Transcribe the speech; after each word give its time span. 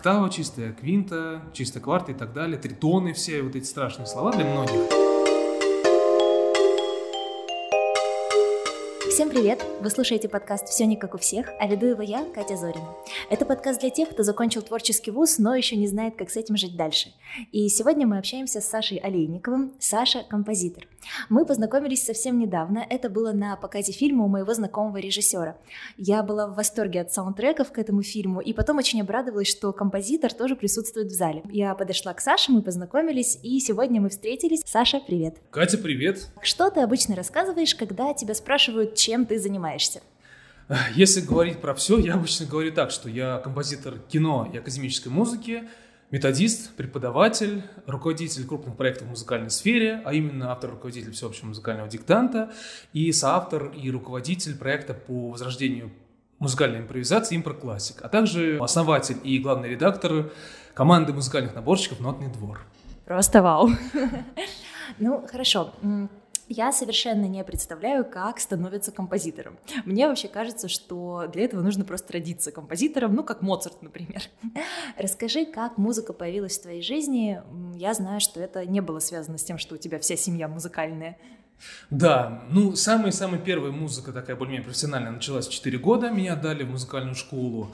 октава 0.00 0.30
чистая, 0.30 0.72
квинта, 0.72 1.42
чистая 1.52 1.82
кварта 1.82 2.12
и 2.12 2.14
так 2.14 2.32
далее, 2.32 2.56
тритоны, 2.56 3.12
все 3.12 3.42
вот 3.42 3.54
эти 3.54 3.66
страшные 3.66 4.06
слова 4.06 4.32
для 4.32 4.46
многих. 4.46 5.09
Всем 9.10 9.28
привет! 9.28 9.60
Вы 9.80 9.90
слушаете 9.90 10.28
подкаст 10.28 10.68
«Все 10.68 10.86
не 10.86 10.96
как 10.96 11.16
у 11.16 11.18
всех», 11.18 11.48
а 11.58 11.66
веду 11.66 11.86
его 11.86 12.00
я, 12.00 12.24
Катя 12.32 12.56
Зорина. 12.56 12.94
Это 13.28 13.44
подкаст 13.44 13.80
для 13.80 13.90
тех, 13.90 14.08
кто 14.08 14.22
закончил 14.22 14.62
творческий 14.62 15.10
вуз, 15.10 15.38
но 15.38 15.56
еще 15.56 15.74
не 15.74 15.88
знает, 15.88 16.14
как 16.16 16.30
с 16.30 16.36
этим 16.36 16.56
жить 16.56 16.76
дальше. 16.76 17.12
И 17.50 17.68
сегодня 17.68 18.06
мы 18.06 18.18
общаемся 18.18 18.60
с 18.60 18.68
Сашей 18.68 18.98
Олейниковым. 18.98 19.72
Саша– 19.80 20.22
композитор. 20.30 20.86
Мы 21.28 21.44
познакомились 21.44 22.04
совсем 22.04 22.38
недавно, 22.38 22.86
это 22.88 23.10
было 23.10 23.32
на 23.32 23.56
показе 23.56 23.90
фильма 23.90 24.26
у 24.26 24.28
моего 24.28 24.54
знакомого 24.54 24.98
режиссера. 24.98 25.56
Я 25.96 26.22
была 26.22 26.46
в 26.46 26.54
восторге 26.54 27.00
от 27.00 27.12
саундтреков 27.12 27.72
к 27.72 27.78
этому 27.78 28.02
фильму, 28.02 28.40
и 28.40 28.52
потом 28.52 28.78
очень 28.78 29.00
обрадовалась, 29.00 29.48
что 29.48 29.72
композитор 29.72 30.32
тоже 30.32 30.54
присутствует 30.54 31.08
в 31.08 31.14
зале. 31.14 31.42
Я 31.50 31.74
подошла 31.74 32.14
к 32.14 32.20
Саше, 32.20 32.52
мы 32.52 32.62
познакомились, 32.62 33.40
и 33.42 33.58
сегодня 33.58 34.00
мы 34.00 34.08
встретились. 34.10 34.62
Саша, 34.64 35.00
привет! 35.04 35.38
Катя, 35.50 35.78
привет! 35.78 36.28
Что 36.42 36.70
ты 36.70 36.80
обычно 36.80 37.16
рассказываешь, 37.16 37.74
когда 37.74 38.14
тебя 38.14 38.34
спрашивают, 38.34 38.94
чем 39.10 39.26
ты 39.26 39.40
занимаешься? 39.40 40.02
Если 40.94 41.20
говорить 41.20 41.60
про 41.60 41.74
все, 41.74 41.98
я 41.98 42.14
обычно 42.14 42.46
говорю 42.46 42.72
так, 42.72 42.92
что 42.92 43.08
я 43.08 43.38
композитор 43.38 43.98
кино 43.98 44.48
и 44.52 44.56
академической 44.56 45.08
музыки, 45.08 45.68
методист, 46.12 46.70
преподаватель, 46.76 47.64
руководитель 47.86 48.46
крупных 48.46 48.76
проектов 48.76 49.08
в 49.08 49.10
музыкальной 49.10 49.50
сфере, 49.50 50.00
а 50.04 50.14
именно 50.14 50.52
автор-руководитель 50.52 51.10
всеобщего 51.10 51.46
музыкального 51.46 51.88
диктанта 51.88 52.52
и 52.92 53.10
соавтор 53.10 53.72
и 53.72 53.90
руководитель 53.90 54.56
проекта 54.56 54.94
по 54.94 55.30
возрождению 55.30 55.90
музыкальной 56.38 56.78
импровизации 56.78 57.34
«Импроклассик», 57.34 57.96
а 58.02 58.08
также 58.08 58.58
основатель 58.60 59.16
и 59.24 59.40
главный 59.40 59.70
редактор 59.70 60.30
команды 60.72 61.12
музыкальных 61.12 61.56
наборщиков 61.56 61.98
«Нотный 61.98 62.28
двор». 62.28 62.60
Просто 63.06 63.42
вау. 63.42 63.70
Ну, 64.98 65.24
хорошо. 65.26 65.72
Я 66.52 66.72
совершенно 66.72 67.26
не 67.26 67.44
представляю, 67.44 68.04
как 68.04 68.40
становится 68.40 68.90
композитором. 68.90 69.56
Мне 69.84 70.08
вообще 70.08 70.26
кажется, 70.26 70.66
что 70.66 71.28
для 71.32 71.44
этого 71.44 71.62
нужно 71.62 71.84
просто 71.84 72.14
родиться 72.14 72.50
композитором, 72.50 73.14
ну, 73.14 73.22
как 73.22 73.40
Моцарт, 73.40 73.80
например. 73.82 74.22
Расскажи, 74.98 75.46
как 75.46 75.78
музыка 75.78 76.12
появилась 76.12 76.58
в 76.58 76.62
твоей 76.62 76.82
жизни. 76.82 77.40
Я 77.76 77.94
знаю, 77.94 78.18
что 78.18 78.40
это 78.40 78.66
не 78.66 78.80
было 78.80 78.98
связано 78.98 79.38
с 79.38 79.44
тем, 79.44 79.58
что 79.58 79.76
у 79.76 79.78
тебя 79.78 80.00
вся 80.00 80.16
семья 80.16 80.48
музыкальная. 80.48 81.16
Да, 81.88 82.42
ну, 82.50 82.74
самая-самая 82.74 83.38
первая 83.38 83.70
музыка 83.70 84.12
такая 84.12 84.34
более-менее 84.34 84.64
профессиональная 84.64 85.12
началась 85.12 85.46
в 85.46 85.52
4 85.52 85.78
года. 85.78 86.10
Меня 86.10 86.34
дали 86.34 86.64
в 86.64 86.70
музыкальную 86.70 87.14
школу. 87.14 87.70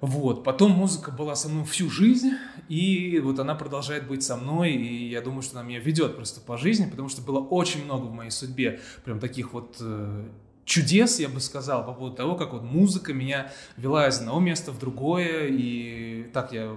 Вот, 0.00 0.44
потом 0.44 0.72
музыка 0.72 1.10
была 1.10 1.34
со 1.34 1.48
мной 1.48 1.64
всю 1.64 1.88
жизнь, 1.88 2.32
и 2.68 3.18
вот 3.24 3.38
она 3.38 3.54
продолжает 3.54 4.06
быть 4.06 4.22
со 4.22 4.36
мной, 4.36 4.72
и 4.72 5.08
я 5.08 5.22
думаю, 5.22 5.40
что 5.40 5.58
она 5.58 5.66
меня 5.66 5.80
ведет 5.80 6.16
просто 6.16 6.40
по 6.40 6.58
жизни, 6.58 6.88
потому 6.90 7.08
что 7.08 7.22
было 7.22 7.40
очень 7.40 7.84
много 7.84 8.04
в 8.04 8.12
моей 8.12 8.30
судьбе 8.30 8.80
прям 9.04 9.20
таких 9.20 9.54
вот 9.54 9.78
э, 9.80 10.28
чудес, 10.66 11.18
я 11.18 11.30
бы 11.30 11.40
сказал, 11.40 11.86
по 11.86 11.94
поводу 11.94 12.14
того, 12.16 12.34
как 12.34 12.52
вот 12.52 12.62
музыка 12.62 13.14
меня 13.14 13.50
вела 13.78 14.06
из 14.06 14.18
одного 14.18 14.38
места 14.38 14.70
в 14.70 14.78
другое, 14.78 15.46
и 15.48 16.28
так 16.34 16.52
я 16.52 16.76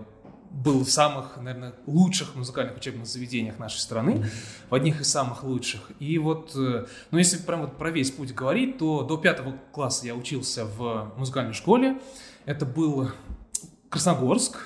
был 0.50 0.84
в 0.84 0.90
самых, 0.90 1.38
наверное, 1.38 1.73
лучших 1.86 2.36
музыкальных 2.36 2.78
учебных 2.78 3.06
заведениях 3.06 3.59
нашей 3.59 3.80
страны, 3.80 4.25
в 4.70 4.73
одних 4.73 5.02
из 5.02 5.09
самых 5.09 5.44
лучших. 5.44 5.92
И 6.00 6.17
вот, 6.17 6.53
э, 6.56 6.86
ну, 7.12 7.17
если 7.17 7.38
прям 7.38 7.62
вот 7.62 7.78
про 7.78 7.92
весь 7.92 8.12
путь 8.12 8.34
говорить, 8.34 8.78
то 8.78 9.03
до 9.03 9.17
пятого 9.17 9.56
класса 9.73 10.08
я 10.08 10.16
учился 10.16 10.66
в 10.66 11.14
музыкальной 11.17 11.53
школе, 11.53 12.00
это 12.50 12.66
был 12.66 13.11
Красногорск, 13.89 14.58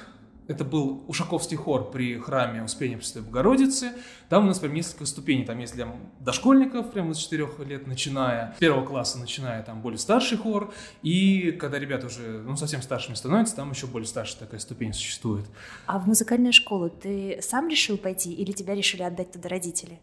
это 0.47 0.63
был 0.63 1.03
Ушаковский 1.09 1.57
хор 1.57 1.91
при 1.91 2.17
храме 2.17 2.63
Успения 2.63 2.95
Пресвятой 2.95 3.23
Богородицы. 3.23 3.91
Там 4.29 4.45
у 4.45 4.47
нас 4.47 4.59
прям 4.59 4.73
несколько 4.73 5.05
ступеней. 5.05 5.43
Там 5.43 5.59
есть 5.59 5.73
для 5.73 5.93
дошкольников, 6.21 6.91
прямо 6.91 7.13
с 7.13 7.17
4 7.17 7.45
лет 7.65 7.85
начиная, 7.85 8.53
с 8.55 8.59
первого 8.59 8.85
класса 8.85 9.19
начиная, 9.19 9.63
там 9.63 9.81
более 9.81 9.97
старший 9.97 10.37
хор. 10.37 10.73
И 11.01 11.51
когда 11.59 11.77
ребята 11.77 12.07
уже 12.07 12.41
ну, 12.45 12.55
совсем 12.55 12.81
старшими 12.81 13.15
становятся, 13.15 13.57
там 13.57 13.71
еще 13.71 13.87
более 13.87 14.07
старшая 14.07 14.39
такая 14.39 14.61
ступень 14.61 14.93
существует. 14.93 15.45
А 15.85 15.99
в 15.99 16.07
музыкальную 16.07 16.53
школу 16.53 16.89
ты 16.89 17.39
сам 17.41 17.67
решил 17.67 17.97
пойти 17.97 18.33
или 18.33 18.53
тебя 18.53 18.75
решили 18.75 19.03
отдать 19.03 19.33
туда 19.33 19.49
родители? 19.49 19.99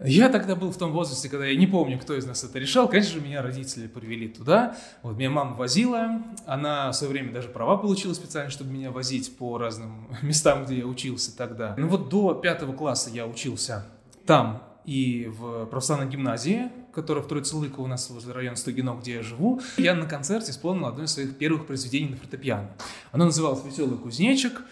Я 0.00 0.28
тогда 0.28 0.56
был 0.56 0.72
в 0.72 0.76
том 0.76 0.92
возрасте, 0.92 1.28
когда 1.28 1.46
я 1.46 1.56
не 1.56 1.66
помню, 1.66 1.98
кто 1.98 2.16
из 2.16 2.26
нас 2.26 2.42
это 2.42 2.58
решал. 2.58 2.88
Конечно 2.88 3.14
же, 3.14 3.20
меня 3.20 3.42
родители 3.42 3.86
привели 3.86 4.28
туда. 4.28 4.76
Вот 5.02 5.16
меня 5.16 5.30
мама 5.30 5.54
возила. 5.54 6.22
Она 6.46 6.90
в 6.90 6.94
свое 6.94 7.12
время 7.12 7.32
даже 7.32 7.48
права 7.48 7.76
получила 7.76 8.12
специально, 8.12 8.50
чтобы 8.50 8.72
меня 8.72 8.90
возить 8.90 9.36
по 9.36 9.56
разным 9.56 10.08
местам, 10.22 10.64
где 10.64 10.78
я 10.78 10.86
учился 10.86 11.36
тогда. 11.36 11.74
Ну 11.78 11.88
вот 11.88 12.08
до 12.08 12.34
пятого 12.34 12.72
класса 12.72 13.10
я 13.10 13.26
учился 13.26 13.86
там 14.26 14.62
и 14.84 15.30
в 15.38 15.66
православной 15.66 16.08
гимназии, 16.08 16.70
которая 16.92 17.24
в 17.24 17.28
Троицелыко 17.28 17.80
у 17.80 17.86
нас 17.86 18.10
возле 18.10 18.32
района 18.32 18.56
Стогино, 18.56 18.96
где 19.00 19.14
я 19.14 19.22
живу. 19.22 19.60
Я 19.76 19.94
на 19.94 20.06
концерте 20.06 20.50
исполнил 20.50 20.86
одно 20.86 21.04
из 21.04 21.12
своих 21.12 21.38
первых 21.38 21.66
произведений 21.66 22.10
на 22.10 22.16
фортепиано. 22.16 22.70
Оно 23.12 23.26
называлось 23.26 23.64
«Веселый 23.64 23.98
кузнечик». 23.98 24.62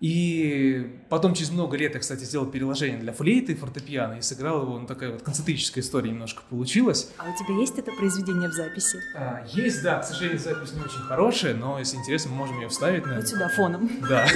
И 0.00 1.00
потом, 1.08 1.34
через 1.34 1.50
много 1.50 1.76
лет, 1.76 1.94
я, 1.94 2.00
кстати, 2.00 2.22
сделал 2.22 2.46
переложение 2.46 3.00
для 3.00 3.12
флейты 3.12 3.52
и 3.52 3.54
фортепиано 3.56 4.14
и 4.14 4.20
сыграл 4.20 4.62
его, 4.62 4.78
ну, 4.78 4.86
такая 4.86 5.10
вот 5.10 5.22
концентрическая 5.22 5.82
история 5.82 6.10
немножко 6.10 6.42
получилась. 6.48 7.10
А 7.18 7.28
у 7.28 7.36
тебя 7.36 7.58
есть 7.58 7.76
это 7.78 7.90
произведение 7.90 8.48
в 8.48 8.52
записи? 8.52 8.98
А, 9.16 9.44
есть, 9.48 9.82
да, 9.82 9.98
к 9.98 10.04
сожалению, 10.04 10.38
запись 10.38 10.72
не 10.72 10.82
очень 10.82 11.00
хорошая, 11.00 11.54
но, 11.54 11.80
если 11.80 11.96
интересно, 11.96 12.30
мы 12.30 12.36
можем 12.36 12.60
ее 12.60 12.68
вставить. 12.68 13.04
Наверное. 13.06 13.22
Вот 13.22 13.28
сюда, 13.28 13.48
фоном. 13.48 13.90
Да. 14.08 14.26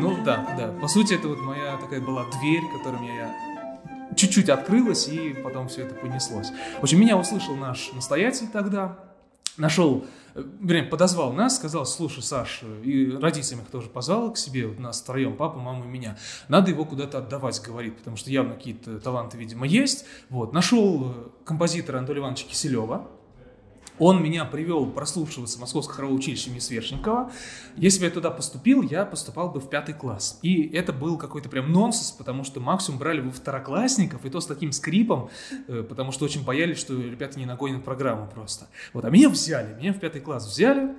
Ну 0.00 0.24
да, 0.24 0.46
да. 0.56 0.68
По 0.80 0.88
сути, 0.88 1.12
это 1.12 1.28
вот 1.28 1.40
моя 1.40 1.76
такая 1.76 2.00
была 2.00 2.24
дверь, 2.40 2.62
которую 2.72 3.04
я 3.04 3.57
чуть-чуть 4.16 4.48
открылось, 4.48 5.08
и 5.08 5.34
потом 5.34 5.68
все 5.68 5.82
это 5.82 5.94
понеслось. 5.94 6.50
В 6.78 6.82
общем, 6.82 7.00
меня 7.00 7.16
услышал 7.16 7.56
наш 7.56 7.92
настоятель 7.92 8.48
тогда, 8.52 8.98
нашел, 9.56 10.04
э, 10.34 10.42
вернее, 10.60 10.84
подозвал 10.88 11.32
нас, 11.32 11.56
сказал, 11.56 11.84
слушай, 11.86 12.22
Саш, 12.22 12.62
и 12.82 13.10
родителям 13.20 13.60
их 13.62 13.68
тоже 13.68 13.88
позвал 13.88 14.32
к 14.32 14.38
себе, 14.38 14.66
вот 14.66 14.78
нас 14.78 15.00
втроем, 15.00 15.36
папа, 15.36 15.58
мама 15.58 15.84
и 15.84 15.88
меня, 15.88 16.16
надо 16.48 16.70
его 16.70 16.84
куда-то 16.84 17.18
отдавать, 17.18 17.60
говорит, 17.60 17.98
потому 17.98 18.16
что 18.16 18.30
явно 18.30 18.54
какие-то 18.54 18.98
таланты, 19.00 19.36
видимо, 19.36 19.66
есть. 19.66 20.04
Вот, 20.30 20.52
нашел 20.52 21.10
э, 21.10 21.28
композитора 21.44 21.98
Анатолия 21.98 22.20
Ивановича 22.20 22.46
Киселева, 22.48 23.08
он 23.98 24.22
меня 24.22 24.44
привел 24.44 24.86
прослушиваться 24.86 25.58
в 25.58 25.60
Московское 25.60 25.96
хоровое 25.96 26.16
училище 26.16 26.50
имени 26.50 26.60
Сверчникова. 26.60 27.30
Если 27.76 28.00
бы 28.00 28.04
я 28.06 28.10
туда 28.10 28.30
поступил, 28.30 28.82
я 28.82 29.04
поступал 29.04 29.50
бы 29.50 29.60
в 29.60 29.68
пятый 29.68 29.94
класс. 29.94 30.38
И 30.42 30.68
это 30.68 30.92
был 30.92 31.16
какой-то 31.18 31.48
прям 31.48 31.72
нонсенс, 31.72 32.12
потому 32.12 32.44
что 32.44 32.60
максимум 32.60 32.98
брали 32.98 33.20
бы 33.20 33.30
второклассников, 33.30 34.24
и 34.24 34.30
то 34.30 34.40
с 34.40 34.46
таким 34.46 34.72
скрипом, 34.72 35.30
э, 35.66 35.82
потому 35.82 36.12
что 36.12 36.24
очень 36.24 36.44
боялись, 36.44 36.78
что 36.78 36.94
ребята 36.94 37.38
не 37.38 37.46
нагонят 37.46 37.84
программу 37.84 38.28
просто. 38.28 38.66
Вот, 38.92 39.04
а 39.04 39.10
меня 39.10 39.28
взяли, 39.28 39.74
меня 39.74 39.92
в 39.92 39.98
пятый 39.98 40.20
класс 40.20 40.46
взяли, 40.46 40.94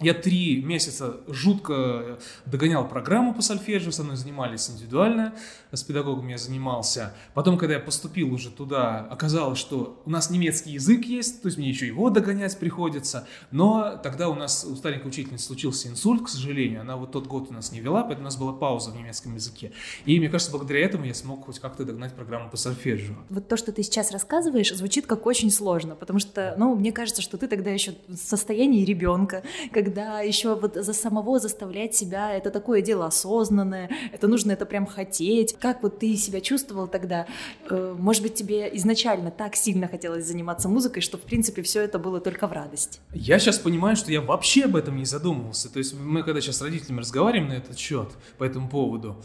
я 0.00 0.14
три 0.14 0.62
месяца 0.62 1.16
жутко 1.26 2.18
догонял 2.46 2.88
программу 2.88 3.34
по 3.34 3.42
сольфеджио, 3.42 3.90
со 3.90 4.04
мной 4.04 4.16
занимались 4.16 4.70
индивидуально, 4.70 5.34
с 5.72 5.82
педагогом 5.82 6.28
я 6.28 6.38
занимался. 6.38 7.14
Потом, 7.34 7.58
когда 7.58 7.74
я 7.74 7.80
поступил 7.80 8.32
уже 8.32 8.50
туда, 8.50 9.06
оказалось, 9.10 9.58
что 9.58 10.00
у 10.04 10.10
нас 10.10 10.30
немецкий 10.30 10.70
язык 10.72 11.04
есть, 11.04 11.42
то 11.42 11.48
есть 11.48 11.58
мне 11.58 11.68
еще 11.68 11.86
его 11.86 12.10
догонять 12.10 12.56
приходится. 12.58 13.26
Но 13.50 13.98
тогда 14.00 14.28
у 14.28 14.34
нас 14.34 14.64
у 14.64 14.76
старенькой 14.76 15.08
учительницы 15.08 15.46
случился 15.46 15.88
инсульт, 15.88 16.24
к 16.24 16.28
сожалению. 16.28 16.82
Она 16.82 16.96
вот 16.96 17.10
тот 17.10 17.26
год 17.26 17.48
у 17.50 17.52
нас 17.52 17.72
не 17.72 17.80
вела, 17.80 18.02
поэтому 18.04 18.22
у 18.22 18.24
нас 18.24 18.36
была 18.36 18.52
пауза 18.52 18.92
в 18.92 18.96
немецком 18.96 19.34
языке. 19.34 19.72
И 20.04 20.18
мне 20.18 20.28
кажется, 20.28 20.52
благодаря 20.52 20.84
этому 20.84 21.06
я 21.06 21.14
смог 21.14 21.46
хоть 21.46 21.58
как-то 21.58 21.84
догнать 21.84 22.14
программу 22.14 22.50
по 22.50 22.56
сольфеджио. 22.56 23.14
Вот 23.30 23.48
то, 23.48 23.56
что 23.56 23.72
ты 23.72 23.82
сейчас 23.82 24.12
рассказываешь, 24.12 24.72
звучит 24.72 25.06
как 25.06 25.26
очень 25.26 25.50
сложно, 25.50 25.96
потому 25.96 26.20
что, 26.20 26.54
ну, 26.56 26.76
мне 26.76 26.92
кажется, 26.92 27.20
что 27.20 27.36
ты 27.36 27.48
тогда 27.48 27.70
еще 27.70 27.94
в 28.06 28.16
состоянии 28.16 28.84
ребенка, 28.84 29.42
как 29.72 29.87
когда 29.88 30.20
еще 30.20 30.54
вот 30.54 30.74
за 30.74 30.92
самого 30.92 31.38
заставлять 31.38 31.94
себя, 31.94 32.34
это 32.34 32.50
такое 32.50 32.82
дело 32.82 33.06
осознанное, 33.06 33.88
это 34.12 34.28
нужно 34.28 34.52
это 34.52 34.66
прям 34.66 34.84
хотеть. 34.84 35.56
Как 35.58 35.82
вот 35.82 35.98
ты 35.98 36.14
себя 36.16 36.42
чувствовал 36.42 36.88
тогда? 36.88 37.26
Э, 37.70 37.96
может 37.98 38.22
быть, 38.22 38.34
тебе 38.34 38.68
изначально 38.76 39.30
так 39.30 39.56
сильно 39.56 39.88
хотелось 39.88 40.26
заниматься 40.26 40.68
музыкой, 40.68 41.00
что, 41.00 41.16
в 41.16 41.22
принципе, 41.22 41.62
все 41.62 41.80
это 41.80 41.98
было 41.98 42.20
только 42.20 42.46
в 42.48 42.52
радость? 42.52 43.00
Я 43.14 43.38
сейчас 43.38 43.58
понимаю, 43.58 43.96
что 43.96 44.12
я 44.12 44.20
вообще 44.20 44.64
об 44.64 44.76
этом 44.76 44.94
не 44.94 45.06
задумывался. 45.06 45.72
То 45.72 45.78
есть 45.78 45.94
мы, 45.98 46.22
когда 46.22 46.42
сейчас 46.42 46.58
с 46.58 46.62
родителями 46.62 47.00
разговариваем 47.00 47.48
на 47.48 47.54
этот 47.54 47.78
счет, 47.78 48.10
по 48.36 48.44
этому 48.44 48.68
поводу, 48.68 49.16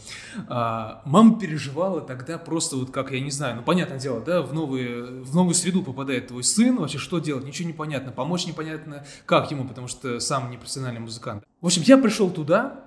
а, 0.48 1.02
мама 1.04 1.38
переживала 1.38 2.00
тогда 2.00 2.38
просто 2.38 2.76
вот 2.76 2.90
как, 2.90 3.12
я 3.12 3.20
не 3.20 3.30
знаю, 3.30 3.56
ну, 3.56 3.62
понятное 3.62 3.98
дело, 3.98 4.22
да, 4.22 4.40
в, 4.40 4.54
новые, 4.54 5.20
в 5.22 5.34
новую 5.34 5.54
среду 5.54 5.82
попадает 5.82 6.28
твой 6.28 6.42
сын, 6.42 6.76
вообще 6.76 6.96
что 6.96 7.18
делать, 7.18 7.44
ничего 7.44 7.66
не 7.66 7.74
понятно, 7.74 8.12
помочь 8.12 8.46
непонятно 8.46 9.04
как 9.26 9.50
ему, 9.50 9.68
потому 9.68 9.88
что 9.88 10.20
сам 10.20 10.53
не 10.54 10.58
профессиональный 10.58 11.00
музыкант. 11.00 11.44
В 11.60 11.66
общем, 11.66 11.82
я 11.84 11.98
пришел 11.98 12.30
туда, 12.30 12.80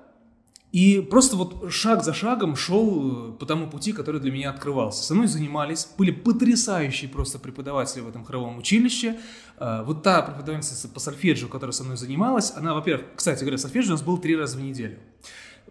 И 0.72 1.00
просто 1.00 1.38
вот 1.38 1.72
шаг 1.72 2.04
за 2.04 2.14
шагом 2.14 2.56
шел 2.58 3.34
по 3.40 3.46
тому 3.46 3.70
пути, 3.70 3.94
который 3.94 4.20
для 4.20 4.32
меня 4.32 4.50
открывался. 4.50 5.02
Со 5.02 5.16
мной 5.16 5.28
занимались, 5.28 5.88
были 5.98 6.12
потрясающие 6.12 7.10
просто 7.10 7.40
преподаватели 7.40 8.02
в 8.02 8.10
этом 8.10 8.26
хоровом 8.26 8.58
училище. 8.58 9.18
А, 9.58 9.84
вот 9.84 10.04
та 10.04 10.22
преподавательница 10.22 10.90
по 10.90 11.00
сольфеджио, 11.00 11.48
которая 11.48 11.72
со 11.72 11.84
мной 11.84 11.96
занималась, 11.96 12.52
она, 12.56 12.74
во-первых, 12.74 13.08
кстати 13.16 13.40
говоря, 13.42 13.58
сольфеджио 13.58 13.90
у 13.90 13.92
нас 13.92 14.02
был 14.02 14.18
три 14.18 14.36
раза 14.36 14.58
в 14.58 14.62
неделю. 14.62 14.98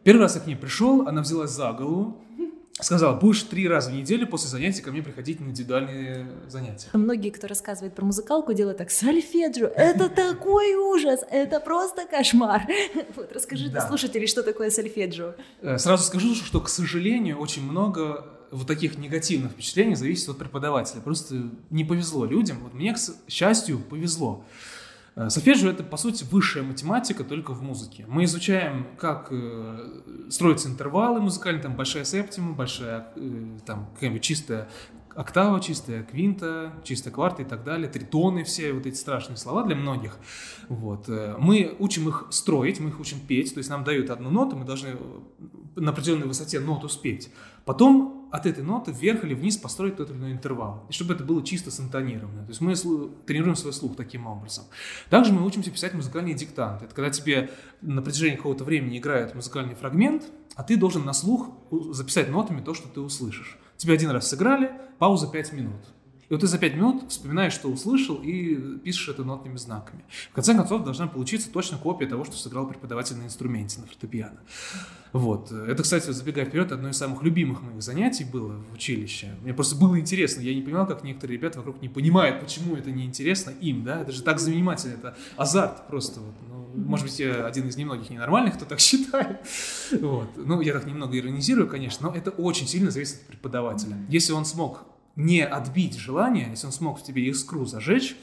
Первый 0.02 0.22
раз 0.22 0.36
я 0.36 0.40
к 0.40 0.46
ней 0.46 0.56
пришел, 0.56 1.06
она 1.06 1.20
взялась 1.20 1.50
за 1.50 1.72
голову, 1.72 2.16
сказала, 2.80 3.18
будешь 3.18 3.42
три 3.42 3.66
раза 3.68 3.90
в 3.90 3.94
неделю 3.94 4.26
после 4.26 4.48
занятий 4.48 4.82
ко 4.82 4.90
мне 4.90 5.02
приходить 5.02 5.40
на 5.40 5.46
индивидуальные 5.46 6.26
занятия. 6.48 6.88
Многие, 6.92 7.30
кто 7.30 7.46
рассказывает 7.46 7.94
про 7.94 8.04
музыкалку, 8.04 8.52
делают 8.52 8.78
так, 8.78 8.90
сольфеджио, 8.90 9.66
это 9.66 10.08
такой 10.14 10.74
ужас, 10.74 11.20
это 11.30 11.60
просто 11.60 12.06
кошмар. 12.06 12.66
Вот, 13.16 13.32
расскажи 13.32 13.68
для 13.70 13.86
слушателей, 13.86 14.26
что 14.26 14.42
такое 14.42 14.70
сольфеджио. 14.70 15.34
Э, 15.62 15.78
сразу 15.78 16.04
скажу, 16.04 16.34
что, 16.34 16.60
к 16.60 16.68
сожалению, 16.68 17.38
очень 17.38 17.62
много 17.62 18.26
вот 18.50 18.66
таких 18.66 18.98
негативных 18.98 19.52
впечатлений 19.52 19.94
зависит 19.94 20.28
от 20.28 20.38
преподавателя. 20.38 21.00
Просто 21.00 21.50
не 21.70 21.84
повезло 21.84 22.24
людям. 22.24 22.58
Вот 22.62 22.74
мне, 22.74 22.94
к 22.94 22.98
счастью, 23.28 23.78
повезло. 23.78 24.44
Э, 25.16 25.30
Сольфеджио— 25.30 25.70
это, 25.70 25.82
по 25.82 25.96
сути, 25.96 26.24
высшая 26.30 26.62
математика 26.62 27.24
только 27.24 27.52
в 27.52 27.62
музыке. 27.62 28.04
Мы 28.06 28.24
изучаем, 28.24 28.86
как 28.98 29.28
э, 29.30 30.28
строятся 30.30 30.68
интервалы 30.68 31.20
музыкальные, 31.20 31.62
там 31.62 31.74
большая 31.74 32.04
септима, 32.04 32.52
большая, 32.52 33.08
э, 33.16 33.58
там, 33.64 33.88
какая-нибудь 33.94 34.22
чистая 34.22 34.68
октава, 35.14 35.60
чистая 35.60 36.02
квинта, 36.02 36.74
чистая 36.84 37.12
кварта 37.12 37.40
и 37.40 37.44
так 37.46 37.64
далее, 37.64 37.88
тритоны, 37.88 38.44
все 38.44 38.74
вот 38.74 38.84
эти 38.84 38.96
страшные 38.96 39.38
слова 39.38 39.64
для 39.64 39.74
многих. 39.74 40.18
Вот. 40.68 41.08
Мы 41.08 41.74
учим 41.78 42.06
их 42.10 42.26
строить, 42.28 42.80
мы 42.80 42.90
их 42.90 43.00
учим 43.00 43.20
петь, 43.26 43.54
то 43.54 43.58
есть 43.58 43.70
нам 43.70 43.82
дают 43.82 44.10
одну 44.10 44.28
ноту, 44.28 44.56
мы 44.56 44.66
должны 44.66 44.90
на 45.74 45.92
определенной 45.92 46.26
высоте 46.26 46.60
ноту 46.60 46.90
спеть. 46.90 47.30
Потом 47.64 48.15
от 48.36 48.46
этой 48.46 48.62
ноты 48.62 48.92
вверх 48.92 49.24
или 49.24 49.34
вниз 49.34 49.56
построить 49.56 49.96
тот 49.96 50.10
или 50.10 50.18
иной 50.18 50.32
интервал. 50.32 50.86
И 50.90 50.92
чтобы 50.92 51.14
это 51.14 51.24
было 51.24 51.42
чисто 51.42 51.70
синтонировано. 51.70 52.44
То 52.44 52.50
есть 52.50 52.60
мы 52.60 52.74
тренируем 53.26 53.56
свой 53.56 53.72
слух 53.72 53.96
таким 53.96 54.26
образом. 54.26 54.64
Также 55.08 55.32
мы 55.32 55.44
учимся 55.44 55.70
писать 55.70 55.94
музыкальные 55.94 56.34
диктанты. 56.34 56.84
Это 56.84 56.94
когда 56.94 57.10
тебе 57.10 57.50
на 57.80 58.02
протяжении 58.02 58.36
какого-то 58.36 58.64
времени 58.64 58.98
играет 58.98 59.34
музыкальный 59.34 59.74
фрагмент, 59.74 60.24
а 60.54 60.62
ты 60.62 60.76
должен 60.76 61.04
на 61.04 61.12
слух 61.12 61.48
записать 61.92 62.28
нотами 62.28 62.60
то, 62.60 62.74
что 62.74 62.88
ты 62.88 63.00
услышишь. 63.00 63.58
Тебе 63.76 63.94
один 63.94 64.10
раз 64.10 64.28
сыграли, 64.28 64.70
пауза 64.98 65.28
5 65.28 65.52
минут. 65.52 65.80
И 66.28 66.32
вот 66.32 66.40
ты 66.40 66.46
за 66.48 66.58
5 66.58 66.74
минут 66.74 67.04
вспоминаешь, 67.08 67.52
что 67.52 67.68
услышал, 67.68 68.16
и 68.16 68.78
пишешь 68.78 69.08
это 69.08 69.22
нотными 69.22 69.56
знаками. 69.56 70.04
В 70.30 70.34
конце 70.34 70.54
концов, 70.54 70.82
должна 70.82 71.06
получиться 71.06 71.50
точно 71.50 71.78
копия 71.78 72.06
того, 72.06 72.24
что 72.24 72.36
сыграл 72.36 72.66
преподаватель 72.66 73.16
на 73.16 73.24
инструменте, 73.24 73.80
на 73.80 73.86
фортепиано. 73.86 74.40
Вот. 75.12 75.52
Это, 75.52 75.82
кстати, 75.82 76.10
забегая 76.10 76.44
вперед, 76.44 76.72
одно 76.72 76.88
из 76.88 76.96
самых 76.96 77.22
любимых 77.22 77.62
моих 77.62 77.80
занятий 77.80 78.24
было 78.24 78.60
в 78.70 78.74
училище. 78.74 79.34
Мне 79.42 79.54
просто 79.54 79.76
было 79.76 79.98
интересно. 79.98 80.40
Я 80.40 80.54
не 80.54 80.62
понимал, 80.62 80.86
как 80.86 81.04
некоторые 81.04 81.38
ребята 81.38 81.58
вокруг 81.58 81.80
не 81.80 81.88
понимают, 81.88 82.40
почему 82.40 82.74
это 82.74 82.90
неинтересно 82.90 83.50
им, 83.50 83.84
да? 83.84 84.02
Это 84.02 84.10
же 84.12 84.22
так 84.22 84.40
занимательно, 84.40 84.94
это 84.94 85.16
азарт 85.36 85.86
просто. 85.86 86.20
Вот. 86.20 86.34
Ну, 86.48 86.68
может 86.74 87.06
быть, 87.06 87.18
я 87.20 87.46
один 87.46 87.68
из 87.68 87.76
немногих 87.76 88.10
ненормальных, 88.10 88.56
кто 88.56 88.64
так 88.64 88.80
считает. 88.80 89.40
Вот. 89.92 90.28
Ну, 90.36 90.60
я 90.60 90.72
так 90.72 90.86
немного 90.86 91.16
иронизирую, 91.16 91.68
конечно, 91.68 92.10
но 92.10 92.14
это 92.14 92.30
очень 92.30 92.66
сильно 92.66 92.90
зависит 92.90 93.20
от 93.20 93.26
преподавателя. 93.28 93.96
Если 94.08 94.32
он 94.32 94.44
смог 94.44 94.84
не 95.16 95.44
отбить 95.44 95.98
желание, 95.98 96.50
если 96.50 96.66
он 96.66 96.72
смог 96.72 97.00
в 97.00 97.02
тебе 97.02 97.26
искру 97.26 97.64
зажечь, 97.64 98.16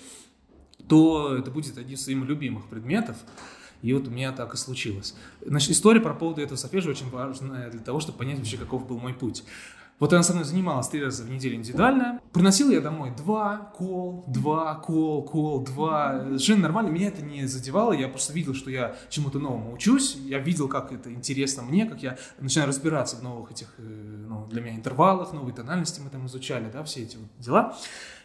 то 0.87 1.35
это 1.35 1.51
будет 1.51 1.77
один 1.77 1.95
из 1.95 2.03
своих 2.03 2.23
любимых 2.23 2.67
предметов. 2.67 3.17
И 3.81 3.91
вот 3.93 4.07
у 4.07 4.11
меня 4.11 4.31
так 4.31 4.53
и 4.53 4.57
случилось. 4.57 5.13
Значит, 5.45 5.71
история 5.71 5.99
про 5.99 6.13
поводу 6.13 6.41
этого 6.41 6.55
сольфеджио 6.55 6.91
очень 6.91 7.09
важная 7.09 7.69
для 7.69 7.81
того, 7.81 7.99
чтобы 7.99 8.17
понять 8.19 8.37
вообще, 8.37 8.57
каков 8.57 8.87
был 8.87 8.97
мой 8.97 9.13
путь. 9.13 9.43
Вот 10.03 10.11
она 10.11 10.21
со 10.21 10.33
мной 10.33 10.43
занималась 10.43 10.89
три 10.89 11.01
раза 11.01 11.23
в 11.23 11.29
неделю 11.29 11.55
индивидуально. 11.55 12.19
Приносил 12.33 12.69
я 12.69 12.81
домой 12.81 13.13
два 13.15 13.71
кол, 13.73 14.25
два 14.27 14.75
кол, 14.75 15.23
кол, 15.23 15.63
два. 15.63 16.25
Совершенно 16.25 16.63
нормально. 16.63 16.89
Меня 16.89 17.07
это 17.07 17.21
не 17.21 17.45
задевало. 17.45 17.93
Я 17.93 18.09
просто 18.09 18.33
видел, 18.33 18.53
что 18.53 18.69
я 18.69 18.97
чему-то 19.07 19.39
новому 19.39 19.71
учусь. 19.71 20.17
Я 20.17 20.39
видел, 20.39 20.67
как 20.67 20.91
это 20.91 21.09
интересно 21.09 21.63
мне, 21.63 21.85
как 21.85 22.03
я 22.03 22.17
начинаю 22.37 22.67
разбираться 22.67 23.15
в 23.15 23.23
новых 23.23 23.51
этих, 23.51 23.75
э, 23.77 23.81
ну, 24.27 24.45
для 24.47 24.61
меня 24.61 24.75
интервалах, 24.75 25.31
новые 25.31 25.55
тональности 25.55 26.01
мы 26.03 26.09
там 26.09 26.25
изучали, 26.25 26.69
да, 26.69 26.83
все 26.83 27.03
эти 27.03 27.15
вот 27.15 27.29
дела. 27.39 27.73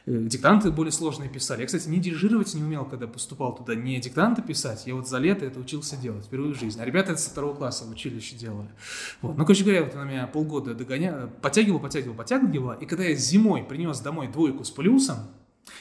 Э, 0.09 0.23
диктанты 0.23 0.71
более 0.71 0.91
сложные 0.91 1.29
писали. 1.29 1.61
Я, 1.61 1.67
кстати, 1.67 1.87
не 1.87 1.99
дирижировать 1.99 2.55
не 2.55 2.63
умел, 2.63 2.87
когда 2.87 3.07
поступал 3.07 3.55
туда, 3.55 3.75
не 3.75 4.01
диктанты 4.01 4.41
писать. 4.41 4.87
Я 4.87 4.95
вот 4.95 5.07
за 5.07 5.19
лето 5.19 5.45
это 5.45 5.61
учился 5.61 5.99
делать, 5.99 6.25
впервые 6.25 6.55
в 6.55 6.59
жизни. 6.59 6.81
А 6.81 6.85
ребята 6.87 7.13
это 7.13 7.21
со 7.21 7.29
второго 7.29 7.55
класса 7.55 7.85
в 7.85 7.91
училище 7.91 8.35
делали. 8.35 8.69
Вот. 9.21 9.37
Ну, 9.37 9.45
короче 9.45 9.65
говоря, 9.65 9.85
вот 9.85 9.95
она 9.95 10.05
меня 10.05 10.27
полгода 10.27 10.75
догоняла, 10.75 11.27
подтягивала, 11.27 11.79
подтягивала, 11.79 12.17
подтягивала. 12.17 12.73
И 12.73 12.87
когда 12.87 13.05
я 13.05 13.15
зимой 13.15 13.65
принес 13.65 14.01
домой 14.01 14.29
двойку 14.29 14.65
с 14.65 14.71
плюсом, 14.71 15.19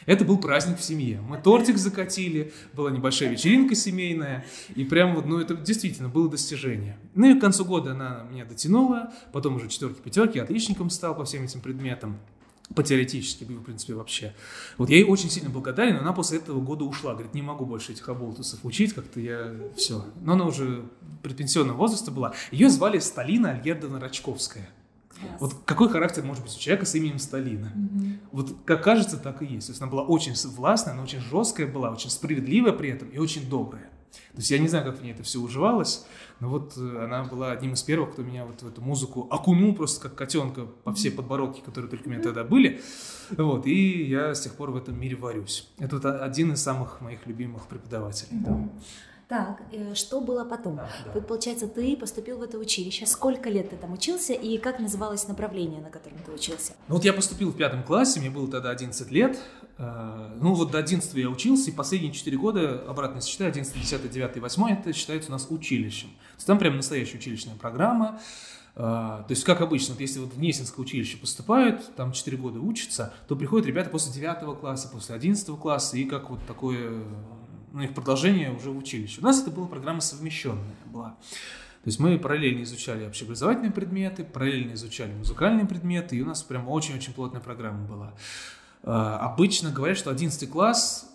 это 0.06 0.26
был 0.26 0.38
праздник 0.38 0.78
в 0.80 0.84
семье. 0.84 1.22
Мы 1.22 1.38
тортик 1.38 1.78
закатили, 1.78 2.52
была 2.74 2.92
небольшая 2.92 3.30
вечеринка 3.30 3.76
семейная, 3.76 4.46
и 4.76 4.84
прям 4.84 5.16
вот, 5.16 5.26
ну, 5.26 5.40
это 5.40 5.56
действительно 5.56 6.10
было 6.10 6.30
достижение. 6.30 6.98
Ну 7.16 7.28
и 7.28 7.38
к 7.38 7.40
концу 7.40 7.64
года 7.64 7.92
она 7.92 8.26
меня 8.30 8.44
дотянула, 8.44 9.14
потом 9.32 9.56
уже 9.56 9.70
четверки, 9.70 10.02
пятерки, 10.02 10.38
отличником 10.40 10.90
стал 10.90 11.16
по 11.16 11.24
всем 11.24 11.46
этим 11.46 11.62
предметам 11.62 12.18
по 12.76 12.84
теоретически, 12.84 13.44
в 13.44 13.64
принципе, 13.64 13.94
вообще. 13.94 14.36
Вот 14.78 14.90
я 14.90 14.98
ей 14.98 15.06
очень 15.06 15.30
сильно 15.30 15.50
благодарен, 15.50 15.96
но 15.96 16.02
она 16.02 16.14
после 16.14 16.40
этого 16.40 16.60
года 16.60 16.84
ушла. 16.86 17.14
Говорит, 17.14 17.34
не 17.34 17.42
могу 17.42 17.66
больше 17.66 17.94
этих 17.94 18.08
оболтусов 18.10 18.60
учить, 18.64 18.94
как-то 18.94 19.20
я 19.20 19.56
все. 19.76 20.06
Но 20.22 20.34
она 20.34 20.46
уже 20.46 20.86
предпенсионного 21.24 21.78
возраста 21.78 22.12
была. 22.12 22.34
Ее 22.52 22.70
звали 22.70 23.00
Сталина 23.00 23.52
Альгердовна 23.52 24.00
Рачковская. 24.00 24.70
Yes. 25.22 25.38
Вот 25.40 25.56
какой 25.66 25.90
характер 25.90 26.24
может 26.24 26.44
быть 26.44 26.56
у 26.56 26.60
человека 26.60 26.86
с 26.86 26.94
именем 26.94 27.18
Сталина? 27.18 27.72
Mm-hmm. 27.76 28.18
Вот 28.32 28.56
как 28.66 28.84
кажется, 28.84 29.18
так 29.18 29.42
и 29.42 29.46
есть. 29.46 29.68
То 29.68 29.72
есть 29.72 29.82
она 29.82 29.90
была 29.90 30.04
очень 30.04 30.34
властная, 30.56 30.94
она 30.94 31.04
очень 31.04 31.22
жесткая 31.22 31.66
была, 31.66 31.90
очень 31.90 32.12
справедливая 32.12 32.74
при 32.74 32.92
этом 32.92 33.10
и 33.10 33.18
очень 33.18 33.50
добрая. 33.50 33.90
То 34.32 34.38
есть 34.38 34.52
я 34.52 34.60
не 34.60 34.68
знаю, 34.68 34.86
как 34.86 35.00
в 35.00 35.04
ней 35.04 35.12
это 35.14 35.24
все 35.24 35.40
уживалось, 35.40 36.06
но 36.40 36.50
вот 36.50 36.74
э, 36.78 37.04
она 37.04 37.24
была 37.24 37.52
одним 37.52 37.74
из 37.74 37.84
первых, 37.84 38.12
кто 38.14 38.22
меня 38.22 38.46
вот 38.46 38.62
в 38.62 38.68
эту 38.68 38.82
музыку 38.82 39.28
окунул 39.30 39.74
просто 39.74 40.02
как 40.02 40.16
котенка 40.16 40.66
по 40.84 40.94
все 40.94 41.12
подбородки, 41.12 41.62
которые 41.62 41.90
только 41.90 42.08
у 42.08 42.12
меня 42.12 42.22
тогда 42.22 42.44
были. 42.44 42.82
Вот, 43.32 43.66
и 43.66 44.04
я 44.04 44.34
с 44.34 44.42
тех 44.42 44.54
пор 44.54 44.72
в 44.72 44.78
этом 44.78 45.00
мире 45.00 45.16
варюсь. 45.16 45.68
Это 45.80 45.96
вот 45.98 46.06
один 46.06 46.54
из 46.54 46.62
самых 46.62 47.02
моих 47.02 47.26
любимых 47.26 47.68
преподавателей. 47.68 48.40
Да. 48.44 48.70
Так, 49.28 49.62
э, 49.74 49.94
что 49.94 50.22
было 50.22 50.46
потом? 50.46 50.78
Да, 50.78 50.90
да. 51.06 51.12
Вот, 51.12 51.28
получается, 51.28 51.68
ты 51.68 51.98
поступил 51.98 52.38
в 52.38 52.44
это 52.44 52.58
училище. 52.58 53.06
Сколько 53.06 53.50
лет 53.50 53.70
ты 53.70 53.76
там 53.76 53.92
учился 53.92 54.32
и 54.32 54.58
как 54.58 54.80
называлось 54.80 55.28
направление, 55.28 55.82
на 55.82 55.90
котором 55.90 56.18
ты 56.26 56.32
учился? 56.32 56.74
Ну 56.88 56.96
вот 56.96 57.04
я 57.04 57.12
поступил 57.12 57.52
в 57.52 57.58
пятом 57.58 57.84
классе, 57.84 58.22
мне 58.22 58.30
было 58.30 58.50
тогда 58.50 58.70
11 58.70 59.12
лет. 59.12 59.38
Э, 59.78 60.32
ну 60.40 60.54
вот 60.54 60.72
до 60.72 60.78
11 60.78 61.14
я 61.16 61.30
учился, 61.30 61.72
и 61.72 61.74
последние 61.74 62.14
4 62.14 62.38
года, 62.38 62.84
обратно 62.88 63.20
считаю, 63.22 63.50
11, 63.50 63.74
10, 63.74 64.10
9, 64.10 64.38
8, 64.38 64.64
это 64.70 64.94
считается 64.94 65.30
у 65.30 65.34
нас 65.34 65.48
училищем. 65.50 66.08
То 66.08 66.36
есть 66.38 66.48
там 66.48 66.58
прям 66.58 66.78
настоящая 66.78 67.18
училищная 67.18 67.56
программа. 67.56 68.22
Э, 68.76 68.80
то 68.80 69.28
есть, 69.28 69.44
как 69.44 69.60
обычно, 69.60 69.96
вот 69.96 70.00
если 70.00 70.20
вот 70.20 70.36
в 70.36 70.40
Несинское 70.40 70.82
училище 70.82 71.18
поступают, 71.18 71.96
там 71.98 72.14
4 72.14 72.38
года 72.38 72.62
учатся, 72.62 73.14
то 73.28 73.36
приходят 73.36 73.68
ребята 73.68 73.90
после 73.90 74.14
9 74.14 74.58
класса, 74.62 74.88
после 74.88 75.16
11 75.16 75.60
класса, 75.60 75.98
и 75.98 76.06
как 76.06 76.30
вот 76.30 76.40
такое 76.48 77.04
ну, 77.72 77.82
их 77.82 77.94
продолжение 77.94 78.52
уже 78.52 78.72
в 78.72 78.78
училище. 78.78 79.22
У 79.22 79.24
нас 79.24 79.42
это 79.42 79.52
была 79.52 79.68
программа 79.68 80.02
совмещенная 80.02 80.76
была. 80.86 81.10
То 81.84 81.90
есть 81.90 82.00
мы 82.00 82.18
параллельно 82.20 82.64
изучали 82.64 83.06
общеобразовательные 83.06 83.72
предметы, 83.72 84.24
параллельно 84.24 84.74
изучали 84.74 85.14
музыкальные 85.14 85.66
предметы, 85.66 86.18
и 86.18 86.22
у 86.22 86.26
нас 86.26 86.44
прям 86.44 86.68
очень-очень 86.68 87.14
плотная 87.14 87.42
программа 87.42 87.86
была. 87.88 88.14
А, 88.84 89.20
обычно 89.20 89.72
говорят, 89.72 89.98
что 89.98 90.10
11 90.10 90.50
класс 90.50 91.10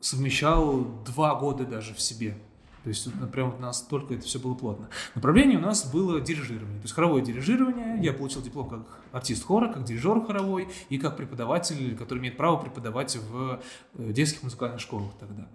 совмещал 0.00 0.84
два 1.04 1.34
года 1.34 1.64
даже 1.64 1.94
в 1.94 2.00
себе. 2.00 2.36
То 2.84 2.90
есть 2.90 3.08
прям 3.32 3.54
у 3.54 3.58
нас 3.58 3.80
только 3.80 4.14
это 4.14 4.24
все 4.24 4.38
было 4.38 4.54
плотно. 4.54 4.88
Направление 5.14 5.58
у 5.58 5.62
нас 5.62 5.90
было 5.90 6.20
дирижирование. 6.20 6.78
То 6.78 6.84
есть 6.84 6.94
хоровое 6.94 7.22
дирижирование. 7.22 7.98
Я 8.02 8.12
получил 8.12 8.42
диплом 8.42 8.68
как 8.68 8.80
артист 9.14 9.44
хора, 9.44 9.72
как 9.72 9.84
дирижер 9.84 10.24
хоровой 10.24 10.68
и 10.88 10.98
как 10.98 11.16
преподаватель, 11.16 11.96
который 11.96 12.18
имеет 12.18 12.36
право 12.36 12.56
преподавать 12.56 13.16
в 13.16 13.60
э, 13.94 14.12
детских 14.12 14.42
музыкальных 14.42 14.80
школах 14.80 15.12
тогда. 15.18 15.46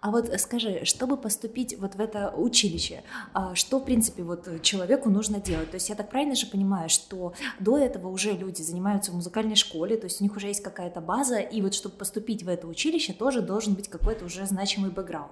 А 0.00 0.10
вот 0.10 0.28
скажи, 0.38 0.84
чтобы 0.84 1.16
поступить 1.16 1.78
вот 1.78 1.94
в 1.94 2.00
это 2.00 2.32
училище, 2.36 3.02
а 3.32 3.54
что, 3.54 3.78
в 3.78 3.84
принципе, 3.84 4.22
вот 4.22 4.62
человеку 4.62 5.10
нужно 5.10 5.40
делать? 5.40 5.70
То 5.70 5.76
есть 5.76 5.88
я 5.88 5.94
так 5.94 6.10
правильно 6.10 6.34
же 6.34 6.46
понимаю, 6.46 6.88
что 6.88 7.32
до 7.58 7.78
этого 7.78 8.08
уже 8.08 8.32
люди 8.32 8.62
занимаются 8.62 9.12
в 9.12 9.14
музыкальной 9.14 9.56
школе, 9.56 9.96
то 9.96 10.04
есть 10.04 10.20
у 10.20 10.24
них 10.24 10.36
уже 10.36 10.48
есть 10.48 10.62
какая-то 10.62 11.00
база, 11.00 11.38
и 11.38 11.62
вот 11.62 11.74
чтобы 11.74 11.96
поступить 11.96 12.42
в 12.42 12.48
это 12.48 12.66
училище, 12.66 13.12
тоже 13.12 13.40
должен 13.40 13.74
быть 13.74 13.88
какой-то 13.88 14.26
уже 14.26 14.46
значимый 14.46 14.90
бэкграунд. 14.90 15.30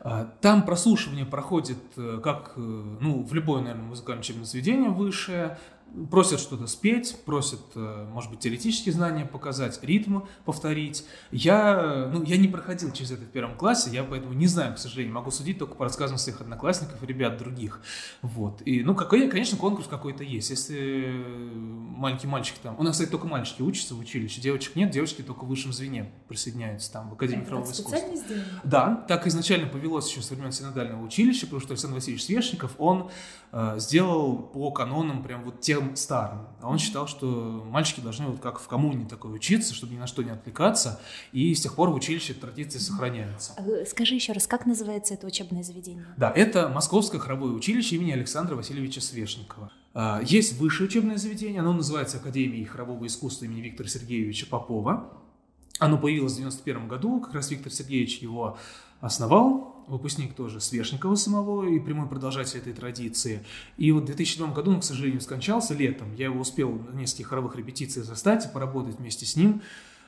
А, 0.00 0.30
там 0.40 0.64
прослушивание 0.64 1.26
проходит, 1.26 1.78
э, 1.96 2.20
как 2.22 2.52
э, 2.56 2.60
ну, 2.60 3.24
в 3.24 3.34
любое, 3.34 3.60
наверное, 3.62 3.86
музыкальное 3.86 4.22
учебное 4.22 4.44
заведение 4.44 4.90
высшее, 4.90 5.58
просят 6.10 6.40
что-то 6.40 6.66
спеть, 6.66 7.16
просят, 7.24 7.60
э, 7.74 8.08
может 8.10 8.30
быть, 8.30 8.40
теоретические 8.40 8.92
знания 8.92 9.24
показать, 9.24 9.78
ритм 9.82 10.22
повторить. 10.44 11.04
Я, 11.30 12.10
ну, 12.12 12.22
я 12.24 12.36
не 12.36 12.48
проходил 12.48 12.92
через 12.92 13.12
это 13.12 13.22
в 13.22 13.28
первом 13.28 13.56
классе, 13.56 13.90
я 13.90 14.02
поэтому 14.04 14.32
не 14.32 14.46
знаю, 14.46 14.74
к 14.74 14.78
сожалению, 14.78 15.14
могу 15.14 15.30
судить 15.30 15.58
только 15.58 15.74
по 15.74 15.84
рассказам 15.84 16.18
своих 16.18 16.40
одноклассников 16.40 17.02
и 17.02 17.06
ребят 17.06 17.38
других. 17.38 17.80
Вот. 18.22 18.62
И, 18.64 18.82
ну, 18.82 18.94
какой, 18.94 19.28
конечно, 19.28 19.56
конкурс 19.56 19.86
какой-то 19.86 20.24
есть. 20.24 20.50
Если 20.50 21.22
маленький 21.54 22.26
мальчик 22.26 22.58
там... 22.58 22.78
У 22.78 22.82
нас, 22.82 22.92
кстати, 22.92 23.10
только 23.10 23.26
мальчики 23.26 23.62
учатся 23.62 23.94
в 23.94 24.00
училище, 24.00 24.40
девочек 24.40 24.76
нет, 24.76 24.90
девочки 24.90 25.22
только 25.22 25.44
в 25.44 25.48
высшем 25.48 25.72
звене 25.72 26.10
присоединяются 26.28 26.92
там 26.92 27.10
в 27.10 27.14
Академии 27.14 27.44
правового 27.44 27.70
искусства. 27.70 28.00
Да, 28.64 29.04
так 29.08 29.26
изначально 29.26 29.68
повелось 29.68 30.10
еще 30.10 30.22
со 30.22 30.34
времен 30.34 30.52
синодального 30.52 31.04
училища, 31.04 31.46
потому 31.46 31.60
что 31.60 31.72
Александр 31.72 31.96
Васильевич 31.96 32.24
Свешников, 32.24 32.74
он 32.78 33.10
э, 33.52 33.74
сделал 33.78 34.38
по 34.38 34.70
канонам 34.70 35.22
прям 35.22 35.44
вот 35.44 35.60
тем 35.74 35.96
старым. 35.96 36.46
А 36.60 36.68
он 36.68 36.78
считал, 36.78 37.06
что 37.06 37.26
мальчики 37.68 38.00
должны 38.00 38.26
вот 38.26 38.40
как 38.40 38.60
в 38.60 38.68
коммуне 38.68 39.06
такой 39.06 39.34
учиться, 39.34 39.74
чтобы 39.74 39.94
ни 39.94 39.98
на 39.98 40.06
что 40.06 40.22
не 40.22 40.30
отвлекаться, 40.30 41.00
и 41.32 41.54
с 41.54 41.60
тех 41.60 41.74
пор 41.74 41.90
в 41.90 41.94
училище 41.94 42.34
традиции 42.34 42.78
сохраняются. 42.78 43.54
А 43.56 43.84
скажи 43.86 44.14
еще 44.14 44.32
раз, 44.32 44.46
как 44.46 44.66
называется 44.66 45.14
это 45.14 45.26
учебное 45.26 45.62
заведение? 45.62 46.06
Да, 46.16 46.30
это 46.30 46.68
Московское 46.68 47.20
хоровое 47.20 47.52
училище 47.52 47.96
имени 47.96 48.12
Александра 48.12 48.54
Васильевича 48.54 49.00
Свешникова. 49.00 49.72
А, 49.94 50.20
есть 50.24 50.58
высшее 50.58 50.88
учебное 50.88 51.16
заведение, 51.16 51.60
оно 51.60 51.72
называется 51.72 52.18
Академией 52.18 52.64
хорового 52.64 53.06
искусства 53.06 53.46
имени 53.46 53.60
Виктора 53.60 53.88
Сергеевича 53.88 54.46
Попова. 54.46 55.12
Оно 55.80 55.98
появилось 55.98 56.34
в 56.34 56.36
91 56.36 56.86
году, 56.86 57.20
как 57.20 57.34
раз 57.34 57.50
Виктор 57.50 57.72
Сергеевич 57.72 58.18
его 58.18 58.56
основал, 59.00 59.73
выпускник 59.86 60.34
тоже 60.34 60.60
Свешникова 60.60 61.14
самого 61.14 61.68
и 61.68 61.78
прямой 61.78 62.08
продолжатель 62.08 62.58
этой 62.58 62.72
традиции. 62.72 63.44
И 63.76 63.92
вот 63.92 64.04
в 64.04 64.06
2007 64.06 64.52
году 64.52 64.72
он, 64.72 64.80
к 64.80 64.84
сожалению, 64.84 65.20
скончался 65.20 65.74
летом. 65.74 66.14
Я 66.16 66.26
его 66.26 66.40
успел 66.40 66.72
на 66.72 66.98
нескольких 66.98 67.28
хоровых 67.28 67.56
репетициях 67.56 68.06
застать 68.06 68.46
и 68.46 68.48
поработать 68.48 68.98
вместе 68.98 69.26
с 69.26 69.36
ним. 69.36 69.62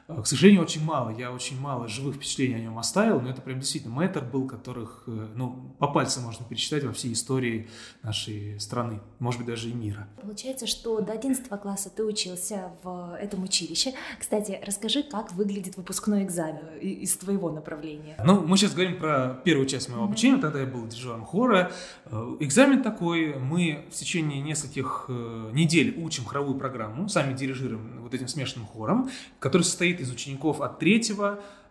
Э, 0.09 0.23
к 0.23 0.27
сожалению, 0.27 0.63
очень 0.63 0.85
мало. 0.85 1.11
Я 1.11 1.33
очень 1.33 1.61
мало 1.61 1.89
живых 1.89 2.17
впечатлений 2.17 2.55
о 2.55 2.61
нем 2.61 2.79
оставил, 2.79 3.21
но 3.21 3.31
это 3.31 3.43
прям 3.43 3.61
действительно 3.61 3.95
мэтр 3.95 4.25
был, 4.25 4.47
которых 4.47 5.05
э, 5.07 5.29
ну, 5.35 5.75
по 5.79 5.89
пальцам 5.89 6.25
можно 6.25 6.45
перечитать 6.45 6.85
во 6.85 6.93
всей 6.93 7.13
истории 7.13 7.69
нашей 8.03 8.59
страны, 8.61 9.01
может 9.19 9.41
быть, 9.41 9.49
даже 9.49 9.69
и 9.69 9.73
мира. 9.73 10.09
Получается, 10.21 10.67
что 10.67 11.01
до 11.01 11.13
11 11.13 11.49
класса 11.61 11.91
ты 11.91 12.05
учился 12.05 12.73
в 12.83 13.17
этом 13.21 13.43
училище. 13.43 13.95
Кстати, 14.19 14.61
расскажи, 14.65 15.03
как 15.03 15.33
выглядит 15.33 15.77
выпускной 15.77 16.23
экзамен 16.23 16.79
из 16.81 17.17
твоего 17.17 17.51
направления. 17.51 18.17
Ну, 18.25 18.41
мы 18.43 18.57
сейчас 18.57 18.73
говорим 18.73 18.99
про 18.99 19.41
первую 19.45 19.67
часть 19.67 19.89
моего 19.89 20.05
обучения, 20.05 20.41
тогда 20.41 20.61
я 20.61 20.67
был 20.67 20.87
дирижером 20.87 21.25
хора. 21.25 21.73
Э, 22.05 22.37
экзамен 22.41 22.83
такой, 22.83 23.35
мы 23.37 23.85
в 23.91 23.95
течение 23.95 24.41
нескольких 24.41 25.07
недель 25.09 25.95
учим 25.99 26.25
хоровую 26.25 26.59
программу, 26.59 27.09
сами 27.09 27.35
дирижируем 27.35 28.03
вот 28.03 28.15
этим 28.15 28.29
смешанным 28.29 28.67
хором, 28.67 29.11
который 29.39 29.63
состоит 29.63 29.96
состоит 29.97 30.01
из 30.01 30.13
учеников 30.13 30.61
от 30.61 30.79
3 30.79 31.03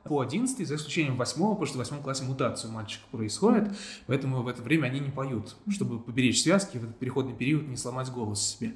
по 0.03 0.21
11, 0.21 0.67
за 0.67 0.75
исключением 0.75 1.15
8, 1.15 1.33
потому 1.35 1.65
что 1.65 1.75
в 1.75 1.77
8 1.77 2.01
классе 2.03 2.23
мутация 2.25 2.69
у 2.69 2.73
мальчиков 2.73 3.07
происходит, 3.07 3.75
поэтому 4.05 4.43
в 4.43 4.47
это 4.47 4.61
время 4.61 4.87
они 4.87 4.99
не 4.99 5.09
поют, 5.09 5.55
чтобы 5.69 5.99
поберечь 5.99 6.43
связки, 6.43 6.77
в 6.77 6.83
этот 6.83 6.99
переходный 6.99 7.33
период 7.33 7.67
не 7.67 7.75
сломать 7.75 8.11
голос 8.11 8.41
себе. 8.41 8.73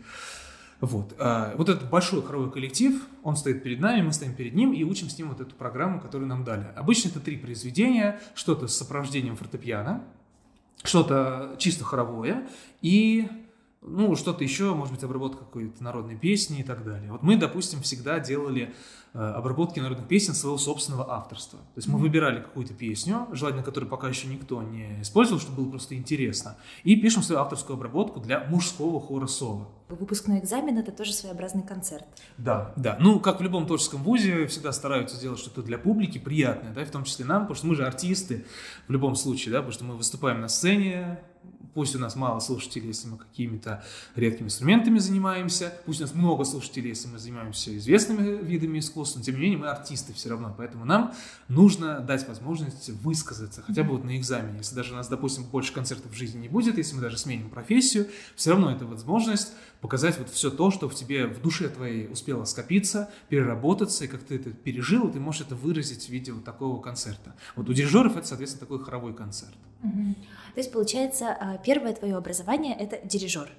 Вот. 0.82 1.13
А, 1.20 1.53
вот 1.58 1.70
этот 1.70 1.89
большой 1.89 2.24
хоровой 2.24 2.51
коллектив, 2.51 3.06
он 3.24 3.36
стоит 3.36 3.63
перед 3.63 3.79
нами, 3.79 4.01
мы 4.01 4.13
стоим 4.13 4.34
перед 4.34 4.56
ним 4.56 4.74
и 4.74 4.84
учим 4.84 5.10
с 5.10 5.18
ним 5.18 5.29
вот 5.29 5.41
эту 5.41 5.53
программу, 5.56 6.00
которую 6.00 6.27
нам 6.27 6.44
дали. 6.44 6.68
Обычно 6.75 7.10
это 7.10 7.20
три 7.20 7.38
произведения, 7.38 8.20
что-то 8.34 8.68
с 8.68 8.77
сопровождением 8.77 9.36
фортепиано, 9.36 10.03
что-то 10.84 11.56
чисто 11.60 11.84
хоровое 11.84 12.48
и 12.82 13.27
ну, 13.81 14.15
что-то 14.17 14.43
еще, 14.43 14.74
может 14.75 14.93
быть, 14.93 15.03
обработка 15.03 15.39
какой-то 15.39 15.81
народной 15.81 16.17
песни 16.17 16.59
и 16.59 16.63
так 16.63 16.83
далее. 16.83 17.12
Вот 17.12 17.24
мы, 17.24 17.38
допустим, 17.38 17.81
всегда 17.81 18.19
делали 18.19 18.74
э, 19.13 19.19
обработки 19.19 19.79
народных 19.79 20.07
песен 20.07 20.33
своего 20.33 20.57
собственного 20.57 21.13
авторства. 21.13 21.59
То 21.59 21.77
есть 21.77 21.88
мы 21.88 21.98
выбирали 21.98 22.41
какую-то 22.41 22.74
песню, 22.74 23.27
желательно 23.31 23.63
которую 23.63 23.89
пока 23.89 24.09
еще 24.09 24.27
никто 24.27 24.62
не 24.62 25.01
использовал, 25.01 25.39
чтобы 25.39 25.62
было 25.62 25.71
просто 25.71 25.95
интересно, 25.95 26.57
и 26.83 26.98
пишем 26.98 27.24
свою 27.24 27.39
авторскую 27.39 27.77
обработку 27.77 28.19
для 28.19 28.43
мужского 28.50 29.00
хора 29.00 29.27
соло. 29.27 29.69
Выпускной 29.88 30.39
экзамен— 30.39 30.77
это 30.79 30.91
тоже 30.91 31.13
своеобразный 31.13 31.63
концерт. 31.63 32.05
Да, 32.38 32.74
да. 32.75 32.98
Ну, 33.00 33.21
как 33.21 33.39
в 33.39 33.43
любом 33.43 33.65
творческом 33.65 34.03
вузе, 34.03 34.45
всегда 34.48 34.74
стараются 34.74 35.15
сделать 35.15 35.39
что-то 35.39 35.63
для 35.63 35.77
публики 35.77 36.17
приятное, 36.17 36.74
да, 36.74 36.83
в 36.83 36.91
том 36.91 37.05
числе 37.05 37.24
нам, 37.24 37.43
потому 37.43 37.55
что 37.55 37.67
мы 37.67 37.75
же 37.75 37.86
артисты 37.88 38.45
в 38.89 38.91
любом 38.91 39.15
случае, 39.15 39.53
да, 39.53 39.59
потому 39.59 39.71
что 39.71 39.86
мы 39.86 39.95
выступаем 39.95 40.41
на 40.41 40.50
сцене, 40.50 41.21
Пусть 41.73 41.95
у 41.95 41.99
нас 41.99 42.15
мало 42.15 42.39
слушателей, 42.39 42.88
если 42.88 43.07
мы 43.07 43.17
какими-то 43.17 43.83
редкими 44.15 44.47
инструментами 44.47 44.99
занимаемся, 44.99 45.73
пусть 45.85 45.99
у 45.99 46.03
нас 46.03 46.13
много 46.13 46.43
слушателей, 46.43 46.89
если 46.89 47.07
мы 47.07 47.19
занимаемся 47.19 47.75
известными 47.77 48.43
видами 48.43 48.79
искусства, 48.79 49.19
но 49.19 49.25
тем 49.25 49.35
не 49.35 49.41
менее 49.41 49.59
мы 49.59 49.67
артисты 49.67 50.13
все 50.13 50.29
равно, 50.29 50.53
поэтому 50.57 50.85
нам 50.85 51.13
нужно 51.47 51.99
дать 51.99 52.27
возможность 52.27 52.89
высказаться, 52.89 53.61
хотя 53.61 53.83
бы 53.83 53.91
вот 53.91 54.03
на 54.03 54.17
экзамене. 54.17 54.59
Если 54.59 54.75
даже 54.75 54.93
у 54.93 54.95
нас, 54.95 55.07
допустим, 55.07 55.43
больше 55.43 55.73
концертов 55.73 56.11
в 56.11 56.15
жизни 56.15 56.39
не 56.39 56.49
будет, 56.49 56.77
если 56.77 56.95
мы 56.95 57.01
даже 57.01 57.17
сменим 57.17 57.49
профессию, 57.49 58.07
все 58.35 58.51
равно 58.51 58.71
это 58.71 58.85
возможность 58.85 59.53
показать 59.81 60.17
вот 60.17 60.29
все 60.29 60.50
то, 60.50 60.71
что 60.71 60.89
в 60.89 60.95
тебе, 60.95 61.27
в 61.27 61.41
душе 61.41 61.69
твоей 61.69 62.07
успело 62.07 62.45
скопиться, 62.45 63.09
переработаться, 63.29 64.05
и 64.05 64.07
как 64.07 64.24
ты 64.24 64.36
это 64.36 64.51
пережил, 64.51 65.12
ты 65.12 65.19
можешь 65.19 65.41
это 65.41 65.55
выразить 65.55 66.05
в 66.05 66.09
виде 66.09 66.31
вот 66.31 66.43
такого 66.43 66.81
концерта. 66.81 67.36
Вот 67.55 67.69
у 67.69 67.74
дирижеров 67.74 68.17
это, 68.17 68.27
соответственно, 68.27 68.67
такой 68.67 68.83
хоровой 68.83 69.13
концерт. 69.13 69.55
Угу. 69.83 70.15
То 70.53 70.59
есть, 70.59 70.71
получается, 70.71 71.38
а, 71.39 71.57
первое 71.57 71.93
твое 71.93 72.15
образование— 72.15 72.75
это 72.79 73.00
дирижер. 73.07 73.50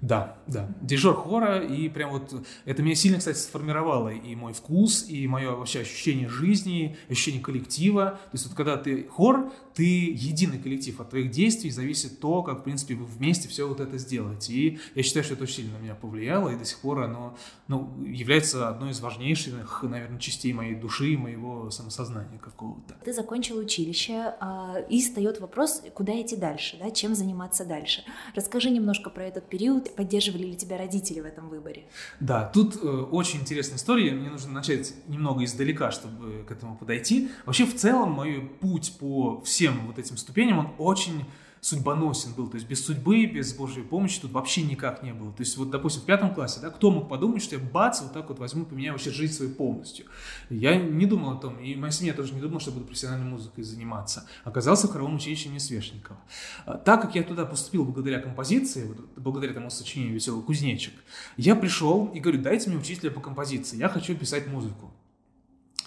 Да, 0.00 0.38
да. 0.46 0.68
Дирижер 0.80 1.14
хора, 1.14 1.60
и 1.60 1.88
прям 1.88 2.10
вот 2.10 2.34
это 2.64 2.82
меня 2.82 2.94
сильно, 2.94 3.18
кстати, 3.18 3.38
сформировало 3.38 4.10
и 4.10 4.34
мой 4.36 4.52
вкус, 4.52 5.06
и 5.08 5.26
мое 5.26 5.50
вообще 5.50 5.80
ощущение 5.80 6.28
жизни, 6.28 6.96
ощущение 7.08 7.42
коллектива. 7.42 8.10
То 8.10 8.34
есть 8.34 8.46
вот 8.46 8.56
когда 8.56 8.76
ты 8.76 9.04
хор, 9.08 9.52
ты 9.74 9.84
единый 9.84 10.58
коллектив, 10.58 11.00
от 11.00 11.10
твоих 11.10 11.30
действий 11.30 11.70
зависит 11.70 12.20
то, 12.20 12.42
как, 12.42 12.60
в 12.60 12.62
принципе, 12.62 12.94
вы 12.94 13.06
вместе 13.06 13.48
все 13.48 13.66
вот 13.68 13.80
это 13.80 13.98
сделаете. 13.98 14.52
И 14.52 14.78
я 14.94 15.02
считаю, 15.02 15.24
что 15.24 15.34
это 15.34 15.44
очень 15.44 15.56
сильно 15.56 15.78
на 15.78 15.82
меня 15.82 15.94
повлияло, 15.94 16.48
и 16.50 16.56
до 16.56 16.64
сих 16.64 16.78
пор 16.78 17.02
оно 17.02 17.36
ну, 17.66 18.02
является 18.04 18.68
одной 18.68 18.90
из 18.90 19.00
важнейших, 19.00 19.82
наверное, 19.82 20.18
частей 20.18 20.52
моей 20.52 20.74
души, 20.74 21.16
моего 21.18 21.70
самосознания 21.70 22.38
какого-то. 22.38 22.94
Ты 23.04 23.12
закончил 23.12 23.58
училище, 23.58 24.34
а, 24.40 24.76
и 24.88 25.00
встает 25.00 25.40
вопрос, 25.40 25.82
куда 25.94 26.20
идти 26.20 26.36
дальше, 26.36 26.76
да, 26.80 26.90
чем 26.90 27.14
заниматься 27.14 27.64
дальше. 27.64 28.04
Расскажи 28.34 28.70
немножко 28.70 29.10
про 29.10 29.24
этот 29.24 29.48
период, 29.48 29.87
Поддерживали 29.96 30.44
ли 30.44 30.56
тебя 30.56 30.78
родители 30.78 31.20
в 31.20 31.24
этом 31.24 31.48
выборе? 31.48 31.84
Да, 32.20 32.44
тут 32.44 32.76
э, 32.76 32.86
очень 32.86 33.40
интересная 33.40 33.76
история. 33.76 34.12
Мне 34.12 34.30
нужно 34.30 34.52
начать 34.52 34.94
немного 35.06 35.44
издалека, 35.44 35.90
чтобы 35.90 36.44
к 36.44 36.50
этому 36.50 36.76
подойти. 36.76 37.30
Вообще, 37.46 37.66
в 37.66 37.74
целом, 37.76 38.12
мой 38.12 38.40
путь 38.60 38.96
по 38.98 39.40
всем 39.42 39.86
вот 39.86 39.98
этим 39.98 40.16
ступеням, 40.16 40.58
он 40.58 40.70
очень 40.78 41.24
судьбоносен 41.60 42.32
был. 42.34 42.48
То 42.48 42.56
есть 42.56 42.68
без 42.68 42.84
судьбы, 42.84 43.26
без 43.26 43.54
Божьей 43.54 43.82
помощи 43.82 44.20
тут 44.20 44.32
вообще 44.32 44.62
никак 44.62 45.02
не 45.02 45.12
было. 45.12 45.32
То 45.32 45.42
есть 45.42 45.56
вот, 45.56 45.70
допустим, 45.70 46.02
в 46.02 46.04
пятом 46.04 46.34
классе, 46.34 46.60
да, 46.60 46.70
кто 46.70 46.90
мог 46.90 47.08
подумать, 47.08 47.42
что 47.42 47.56
я 47.56 47.62
бац, 47.62 48.00
вот 48.00 48.12
так 48.12 48.28
вот 48.28 48.38
возьму, 48.38 48.64
поменяю 48.64 48.94
вообще 48.94 49.10
жизнь 49.10 49.34
свою 49.34 49.52
полностью. 49.52 50.06
Я 50.50 50.76
не 50.76 51.06
думал 51.06 51.32
о 51.32 51.36
том, 51.36 51.58
и 51.58 51.74
моя 51.74 51.90
семья 51.90 52.14
тоже 52.14 52.34
не 52.34 52.40
думала, 52.40 52.60
что 52.60 52.72
буду 52.72 52.84
профессиональной 52.84 53.26
музыкой 53.26 53.64
заниматься. 53.64 54.26
Оказался 54.44 54.88
в 54.88 54.92
хоровом 54.92 55.16
училище 55.16 55.48
имени 55.48 55.58
Свешникова. 55.58 56.18
А, 56.66 56.78
так 56.78 57.02
как 57.02 57.14
я 57.14 57.22
туда 57.22 57.44
поступил 57.44 57.84
благодаря 57.84 58.20
композиции, 58.20 58.84
вот, 58.84 58.98
благодаря 59.16 59.54
тому 59.54 59.70
сочинению 59.70 60.14
«Веселый 60.14 60.42
кузнечик», 60.42 60.94
я 61.36 61.54
пришел 61.54 62.06
и 62.06 62.20
говорю, 62.20 62.42
дайте 62.42 62.70
мне 62.70 62.78
учителя 62.78 63.10
по 63.10 63.20
композиции, 63.20 63.76
я 63.76 63.88
хочу 63.88 64.14
писать 64.14 64.46
музыку. 64.46 64.92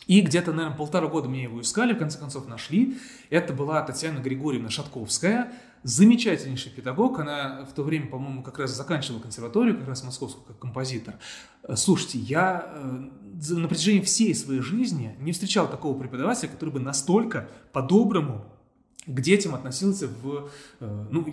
И 0.07 0.21
где-то, 0.21 0.51
наверное, 0.51 0.77
полтора 0.77 1.07
года 1.07 1.29
мне 1.29 1.43
его 1.43 1.61
искали, 1.61 1.93
в 1.93 1.97
конце 1.97 2.17
концов 2.19 2.47
нашли. 2.47 2.97
Это 3.29 3.53
была 3.53 3.81
Татьяна 3.83 4.19
Григорьевна 4.19 4.69
Шатковская, 4.69 5.53
замечательнейший 5.83 6.71
педагог. 6.71 7.19
Она 7.19 7.65
в 7.65 7.73
то 7.73 7.83
время, 7.83 8.07
по-моему, 8.07 8.43
как 8.43 8.59
раз 8.59 8.71
заканчивала 8.71 9.19
консерваторию, 9.19 9.77
как 9.77 9.87
раз 9.87 10.03
московскую, 10.03 10.43
как 10.45 10.59
композитор. 10.59 11.15
Э, 11.63 11.75
слушайте, 11.75 12.17
я 12.17 12.71
э, 12.73 13.53
на 13.53 13.67
протяжении 13.67 14.01
всей 14.01 14.33
своей 14.33 14.61
жизни 14.61 15.15
не 15.19 15.31
встречал 15.31 15.69
такого 15.69 15.97
преподавателя, 15.97 16.49
который 16.49 16.71
бы 16.71 16.79
настолько 16.79 17.47
по-доброму 17.71 18.45
к 19.05 19.21
детям 19.21 19.55
относился 19.55 20.07
в, 20.07 20.49
э, 20.79 21.05
ну, 21.11 21.25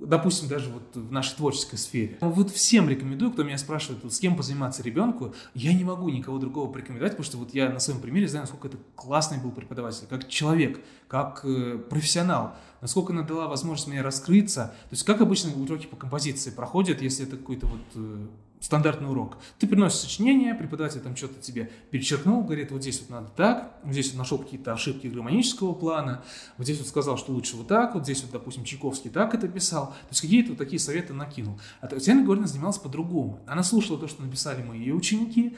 допустим, 0.00 0.48
даже 0.48 0.70
вот 0.70 0.94
в 0.94 1.12
нашей 1.12 1.36
творческой 1.36 1.76
сфере. 1.76 2.18
Вот 2.20 2.50
всем 2.50 2.88
рекомендую, 2.88 3.32
кто 3.32 3.42
меня 3.42 3.58
спрашивает, 3.58 4.02
вот 4.02 4.12
с 4.12 4.18
кем 4.18 4.36
позаниматься 4.36 4.82
ребенку, 4.82 5.34
я 5.54 5.72
не 5.72 5.84
могу 5.84 6.08
никого 6.08 6.38
другого 6.38 6.70
порекомендовать, 6.70 7.12
потому 7.12 7.24
что 7.24 7.38
вот 7.38 7.54
я 7.54 7.68
на 7.70 7.78
своем 7.80 8.00
примере 8.00 8.28
знаю, 8.28 8.44
насколько 8.44 8.68
это 8.68 8.78
классный 8.94 9.38
был 9.38 9.50
преподаватель, 9.50 10.06
как 10.08 10.28
человек, 10.28 10.80
как 11.08 11.40
э, 11.44 11.78
профессионал, 11.78 12.54
насколько 12.80 13.12
она 13.12 13.22
дала 13.22 13.48
возможность 13.48 13.88
мне 13.88 14.02
раскрыться. 14.02 14.74
То 14.88 14.94
есть 14.94 15.04
как 15.04 15.20
обычно 15.20 15.52
уроки 15.54 15.86
по 15.86 15.96
композиции 15.96 16.50
проходят, 16.50 17.02
если 17.02 17.26
это 17.26 17.36
какой-то 17.36 17.66
вот 17.66 17.80
э, 17.94 18.26
стандартный 18.60 19.08
урок. 19.08 19.38
Ты 19.58 19.66
приносишь 19.66 20.00
сочинение, 20.00 20.54
преподаватель 20.54 21.00
там 21.00 21.16
что-то 21.16 21.40
тебе 21.40 21.70
перечеркнул, 21.90 22.42
говорит, 22.42 22.70
вот 22.70 22.82
здесь 22.82 23.00
вот 23.00 23.10
надо 23.10 23.28
так, 23.36 23.78
вот 23.84 23.92
здесь 23.92 24.12
вот 24.12 24.18
нашел 24.18 24.38
какие-то 24.38 24.72
ошибки 24.72 25.06
гармонического 25.06 25.74
плана, 25.74 26.24
вот 26.56 26.64
здесь 26.64 26.78
вот 26.78 26.88
сказал, 26.88 27.16
что 27.18 27.32
лучше 27.32 27.56
вот 27.56 27.68
так, 27.68 27.94
вот 27.94 28.04
здесь 28.04 28.22
вот, 28.22 28.32
допустим, 28.32 28.64
Чайковский 28.64 29.10
так 29.10 29.34
это 29.34 29.48
писал. 29.48 29.88
То 29.88 30.08
есть 30.10 30.20
какие-то 30.20 30.50
вот 30.50 30.58
такие 30.58 30.80
советы 30.80 31.12
накинул. 31.12 31.58
А 31.80 31.86
Татьяна 31.86 32.20
Георгиевна 32.20 32.46
занималась 32.46 32.78
по-другому. 32.78 33.40
Она 33.46 33.62
слушала 33.62 33.98
то, 33.98 34.08
что 34.08 34.22
написали 34.22 34.62
мои 34.62 34.90
ученики, 34.90 35.56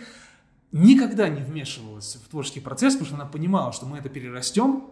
никогда 0.72 1.28
не 1.28 1.42
вмешивалась 1.42 2.16
в 2.16 2.28
творческий 2.28 2.60
процесс, 2.60 2.94
потому 2.94 3.06
что 3.06 3.14
она 3.16 3.26
понимала, 3.26 3.72
что 3.72 3.86
мы 3.86 3.98
это 3.98 4.08
перерастем, 4.08 4.84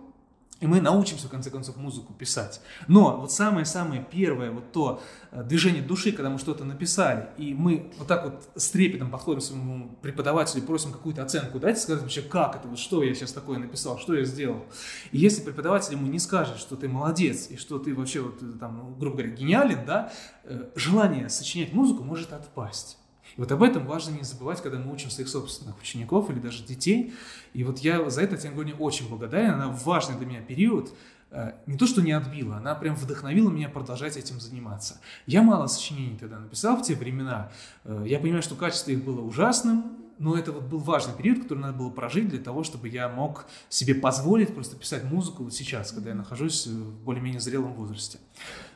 и 0.60 0.66
мы 0.66 0.80
научимся, 0.80 1.28
в 1.28 1.30
конце 1.30 1.50
концов, 1.50 1.76
музыку 1.76 2.12
писать. 2.12 2.60
Но 2.88 3.20
вот 3.20 3.30
самое-самое 3.32 4.04
первое, 4.10 4.50
вот 4.50 4.72
то 4.72 5.00
э, 5.30 5.44
движение 5.44 5.82
души, 5.82 6.10
когда 6.10 6.30
мы 6.30 6.38
что-то 6.38 6.64
написали, 6.64 7.28
и 7.36 7.54
мы 7.54 7.92
вот 7.98 8.08
так 8.08 8.24
вот 8.24 8.48
с 8.56 8.70
трепетом 8.70 9.10
подходим 9.10 9.40
своему 9.40 9.96
преподавателю, 10.02 10.62
просим 10.62 10.92
какую-то 10.92 11.22
оценку, 11.22 11.60
дайте 11.60 11.80
сказать 11.80 12.02
вообще, 12.02 12.22
как 12.22 12.56
это, 12.56 12.66
вот 12.66 12.78
что 12.78 13.02
я 13.02 13.14
сейчас 13.14 13.32
такое 13.32 13.58
написал, 13.58 13.98
что 13.98 14.14
я 14.14 14.24
сделал. 14.24 14.66
И 15.12 15.18
если 15.18 15.42
преподаватель 15.42 15.92
ему 15.92 16.08
не 16.08 16.18
скажет, 16.18 16.58
что 16.58 16.74
ты 16.74 16.88
молодец, 16.88 17.48
и 17.50 17.56
что 17.56 17.78
ты 17.78 17.94
вообще, 17.94 18.20
вот, 18.20 18.42
э, 18.42 18.58
там, 18.58 18.98
грубо 18.98 19.18
говоря, 19.18 19.32
гениален, 19.32 19.86
да, 19.86 20.12
э, 20.44 20.70
желание 20.74 21.28
сочинять 21.28 21.72
музыку 21.72 22.02
может 22.02 22.32
отпасть. 22.32 22.98
Вот 23.38 23.52
об 23.52 23.62
этом 23.62 23.86
важно 23.86 24.16
не 24.16 24.24
забывать, 24.24 24.60
когда 24.60 24.78
мы 24.78 24.92
учим 24.92 25.10
своих 25.10 25.28
собственных 25.28 25.80
учеников 25.80 26.28
или 26.28 26.40
даже 26.40 26.64
детей. 26.64 27.14
И 27.54 27.62
вот 27.62 27.78
я 27.78 28.10
за 28.10 28.22
это 28.22 28.36
Гурне 28.50 28.74
очень 28.74 29.08
благодарен. 29.08 29.54
Она 29.54 29.68
важный 29.68 30.16
для 30.16 30.26
меня 30.26 30.40
период 30.40 30.92
э, 31.30 31.52
не 31.66 31.78
то, 31.78 31.86
что 31.86 32.02
не 32.02 32.10
отбила, 32.10 32.56
она 32.56 32.74
прям 32.74 32.96
вдохновила 32.96 33.48
меня 33.48 33.68
продолжать 33.68 34.16
этим 34.16 34.40
заниматься. 34.40 35.00
Я 35.26 35.42
мало 35.42 35.68
сочинений 35.68 36.18
тогда 36.18 36.40
написал 36.40 36.76
в 36.76 36.82
те 36.82 36.96
времена. 36.96 37.50
Э, 37.84 38.02
я 38.06 38.18
понимаю, 38.18 38.42
что 38.42 38.56
качество 38.56 38.90
их 38.90 39.04
было 39.04 39.20
ужасным, 39.20 39.84
но 40.18 40.36
это 40.36 40.50
вот 40.50 40.64
был 40.64 40.80
важный 40.80 41.14
период, 41.14 41.44
который 41.44 41.60
надо 41.60 41.78
было 41.78 41.90
прожить 41.90 42.28
для 42.28 42.40
того, 42.40 42.64
чтобы 42.64 42.88
я 42.88 43.08
мог 43.08 43.46
себе 43.68 43.94
позволить 43.94 44.52
просто 44.52 44.76
писать 44.76 45.04
музыку 45.04 45.44
вот 45.44 45.54
сейчас, 45.54 45.92
когда 45.92 46.10
я 46.10 46.16
нахожусь 46.16 46.66
в 46.66 47.04
более-менее 47.04 47.40
зрелом 47.40 47.72
возрасте, 47.74 48.18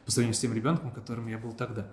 по 0.04 0.12
сравнению 0.12 0.36
с 0.36 0.38
тем 0.38 0.54
ребенком, 0.54 0.92
которым 0.92 1.26
я 1.26 1.38
был 1.38 1.52
тогда. 1.52 1.88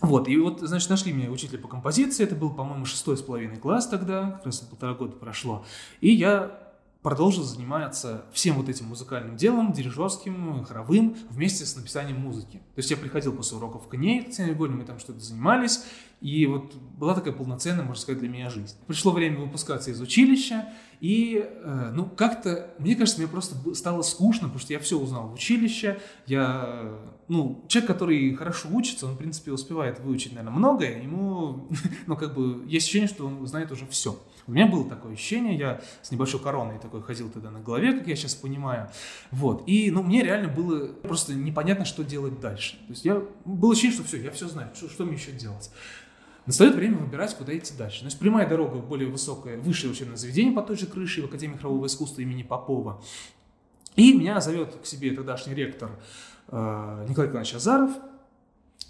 Вот, 0.00 0.28
и 0.28 0.36
вот, 0.36 0.60
значит, 0.60 0.90
нашли 0.90 1.12
меня 1.12 1.30
учителя 1.30 1.58
по 1.58 1.68
композиции, 1.68 2.24
это 2.24 2.34
был, 2.34 2.50
по-моему, 2.50 2.84
шестой 2.84 3.16
с 3.16 3.22
половиной 3.22 3.56
класс 3.56 3.86
тогда, 3.86 4.32
как 4.32 4.46
раз 4.46 4.60
полтора 4.60 4.94
года 4.94 5.16
прошло, 5.16 5.64
и 6.00 6.10
я 6.10 6.60
продолжил 7.04 7.42
заниматься 7.42 8.24
всем 8.32 8.56
вот 8.56 8.70
этим 8.70 8.86
музыкальным 8.86 9.36
делом, 9.36 9.72
дирижерским, 9.72 10.64
хоровым, 10.64 11.14
вместе 11.28 11.66
с 11.66 11.76
написанием 11.76 12.18
музыки. 12.18 12.62
То 12.74 12.78
есть 12.78 12.90
я 12.90 12.96
приходил 12.96 13.34
после 13.34 13.58
уроков 13.58 13.88
к 13.88 13.94
ней, 13.94 14.22
Татьяне 14.22 14.52
Григорьевне, 14.52 14.80
мы 14.80 14.86
там 14.86 14.98
что-то 14.98 15.20
занимались, 15.20 15.84
и 16.22 16.46
вот 16.46 16.74
была 16.74 17.14
такая 17.14 17.34
полноценная, 17.34 17.84
можно 17.84 18.00
сказать, 18.00 18.20
для 18.20 18.30
меня 18.30 18.48
жизнь. 18.48 18.74
Пришло 18.86 19.12
время 19.12 19.40
выпускаться 19.40 19.90
из 19.90 20.00
училища, 20.00 20.66
и, 21.00 21.46
э, 21.46 21.90
ну, 21.92 22.06
как-то, 22.06 22.70
мне 22.78 22.96
кажется, 22.96 23.20
мне 23.20 23.28
просто 23.28 23.54
стало 23.74 24.00
скучно, 24.00 24.44
потому 24.44 24.60
что 24.60 24.72
я 24.72 24.78
все 24.78 24.98
узнал 24.98 25.28
в 25.28 25.34
училище, 25.34 26.00
я, 26.26 26.88
ну, 27.28 27.64
человек, 27.68 27.88
который 27.88 28.34
хорошо 28.34 28.68
учится, 28.70 29.06
он, 29.06 29.14
в 29.14 29.18
принципе, 29.18 29.52
успевает 29.52 30.00
выучить, 30.00 30.32
наверное, 30.32 30.56
многое, 30.56 31.02
ему, 31.02 31.68
ну, 32.06 32.16
как 32.16 32.34
бы, 32.34 32.64
есть 32.66 32.86
ощущение, 32.86 33.08
что 33.08 33.26
он 33.26 33.46
знает 33.46 33.72
уже 33.72 33.86
все. 33.86 34.18
У 34.46 34.52
меня 34.52 34.66
было 34.66 34.88
такое 34.88 35.14
ощущение, 35.14 35.56
я 35.56 35.80
с 36.02 36.10
небольшой 36.10 36.40
короной 36.40 36.78
такой 36.78 37.02
ходил 37.02 37.30
тогда 37.30 37.50
на 37.50 37.60
голове, 37.60 37.94
как 37.94 38.06
я 38.06 38.14
сейчас 38.14 38.34
понимаю. 38.34 38.90
Вот. 39.30 39.62
И, 39.66 39.90
ну, 39.90 40.02
мне 40.02 40.22
реально 40.22 40.48
было 40.48 40.86
просто 40.86 41.34
непонятно, 41.34 41.84
что 41.84 42.04
делать 42.04 42.40
дальше. 42.40 42.76
То 42.86 42.90
есть 42.90 43.04
я, 43.04 43.22
было 43.44 43.72
ощущение, 43.72 43.96
что 43.96 44.04
все, 44.04 44.18
я 44.18 44.30
все 44.30 44.48
знаю, 44.48 44.70
что, 44.74 44.90
что 44.90 45.04
мне 45.04 45.14
еще 45.14 45.32
делать. 45.32 45.70
Настает 46.46 46.74
время 46.74 46.98
выбирать, 46.98 47.34
куда 47.34 47.56
идти 47.56 47.72
дальше. 47.76 48.00
То 48.00 48.06
есть 48.06 48.18
прямая 48.18 48.46
дорога 48.46 48.76
в 48.76 48.86
более 48.86 49.08
высокое, 49.08 49.56
высшее 49.56 49.90
учебное 49.92 50.16
заведение 50.16 50.52
по 50.52 50.60
той 50.60 50.76
же 50.76 50.86
крыше 50.86 51.22
в 51.22 51.24
Академии 51.24 51.56
хорового 51.56 51.86
искусства 51.86 52.20
имени 52.20 52.42
Попова. 52.42 53.02
И 53.96 54.12
меня 54.12 54.40
зовет 54.40 54.74
к 54.82 54.86
себе 54.86 55.12
тогдашний 55.12 55.54
ректор 55.54 55.90
э, 56.48 57.06
Николай 57.08 57.28
Николаевич 57.28 57.54
Азаров, 57.54 57.90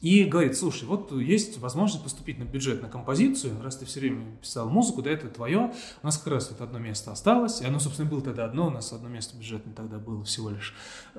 и 0.01 0.25
говорит, 0.25 0.57
слушай, 0.57 0.85
вот 0.85 1.13
есть 1.13 1.59
возможность 1.59 2.05
поступить 2.05 2.39
на 2.39 2.45
бюджет 2.45 2.83
на 2.83 2.89
композицию, 2.89 3.61
раз 3.63 3.77
ты 3.77 3.87
все 3.87 4.01
время 4.01 4.37
писал 4.41 4.69
музыку, 4.69 5.03
да, 5.03 5.11
это 5.11 5.29
твое. 5.29 5.73
У 6.03 6.07
нас 6.07 6.19
как 6.19 6.35
раз 6.35 6.51
вот 6.51 6.61
одно 6.61 6.79
место 6.79 7.11
осталось, 7.11 7.61
и 7.61 7.65
оно, 7.65 7.79
собственно, 7.79 8.09
было 8.09 8.21
тогда 8.21 8.45
одно, 8.45 8.67
у 8.67 8.71
нас 8.71 8.93
одно 8.93 9.09
место 9.09 9.37
бюджетное 9.37 9.75
тогда 9.75 9.99
было 9.99 10.23
всего 10.25 10.51
лишь. 10.51 10.75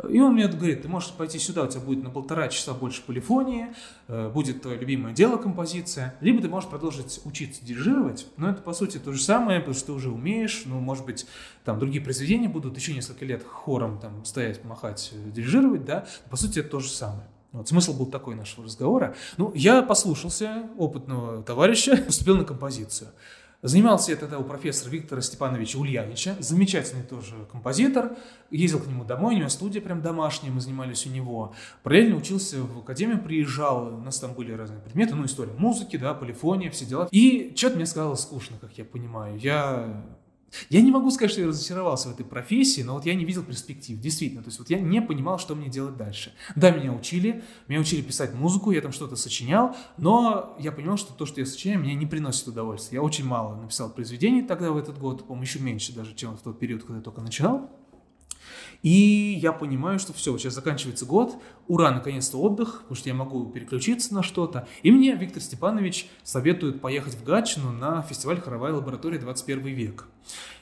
И 0.10 0.20
он 0.20 0.34
мне 0.34 0.48
говорит, 0.48 0.84
ты 0.84 0.88
можешь 0.88 1.12
пойти 1.12 1.39
сюда, 1.39 1.63
у 1.63 1.67
тебя 1.67 1.82
будет 1.82 2.03
на 2.03 2.10
полтора 2.10 2.48
часа 2.48 2.74
больше 2.74 3.01
полифонии, 3.01 3.74
э, 4.08 4.29
будет 4.29 4.62
твое 4.62 4.77
любимое 4.77 5.13
дело 5.13 5.38
композиция, 5.38 6.15
либо 6.22 6.41
ты 6.41 6.48
можешь 6.48 6.70
продолжить 6.70 7.22
учиться 7.25 7.65
дирижировать, 7.65 8.27
но 8.38 8.50
это, 8.50 8.62
по 8.62 8.74
сути, 8.74 8.98
то 8.98 9.12
же 9.13 9.22
самое, 9.22 9.60
потому 9.60 9.75
что 9.75 9.88
ты 9.88 9.91
уже 9.94 10.10
умеешь, 10.10 10.63
ну, 10.65 10.79
может 10.79 11.05
быть, 11.05 11.25
там 11.63 11.79
другие 11.79 12.03
произведения 12.03 12.50
будут 12.50 12.77
еще 12.77 12.94
несколько 12.94 13.25
лет 13.25 13.44
хором 13.44 14.00
там 14.00 14.24
стоять, 14.25 14.64
махать, 14.64 15.11
дирижировать, 15.33 15.85
да, 15.85 16.05
по 16.29 16.38
сути, 16.38 16.59
это 16.59 16.70
то 16.70 16.79
же 16.79 16.90
самое. 16.90 17.27
Вот 17.55 17.70
смысл 17.70 17.98
был 17.98 18.07
такой 18.07 18.35
нашего 18.35 18.65
разговора. 18.65 19.15
Ну, 19.37 19.51
я 19.55 19.81
послушался 19.81 20.70
опытного 20.77 21.41
товарища, 21.41 21.98
поступил 22.05 22.37
на 22.37 22.44
композицию. 22.44 23.09
Занимался 23.61 24.11
я 24.11 24.18
тогда 24.18 24.37
у 24.37 24.44
профессора 24.44 24.91
Виктора 24.91 25.22
Степановича 25.22 25.79
Ульянича, 25.79 26.35
замечательный 26.39 27.01
тоже 27.01 27.33
композитор. 27.51 28.15
Ездил 28.51 28.79
к 28.79 28.85
нему 28.85 29.05
домой, 29.05 29.35
у 29.35 29.37
него 29.39 29.50
студия 29.50 29.81
прям 29.81 30.03
домашняя, 30.03 30.51
мы 30.51 30.61
занимались 30.61 31.07
у 31.07 31.09
него. 31.09 31.55
Параллельно 31.81 32.18
учился 32.18 32.61
в 32.61 32.79
академию, 32.79 33.24
приезжал, 33.24 33.87
у 33.87 34.01
нас 34.01 34.20
там 34.20 34.33
были 34.33 34.51
разные 34.51 34.81
предметы, 34.81 35.15
ну, 35.15 35.25
история 35.25 35.53
музыки, 35.57 35.98
да, 35.98 36.13
полифония, 36.13 36.70
все 36.70 36.85
дела. 36.85 37.07
И 37.09 37.53
что-то 37.55 37.77
мне 37.77 37.87
сказало 37.87 38.13
скучно, 38.15 38.57
как 38.61 38.77
я 38.77 38.85
понимаю. 38.85 39.39
Я 39.39 40.05
я 40.70 40.81
не 40.81 40.91
могу 40.91 41.11
сказать, 41.11 41.31
что 41.31 41.41
я 41.41 41.48
разочаровался 41.48 42.09
в 42.09 42.13
этой 42.13 42.25
профессии, 42.25 42.81
но 42.81 42.94
вот 42.94 43.05
я 43.05 43.15
не 43.15 43.25
видел 43.25 43.44
перспектив, 43.44 44.00
действительно. 44.00 44.41
То 44.44 44.50
есть 44.50 44.59
вот 44.59 44.70
я 44.70 44.79
не 44.79 45.01
понимал, 45.01 45.39
что 45.39 45.55
мне 45.55 45.70
делать 45.70 45.98
дальше. 45.98 46.33
Да, 46.55 46.72
меня 46.72 46.94
учили, 46.94 47.44
меня 47.68 47.79
учили 47.79 48.01
писать 48.01 48.33
музыку, 48.33 48.72
я 48.72 48.81
там 48.81 48.91
что-то 48.91 49.15
сочинял, 49.15 49.75
но 49.98 50.55
я 50.59 50.72
понимал, 50.72 50.98
что 50.98 51.13
то, 51.13 51.25
что 51.25 51.39
я 51.39 51.46
сочиняю, 51.46 51.79
мне 51.79 51.96
не 51.96 52.05
приносит 52.05 52.48
удовольствия. 52.48 52.98
Я 52.98 53.01
очень 53.01 53.25
мало 53.25 53.55
написал 53.55 53.89
произведений 53.89 54.41
тогда 54.41 54.72
в 54.72 54.77
этот 54.77 54.98
год, 54.98 55.27
по-моему, 55.27 55.44
еще 55.44 55.59
меньше 55.59 55.94
даже, 55.94 56.15
чем 56.15 56.37
в 56.37 56.41
тот 56.41 56.59
период, 56.59 56.83
когда 56.83 56.98
я 56.98 57.03
только 57.03 57.22
начинал. 57.22 57.70
И 58.85 59.39
я 59.41 59.51
понимаю, 59.51 59.98
что 59.98 60.13
все, 60.13 60.37
сейчас 60.37 60.53
заканчивается 60.53 61.07
год, 61.07 61.37
ура, 61.67 61.89
наконец-то 61.89 62.37
отдых, 62.37 62.81
потому 62.81 62.95
что 62.95 63.09
я 63.09 63.15
могу 63.15 63.50
переключиться 63.50 64.13
на 64.13 64.21
что-то. 64.21 64.67
И 64.83 64.91
мне 64.91 65.15
Виктор 65.15 65.41
Степанович 65.41 66.07
советует 66.21 66.81
поехать 66.81 67.15
в 67.15 67.24
Гатчину 67.24 67.71
на 67.71 68.03
фестиваль 68.03 68.39
«Хоровая 68.39 68.74
лаборатория 68.74 69.17
21 69.17 69.65
век». 69.74 70.05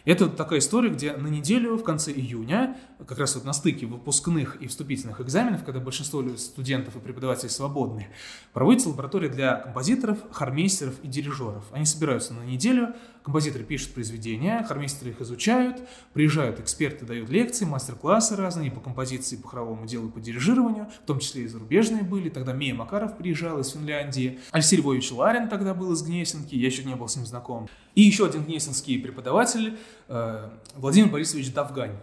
Это 0.05 0.27
такая 0.27 0.59
история, 0.59 0.89
где 0.89 1.13
на 1.13 1.27
неделю 1.27 1.77
в 1.77 1.83
конце 1.83 2.11
июня, 2.11 2.77
как 3.07 3.17
раз 3.19 3.35
вот 3.35 3.45
на 3.45 3.53
стыке 3.53 3.85
выпускных 3.85 4.57
и 4.57 4.67
вступительных 4.67 5.21
экзаменов, 5.21 5.63
когда 5.63 5.79
большинство 5.79 6.21
студентов 6.35 6.97
и 6.97 6.99
преподавателей 6.99 7.49
свободны, 7.49 8.07
проводится 8.51 8.89
лаборатория 8.89 9.29
для 9.29 9.55
композиторов, 9.55 10.17
хормейстеров 10.31 10.95
и 11.03 11.07
дирижеров. 11.07 11.63
Они 11.71 11.85
собираются 11.85 12.33
на 12.33 12.43
неделю, 12.43 12.93
композиторы 13.23 13.63
пишут 13.63 13.93
произведения, 13.93 14.65
хормейстеры 14.67 15.11
их 15.11 15.21
изучают, 15.21 15.81
приезжают 16.11 16.59
эксперты, 16.59 17.05
дают 17.05 17.29
лекции, 17.29 17.63
мастер-классы 17.63 18.35
разные 18.35 18.71
по 18.71 18.81
композиции, 18.81 19.37
по 19.37 19.47
хоровому 19.47 19.85
делу, 19.85 20.09
по 20.09 20.19
дирижированию, 20.19 20.89
в 21.03 21.07
том 21.07 21.19
числе 21.19 21.43
и 21.43 21.47
зарубежные 21.47 22.03
были. 22.03 22.27
Тогда 22.27 22.51
Мия 22.51 22.75
Макаров 22.75 23.15
приезжал 23.15 23.59
из 23.59 23.69
Финляндии, 23.69 24.39
Алексей 24.51 24.75
Львович 24.75 25.13
Ларин 25.13 25.47
тогда 25.47 25.73
был 25.73 25.93
из 25.93 26.01
Гнесинки, 26.03 26.55
я 26.55 26.65
еще 26.65 26.83
не 26.83 26.95
был 26.95 27.07
с 27.07 27.15
ним 27.15 27.25
знаком. 27.25 27.69
И 27.95 28.01
еще 28.01 28.25
один 28.25 28.43
гнесинский 28.43 28.99
преподаватель, 28.99 29.77
э, 30.07 30.49
Владимир 30.75 31.09
Борисович 31.09 31.53
Давгань. 31.53 31.97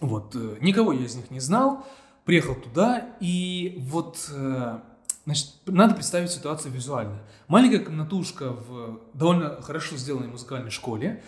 Вот, 0.00 0.34
э, 0.34 0.56
никого 0.60 0.92
я 0.92 1.04
из 1.04 1.14
них 1.14 1.30
не 1.30 1.40
знал, 1.40 1.86
приехал 2.24 2.54
туда, 2.54 3.08
и 3.20 3.76
вот, 3.78 4.30
э, 4.30 4.78
значит, 5.24 5.52
надо 5.66 5.94
представить 5.94 6.30
ситуацию 6.30 6.72
визуально. 6.72 7.18
Маленькая 7.48 7.78
комнатушка 7.78 8.50
в 8.50 9.00
довольно 9.14 9.62
хорошо 9.62 9.96
сделанной 9.96 10.28
музыкальной 10.28 10.70
школе, 10.70 11.22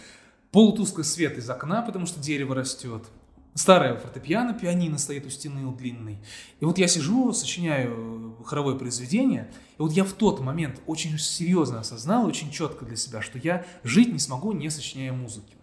полутусклый 0.51 1.05
свет 1.05 1.39
из 1.39 1.49
окна, 1.49 1.83
потому 1.83 2.07
что 2.07 2.21
дерево 2.21 2.55
растет, 2.55 3.05
старая 3.57 3.97
фортепиано, 3.97 4.55
пианино 4.55 4.99
стоит 4.99 5.27
у 5.27 5.31
стены 5.31 5.67
у 5.67 5.75
длинной. 5.75 6.19
И 6.61 6.65
вот 6.65 6.79
я 6.79 6.87
сижу, 6.87 7.33
сочиняю 7.33 8.37
хоровое 8.45 8.77
произведение, 8.77 9.51
и 9.79 9.83
вот 9.83 9.93
я 9.93 10.05
в 10.05 10.13
тот 10.13 10.41
момент 10.41 10.81
очень 10.87 11.19
серьезно 11.19 11.81
осознал, 11.81 12.27
очень 12.27 12.51
четко 12.51 12.85
для 12.85 12.97
себя, 12.97 13.23
что 13.23 13.39
я 13.39 13.67
жить 13.83 14.13
не 14.13 14.19
смогу, 14.19 14.53
не 14.53 14.71
сочиняя 14.71 15.13
музыки. 15.13 15.55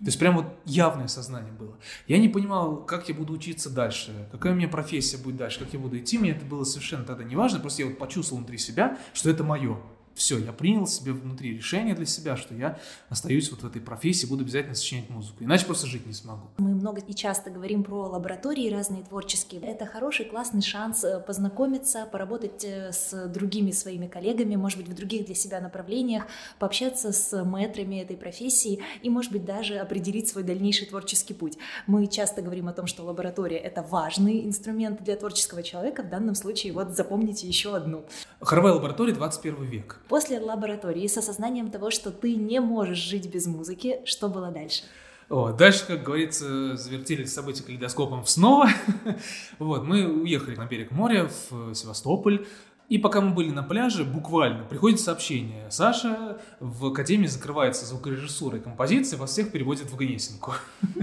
То 0.00 0.06
есть 0.06 0.18
прям 0.18 0.36
вот 0.36 0.46
явное 0.64 1.08
сознание 1.08 1.52
было. 1.52 1.76
Я 2.06 2.18
не 2.18 2.28
понимал, 2.28 2.76
как 2.76 3.08
я 3.08 3.14
буду 3.16 3.32
учиться 3.32 3.68
дальше, 3.68 4.28
какая 4.30 4.52
у 4.52 4.56
меня 4.56 4.68
профессия 4.68 5.16
будет 5.16 5.36
дальше, 5.36 5.58
как 5.58 5.72
я 5.72 5.78
буду 5.80 5.98
идти. 5.98 6.18
Мне 6.18 6.32
это 6.32 6.44
было 6.44 6.62
совершенно 6.62 7.04
тогда 7.04 7.24
не 7.24 7.34
важно, 7.34 7.58
просто 7.58 7.82
я 7.82 7.88
вот 7.88 7.98
почувствовал 7.98 8.38
внутри 8.38 8.58
себя, 8.58 8.98
что 9.12 9.28
это 9.28 9.42
мое. 9.42 9.80
Все, 10.18 10.38
я 10.38 10.52
принял 10.52 10.86
себе 10.86 11.12
внутри 11.12 11.56
решение 11.56 11.94
для 11.94 12.06
себя, 12.06 12.36
что 12.36 12.54
я 12.54 12.78
остаюсь 13.08 13.50
вот 13.50 13.62
в 13.62 13.66
этой 13.66 13.80
профессии, 13.80 14.26
буду 14.26 14.42
обязательно 14.42 14.74
сочинять 14.74 15.08
музыку, 15.08 15.44
иначе 15.44 15.64
просто 15.64 15.86
жить 15.86 16.06
не 16.06 16.12
смогу. 16.12 16.48
Мы 16.58 16.74
много 16.74 17.00
и 17.00 17.14
часто 17.14 17.50
говорим 17.50 17.84
про 17.84 18.08
лаборатории 18.08 18.68
разные 18.70 19.02
творческие. 19.04 19.60
Это 19.62 19.86
хороший, 19.86 20.26
классный 20.26 20.62
шанс 20.62 21.04
э, 21.04 21.20
познакомиться, 21.20 22.06
поработать 22.10 22.64
э, 22.64 22.92
с 22.92 23.28
другими 23.28 23.70
своими 23.70 24.06
коллегами, 24.08 24.56
может 24.56 24.78
быть, 24.78 24.88
в 24.88 24.94
других 24.94 25.26
для 25.26 25.34
себя 25.34 25.60
направлениях, 25.60 26.24
пообщаться 26.58 27.12
с 27.12 27.44
мэтрами 27.44 27.96
этой 27.96 28.16
профессии 28.16 28.80
и, 29.02 29.10
может 29.10 29.32
быть, 29.32 29.44
даже 29.44 29.76
определить 29.78 30.28
свой 30.28 30.44
дальнейший 30.44 30.86
творческий 30.88 31.34
путь. 31.34 31.56
Мы 31.86 32.06
часто 32.08 32.42
говорим 32.42 32.68
о 32.68 32.72
том, 32.72 32.86
что 32.86 33.04
лаборатория— 33.04 33.58
это 33.58 33.82
важный 33.82 34.44
инструмент 34.44 35.02
для 35.02 35.16
творческого 35.16 35.62
человека. 35.62 36.02
В 36.02 36.10
данном 36.10 36.34
случае 36.34 36.72
вот 36.72 36.96
запомните 36.96 37.46
еще 37.46 37.76
одну. 37.76 38.04
Хоровая 38.40 38.72
лаборатория 38.72 39.12
21 39.12 39.64
век. 39.64 40.00
После 40.08 40.40
лаборатории 40.40 41.06
с 41.06 41.18
осознанием 41.18 41.70
того, 41.70 41.90
что 41.90 42.10
ты 42.10 42.34
не 42.34 42.60
можешь 42.60 42.98
жить 42.98 43.28
без 43.28 43.46
музыки, 43.46 44.00
что 44.04 44.28
было 44.28 44.50
дальше? 44.50 44.84
О, 45.28 45.52
дальше, 45.52 45.86
как 45.86 46.02
говорится, 46.02 46.74
завертели 46.76 47.24
события 47.24 47.62
калейдоскопом 47.62 48.24
снова. 48.24 48.70
вот, 49.58 49.84
мы 49.84 50.06
уехали 50.06 50.56
на 50.56 50.64
берег 50.64 50.90
моря 50.90 51.28
в 51.50 51.74
Севастополь. 51.74 52.46
И 52.88 52.96
пока 52.96 53.20
мы 53.20 53.34
были 53.34 53.50
на 53.50 53.62
пляже, 53.62 54.04
буквально 54.04 54.64
приходит 54.64 54.98
сообщение. 54.98 55.70
Саша 55.70 56.38
в 56.58 56.86
Академии 56.86 57.26
закрывается 57.26 57.84
звукорежиссурой 57.84 58.60
композиции, 58.60 59.16
вас 59.16 59.30
всех 59.30 59.52
переводят 59.52 59.90
в 59.90 59.96
Гнесинку. 59.96 60.54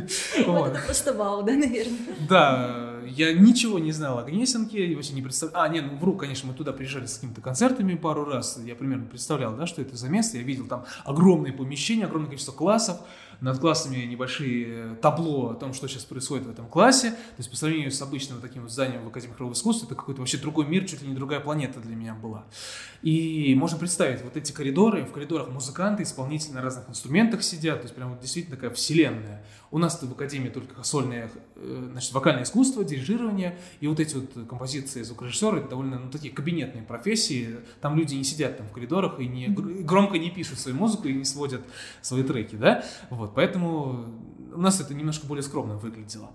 Вот 0.45 0.67
это 0.67 0.80
просто 0.86 1.13
вау, 1.13 1.43
да, 1.43 1.54
наверное? 1.54 2.15
Да, 2.28 3.00
я 3.06 3.34
ничего 3.34 3.80
не 3.80 3.91
знал 3.91 4.19
о 4.19 4.24
Гнесинке, 4.24 4.95
вообще 4.95 5.13
не 5.13 5.21
представлял. 5.21 5.63
А, 5.63 5.67
нет, 5.67 5.86
ну 5.89 5.98
вру, 5.98 6.15
конечно, 6.15 6.50
мы 6.50 6.56
туда 6.56 6.74
приезжали 6.74 7.06
с 7.06 7.15
какими-то 7.15 7.41
концертами 7.41 7.95
пару 7.95 8.26
раз. 8.26 8.60
Я 8.63 8.76
примерно 8.76 9.06
представлял, 9.06 9.56
да, 9.56 9.65
что 9.65 9.82
это 9.82 9.95
за 9.95 10.10
место. 10.10 10.38
Я 10.38 10.43
видел 10.43 10.67
там 10.67 10.86
огромные 11.06 11.54
помещения, 11.54 12.06
огромное 12.06 12.28
количество 12.28 12.52
классов 12.52 13.00
над 13.41 13.60
классами 13.60 14.04
небольшие 14.06 14.65
э, 14.67 14.95
табло 15.02 15.52
о 15.52 15.54
том, 15.54 15.74
что 15.74 15.88
сейчас 15.88 16.06
происходит 16.06 16.45
в 16.45 16.50
этом 16.50 16.67
классе. 16.67 17.12
То 17.12 17.38
есть 17.38 17.50
по 17.50 17.56
сравнению 17.56 17.91
с 17.91 18.02
обычным 18.02 18.41
таким 18.41 18.63
вот 18.63 18.71
зданием 18.71 19.04
в 19.04 19.08
Академии 19.08 19.34
хорового 19.34 19.54
искусства, 19.54 19.86
это 19.88 19.95
какой-то 19.95 20.21
вообще 20.21 20.38
другой 20.38 20.65
мир, 20.65 20.86
чуть 20.86 21.02
ли 21.02 21.08
не 21.08 21.15
другая 21.15 21.39
планета 21.39 21.80
для 21.80 21.95
меня 21.95 22.13
была. 22.13 22.45
И 23.02 23.54
можно 23.56 23.78
представить 23.78 24.21
вот 24.24 24.38
эти 24.38 24.52
коридоры, 24.52 25.06
в 25.06 25.12
коридорах 25.12 25.50
музыканты, 25.50 26.04
исполнители 26.04 26.54
на 26.54 26.62
разных 26.62 26.89
инструментах 26.89 27.43
сидят, 27.43 27.82
то 27.82 27.84
есть 27.84 27.95
прям 27.95 28.12
вот 28.12 28.19
действительно 28.19 28.56
такая 28.56 28.71
вселенная. 28.71 29.45
У 29.76 29.78
нас 29.78 30.02
в 30.02 30.10
Академии 30.10 30.48
только 30.48 30.82
сольное, 30.84 31.30
э, 31.58 31.88
значит, 31.92 32.14
вокальное 32.14 32.44
искусство, 32.44 32.86
дирижирование, 32.86 33.60
и 33.82 33.88
вот 33.88 34.00
эти 34.00 34.16
вот 34.16 34.48
композиции 34.48 35.02
звукорежиссера, 35.02 35.58
это 35.58 35.68
довольно, 35.68 36.00
ну, 36.00 36.10
такие 36.10 36.34
кабинетные 36.34 36.82
профессии, 36.82 37.58
там 37.82 37.98
люди 37.98 38.16
не 38.16 38.24
сидят 38.24 38.58
там 38.58 38.70
в 38.70 38.72
коридорах 38.72 39.20
и 39.20 39.28
не, 39.28 39.50
громко 39.50 40.18
не 40.18 40.32
пишут 40.32 40.60
свою 40.60 40.78
музыку 40.78 41.10
и 41.10 41.14
не 41.14 41.26
сводят 41.26 41.60
свои 42.02 42.24
треки, 42.24 42.56
да, 42.56 42.86
вот, 43.10 43.36
поэтому 43.36 44.06
у 44.54 44.62
нас 44.62 44.80
это 44.80 44.94
немножко 44.94 45.28
более 45.28 45.44
скромно 45.44 45.76
выглядело. 45.76 46.32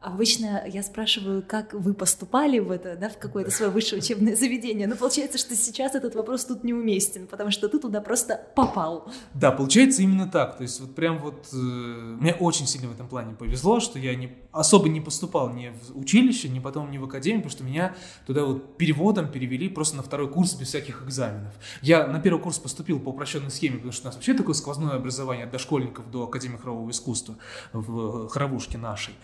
Обычно 0.00 0.62
я 0.66 0.84
спрашиваю, 0.84 1.42
как 1.42 1.74
вы 1.74 1.92
поступали 1.92 2.60
в 2.60 2.70
это, 2.70 2.94
да, 2.94 3.08
в 3.08 3.18
какое-то 3.18 3.50
свое 3.50 3.70
высшее 3.70 4.00
учебное 4.00 4.36
заведение, 4.36 4.86
но 4.86 4.94
получается, 4.94 5.38
что 5.38 5.56
сейчас 5.56 5.96
этот 5.96 6.14
вопрос 6.14 6.44
тут 6.44 6.62
неуместен, 6.62 7.26
потому 7.26 7.50
что 7.50 7.68
ты 7.68 7.80
туда 7.80 8.00
просто 8.00 8.40
попал. 8.54 9.10
Да, 9.34 9.50
получается 9.50 10.02
именно 10.02 10.28
так, 10.28 10.56
то 10.56 10.62
есть 10.62 10.80
вот 10.80 10.94
прям 10.94 11.18
вот 11.18 11.48
э, 11.52 11.56
мне 11.56 12.32
очень 12.34 12.68
сильно 12.68 12.88
в 12.88 12.92
этом 12.92 13.08
плане 13.08 13.34
повезло, 13.34 13.80
что 13.80 13.98
я 13.98 14.14
не, 14.14 14.36
особо 14.52 14.88
не 14.88 15.00
поступал 15.00 15.50
ни 15.50 15.70
в 15.70 15.98
училище, 15.98 16.48
ни 16.48 16.60
потом 16.60 16.92
ни 16.92 16.98
в 16.98 17.04
академию, 17.04 17.42
потому 17.42 17.56
что 17.56 17.64
меня 17.64 17.96
туда 18.24 18.44
вот 18.44 18.76
переводом 18.76 19.32
перевели 19.32 19.68
просто 19.68 19.96
на 19.96 20.04
второй 20.04 20.30
курс 20.30 20.54
без 20.54 20.68
всяких 20.68 21.02
экзаменов. 21.02 21.52
Я 21.82 22.06
на 22.06 22.20
первый 22.20 22.40
курс 22.40 22.60
поступил 22.60 23.00
по 23.00 23.08
упрощенной 23.08 23.50
схеме, 23.50 23.76
потому 23.76 23.92
что 23.92 24.02
у 24.02 24.06
нас 24.06 24.14
вообще 24.14 24.34
такое 24.34 24.54
сквозное 24.54 24.92
образование 24.92 25.46
от 25.46 25.50
дошкольников 25.50 26.08
до 26.08 26.22
Академии 26.22 26.56
хорового 26.56 26.88
искусства 26.90 27.34
в 27.72 28.28
хоровушке 28.28 28.78
нашей. 28.78 29.14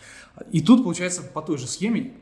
И 0.51 0.64
тут, 0.65 0.83
получается, 0.83 1.23
по 1.23 1.43
той 1.43 1.59
же 1.59 1.67
схеме 1.67 2.15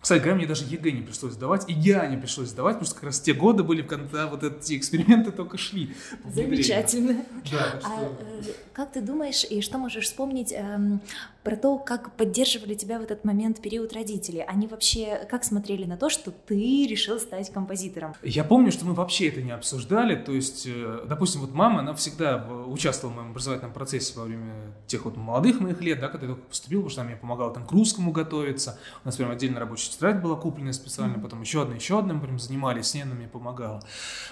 кстати 0.00 0.20
говоря, 0.20 0.36
мне 0.36 0.46
даже 0.46 0.64
ЕГЭ 0.64 0.92
не 0.92 1.02
пришлось 1.02 1.34
сдавать, 1.34 1.68
и 1.68 1.74
я 1.74 2.06
не 2.06 2.16
пришлось 2.16 2.48
сдавать, 2.48 2.76
потому 2.76 2.86
что 2.86 2.94
как 2.94 3.04
раз 3.04 3.20
те 3.20 3.34
годы 3.34 3.62
были, 3.62 3.82
когда 3.82 4.28
вот 4.28 4.42
эти 4.42 4.78
эксперименты 4.78 5.30
только 5.30 5.58
шли. 5.58 5.94
Замечательно. 6.24 7.22
Да, 7.52 7.74
а, 7.74 7.80
что... 7.80 8.16
э, 8.20 8.52
как 8.72 8.92
ты 8.92 9.02
думаешь, 9.02 9.44
и 9.44 9.60
что 9.60 9.76
можешь 9.76 10.06
вспомнить 10.06 10.52
эм, 10.52 11.02
про 11.42 11.56
то, 11.56 11.78
как 11.78 12.16
поддерживали 12.16 12.74
тебя 12.74 12.98
в 12.98 13.02
этот 13.02 13.24
момент 13.24 13.60
период 13.60 13.92
родители? 13.92 14.44
Они 14.46 14.66
вообще 14.66 15.26
как 15.30 15.44
смотрели 15.44 15.84
на 15.84 15.96
то, 15.96 16.10
что 16.10 16.30
ты 16.30 16.86
решил 16.86 17.18
стать 17.18 17.50
композитором? 17.52 18.14
Я 18.22 18.44
помню, 18.44 18.70
что 18.72 18.84
мы 18.84 18.94
вообще 18.94 19.28
это 19.28 19.40
не 19.40 19.50
обсуждали, 19.50 20.16
то 20.16 20.32
есть, 20.32 20.66
э, 20.66 21.04
допустим, 21.08 21.40
вот 21.40 21.54
мама, 21.54 21.80
она 21.80 21.94
всегда 21.94 22.46
участвовала 22.66 23.14
в 23.14 23.16
моем 23.16 23.30
образовательном 23.30 23.72
процессе 23.72 24.18
во 24.18 24.24
время 24.24 24.74
тех 24.86 25.04
вот 25.04 25.16
молодых 25.16 25.60
моих 25.60 25.80
лет, 25.80 26.00
да, 26.00 26.08
когда 26.08 26.26
я 26.26 26.34
только 26.34 26.48
поступил, 26.48 26.80
потому 26.80 26.90
что 26.90 27.00
она 27.00 27.10
мне 27.10 27.18
помогала 27.18 27.52
там 27.54 27.66
к 27.66 27.72
русскому 27.72 28.12
готовиться, 28.12 28.78
у 29.04 29.08
нас 29.08 29.16
прям 29.16 29.30
отдельно 29.30 29.60
рабочий 29.60 29.90
тетрадь 29.90 30.20
была 30.20 30.36
куплена 30.36 30.72
специально, 30.72 31.18
потом 31.18 31.40
еще 31.40 31.62
одна, 31.62 31.74
еще 31.74 31.98
одна, 31.98 32.14
мы 32.14 32.20
прям 32.20 32.38
занимались, 32.38 32.86
с 32.86 32.94
ней 32.94 33.02
она 33.02 33.14
мне 33.14 33.28
помогала. 33.28 33.82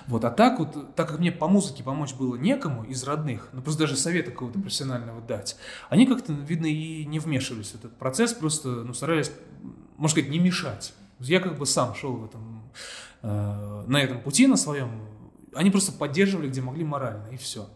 Вот, 0.07 0.25
а 0.25 0.31
так 0.31 0.59
вот, 0.59 0.95
так 0.95 1.09
как 1.09 1.19
мне 1.19 1.33
по 1.33 1.49
музыке 1.49 1.83
помочь 1.83 2.15
было 2.15 2.37
некому 2.37 2.85
из 2.85 3.03
родных, 3.05 3.49
ну 3.53 3.63
просто 3.63 3.81
даже 3.81 3.97
совета 3.97 4.31
какого-то 4.31 4.59
профессионального 4.59 5.21
дать, 5.21 5.57
они 5.89 6.07
как-то, 6.07 6.33
видно, 6.33 6.67
и 6.67 6.98
не 7.05 7.19
вмешивались 7.19 7.71
в 7.71 7.75
этот 7.77 7.97
процесс, 7.97 8.33
просто, 8.33 8.69
ну, 8.69 8.95
старались, 8.95 9.31
можно 9.97 10.09
сказать, 10.09 10.31
не 10.31 10.39
мешать. 10.39 10.93
Я 11.21 11.41
как 11.41 11.59
бы 11.59 11.67
сам 11.67 11.95
шел 11.95 12.17
в 12.17 12.25
этом, 12.25 12.63
э, 13.23 13.85
на 13.87 13.97
этом 13.97 14.21
пути, 14.21 14.47
на 14.47 14.57
своем, 14.57 14.91
они 15.55 15.71
просто 15.71 15.93
поддерживали, 15.93 16.49
где 16.49 16.61
могли 16.61 16.85
морально, 16.85 17.29
и 17.29 17.37
все. 17.37 17.69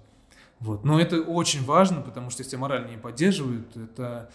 Вот. 0.61 0.85
Но 0.85 1.00
это 1.00 1.20
очень 1.20 1.64
важно, 1.64 2.00
потому 2.00 2.30
что 2.30 2.42
если 2.42 2.56
морально 2.56 2.90
не 2.90 2.98
поддерживают, 2.98 3.76
это 3.76 4.30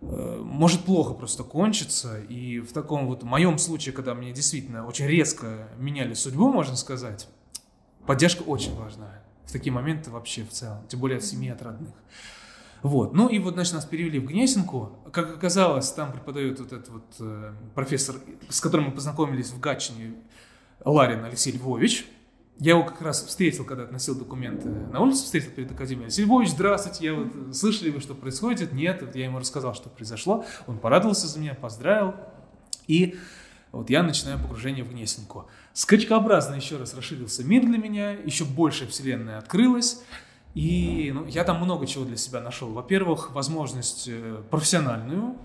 Э, 0.00 0.42
может 0.44 0.84
плохо 0.84 1.14
просто 1.14 1.42
кончиться. 1.42 2.20
И 2.20 2.60
в 2.60 2.72
таком 2.72 3.06
вот 3.06 3.22
моем 3.22 3.58
случае, 3.58 3.94
когда 3.94 4.14
мне 4.14 4.32
действительно 4.32 4.86
очень 4.86 5.06
резко 5.06 5.68
меняли 5.78 6.14
судьбу, 6.14 6.52
можно 6.52 6.76
сказать, 6.76 7.28
поддержка 8.06 8.42
очень 8.42 8.74
важна. 8.76 9.10
В 9.44 9.52
такие 9.52 9.72
моменты 9.72 10.10
вообще 10.10 10.44
в 10.44 10.50
целом, 10.50 10.86
тем 10.88 11.00
более 11.00 11.18
от 11.18 11.24
семьи, 11.24 11.50
от 11.50 11.62
родных. 11.62 11.94
Вот. 12.82 13.14
Ну 13.14 13.28
и 13.28 13.38
вот, 13.38 13.54
значит, 13.54 13.74
нас 13.74 13.84
перевели 13.84 14.18
в 14.18 14.26
Гнесинку. 14.26 14.98
Как 15.12 15.34
оказалось, 15.34 15.90
там 15.92 16.12
преподает 16.12 16.60
вот 16.60 16.72
этот 16.72 16.88
вот 16.88 17.14
э, 17.20 17.52
профессор, 17.74 18.16
с 18.48 18.60
которым 18.60 18.86
мы 18.86 18.92
познакомились 18.92 19.50
в 19.50 19.60
Гатчине, 19.60 20.14
Ларин 20.84 21.24
Алексей 21.24 21.52
Львович. 21.52 22.06
Я 22.58 22.72
его 22.72 22.84
как 22.84 23.02
раз 23.02 23.22
встретил, 23.22 23.64
когда 23.64 23.84
относил 23.84 24.14
документы 24.14 24.68
на 24.68 25.00
улице, 25.00 25.24
встретил 25.24 25.50
перед 25.50 25.70
академией. 25.72 26.10
Сильвович, 26.10 26.50
здравствуйте, 26.50 27.04
я 27.04 27.14
вот 27.14 27.54
слышали 27.54 27.90
вы, 27.90 28.00
что 28.00 28.14
происходит? 28.14 28.72
Нет, 28.72 29.02
вот 29.02 29.14
я 29.14 29.26
ему 29.26 29.38
рассказал, 29.38 29.74
что 29.74 29.90
произошло. 29.90 30.46
Он 30.66 30.78
порадовался 30.78 31.26
за 31.26 31.38
меня, 31.38 31.54
поздравил. 31.54 32.14
И 32.86 33.18
вот 33.72 33.90
я 33.90 34.02
начинаю 34.02 34.38
погружение 34.38 34.84
в 34.84 34.90
Гнесинку. 34.90 35.50
Скачкообразно 35.74 36.54
еще 36.54 36.78
раз 36.78 36.94
расширился 36.94 37.44
мир 37.44 37.66
для 37.66 37.76
меня, 37.76 38.12
еще 38.12 38.44
больше 38.44 38.86
вселенная 38.86 39.36
открылась. 39.36 40.02
И 40.56 41.12
ну, 41.14 41.26
я 41.26 41.44
там 41.44 41.62
много 41.62 41.86
чего 41.86 42.06
для 42.06 42.16
себя 42.16 42.40
нашел. 42.40 42.72
Во-первых, 42.72 43.34
возможность 43.34 44.08
э, 44.08 44.42
профессиональную, 44.50 45.36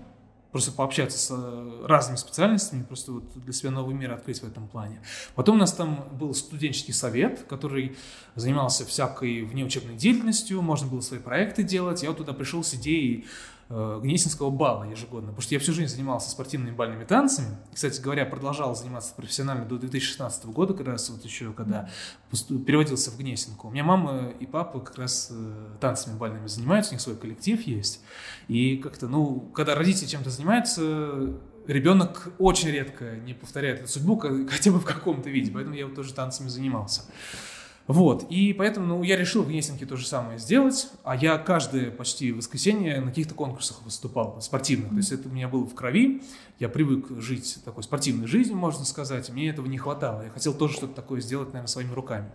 просто 0.52 0.72
пообщаться 0.72 1.18
с 1.18 1.28
э, 1.30 1.84
разными 1.86 2.16
специальностями, 2.16 2.82
просто 2.82 3.12
вот 3.12 3.24
для 3.34 3.52
себя 3.52 3.70
новый 3.72 3.94
мир 3.94 4.12
открыть 4.12 4.40
в 4.40 4.44
этом 4.44 4.68
плане. 4.68 5.02
Потом 5.34 5.56
у 5.56 5.58
нас 5.58 5.74
там 5.74 6.08
был 6.18 6.32
студенческий 6.32 6.94
совет, 6.94 7.44
который 7.46 7.94
занимался 8.36 8.86
всякой 8.86 9.42
внеучебной 9.44 9.96
деятельностью, 9.96 10.62
можно 10.62 10.88
было 10.88 11.02
свои 11.02 11.20
проекты 11.20 11.62
делать. 11.62 12.02
Я 12.02 12.08
вот 12.08 12.16
туда 12.16 12.32
пришел 12.32 12.64
с 12.64 12.72
идеей 12.72 13.26
Гнесинского 13.72 14.50
бала 14.50 14.84
ежегодно, 14.84 15.28
потому 15.28 15.40
что 15.42 15.54
я 15.54 15.60
всю 15.60 15.72
жизнь 15.72 15.94
занимался 15.94 16.28
спортивными 16.28 16.74
бальными 16.74 17.04
танцами. 17.04 17.56
Кстати 17.72 18.00
говоря, 18.00 18.26
продолжал 18.26 18.74
заниматься 18.74 19.14
профессионально 19.14 19.64
до 19.64 19.78
2016 19.78 20.44
года, 20.46 20.74
как 20.74 20.86
раз 20.86 21.08
вот 21.08 21.24
еще, 21.24 21.52
когда 21.52 21.88
переводился 22.66 23.10
в 23.10 23.18
Гнесинку. 23.18 23.68
У 23.68 23.70
меня 23.70 23.84
мама 23.84 24.28
и 24.40 24.44
папа 24.44 24.80
как 24.80 24.98
раз 24.98 25.28
э, 25.30 25.76
танцами 25.80 26.18
бальными 26.18 26.48
занимаются, 26.48 26.92
у 26.92 26.94
них 26.94 27.00
свой 27.00 27.16
коллектив 27.16 27.60
есть. 27.62 28.02
И 28.48 28.76
как-то, 28.76 29.08
ну, 29.08 29.40
когда 29.54 29.74
родители 29.74 30.06
чем-то 30.06 30.28
занимаются, 30.28 31.32
ребенок 31.66 32.28
очень 32.38 32.68
редко 32.68 33.16
не 33.16 33.32
повторяет 33.32 33.80
эту 33.80 33.88
судьбу, 33.88 34.18
хотя 34.50 34.70
бы 34.70 34.80
в 34.80 34.84
каком-то 34.84 35.30
виде, 35.30 35.50
поэтому 35.50 35.74
я 35.74 35.86
вот 35.86 35.94
тоже 35.94 36.12
танцами 36.12 36.48
занимался. 36.48 37.04
Вот, 37.88 38.30
и 38.30 38.52
поэтому 38.52 38.86
ну, 38.86 39.02
я 39.02 39.16
решил 39.16 39.42
в 39.42 39.48
Гнесинке 39.48 39.86
то 39.86 39.96
же 39.96 40.06
самое 40.06 40.38
сделать, 40.38 40.88
а 41.02 41.16
я 41.16 41.36
каждое 41.36 41.90
почти 41.90 42.30
воскресенье 42.30 43.00
на 43.00 43.08
каких-то 43.08 43.34
конкурсах 43.34 43.82
выступал, 43.82 44.40
спортивных, 44.40 44.90
то 44.90 44.96
есть 44.96 45.10
это 45.10 45.28
у 45.28 45.32
меня 45.32 45.48
было 45.48 45.64
в 45.64 45.74
крови, 45.74 46.22
я 46.60 46.68
привык 46.68 47.20
жить 47.20 47.58
такой 47.64 47.82
спортивной 47.82 48.28
жизнью, 48.28 48.56
можно 48.56 48.84
сказать, 48.84 49.28
мне 49.30 49.48
этого 49.48 49.66
не 49.66 49.78
хватало, 49.78 50.22
я 50.22 50.30
хотел 50.30 50.54
тоже 50.54 50.74
что-то 50.74 50.94
такое 50.94 51.20
сделать, 51.20 51.48
наверное, 51.48 51.66
своими 51.66 51.92
руками. 51.92 52.30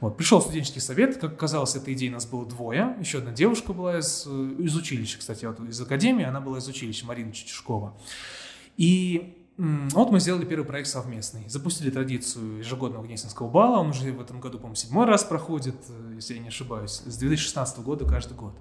Вот, 0.00 0.16
пришел 0.16 0.40
студенческий 0.40 0.80
совет, 0.80 1.16
как 1.16 1.32
оказалось, 1.32 1.74
этой 1.74 1.94
идеи 1.94 2.08
нас 2.08 2.24
было 2.24 2.46
двое, 2.46 2.96
еще 3.00 3.18
одна 3.18 3.32
девушка 3.32 3.72
была 3.72 3.98
из, 3.98 4.26
из 4.26 4.76
училища, 4.76 5.18
кстати, 5.18 5.44
вот 5.44 5.58
из 5.60 5.80
академии, 5.80 6.24
она 6.24 6.40
была 6.40 6.58
из 6.58 6.68
училища, 6.68 7.04
Марина 7.04 7.32
Чечушкова. 7.32 7.96
И 8.76 9.43
вот 9.56 10.10
мы 10.10 10.18
сделали 10.18 10.44
первый 10.44 10.64
проект 10.64 10.88
совместный. 10.88 11.48
Запустили 11.48 11.90
традицию 11.90 12.58
ежегодного 12.58 13.04
Гнесинского 13.04 13.48
бала. 13.48 13.78
Он 13.78 13.90
уже 13.90 14.12
в 14.12 14.20
этом 14.20 14.40
году, 14.40 14.58
по-моему, 14.58 14.74
седьмой 14.74 15.06
раз 15.06 15.22
проходит, 15.22 15.76
э, 15.88 16.12
если 16.16 16.34
я 16.34 16.40
не 16.40 16.48
ошибаюсь, 16.48 17.02
с 17.04 17.16
2016 17.16 17.78
года 17.78 18.04
каждый 18.04 18.36
год. 18.36 18.54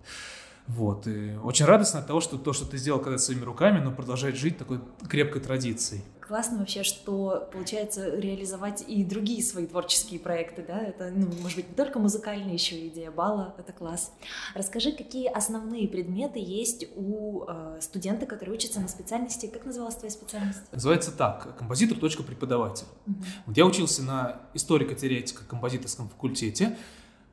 Вот. 0.67 1.07
И 1.07 1.35
очень 1.43 1.65
радостно 1.65 1.99
от 1.99 2.07
того, 2.07 2.21
что 2.21 2.37
то, 2.37 2.53
что 2.53 2.65
ты 2.65 2.77
сделал 2.77 2.99
когда 2.99 3.17
своими 3.17 3.43
руками, 3.43 3.79
но 3.79 3.91
продолжает 3.91 4.35
жить 4.35 4.57
такой 4.57 4.79
крепкой 5.09 5.41
традицией. 5.41 6.03
Классно 6.25 6.59
вообще, 6.59 6.83
что 6.83 7.49
получается 7.51 8.15
реализовать 8.15 8.81
и 8.87 9.03
другие 9.03 9.43
свои 9.43 9.67
творческие 9.67 10.21
проекты, 10.21 10.63
да, 10.65 10.79
это, 10.79 11.11
ну, 11.13 11.29
может 11.41 11.57
быть, 11.57 11.67
не 11.67 11.75
только 11.75 11.99
музыкальная 11.99 12.53
еще 12.53 12.87
идея 12.87 13.11
бала, 13.11 13.53
это 13.57 13.73
класс. 13.73 14.13
Расскажи, 14.55 14.93
какие 14.93 15.27
основные 15.27 15.85
предметы 15.85 16.39
есть 16.39 16.87
у 16.95 17.43
э, 17.45 17.79
студента, 17.81 18.25
который 18.25 18.51
учится 18.51 18.79
на 18.79 18.87
специальности, 18.87 19.47
как 19.47 19.65
называлась 19.65 19.95
твоя 19.95 20.11
специальность? 20.11 20.61
Называется 20.71 21.11
так, 21.11 21.57
композитор, 21.57 21.97
точка 21.99 22.23
преподаватель. 22.23 22.87
Угу. 23.05 23.23
Вот 23.47 23.57
я 23.57 23.65
учился 23.65 24.01
на 24.01 24.39
историко-теоретико-композиторском 24.53 26.07
факультете, 26.07 26.77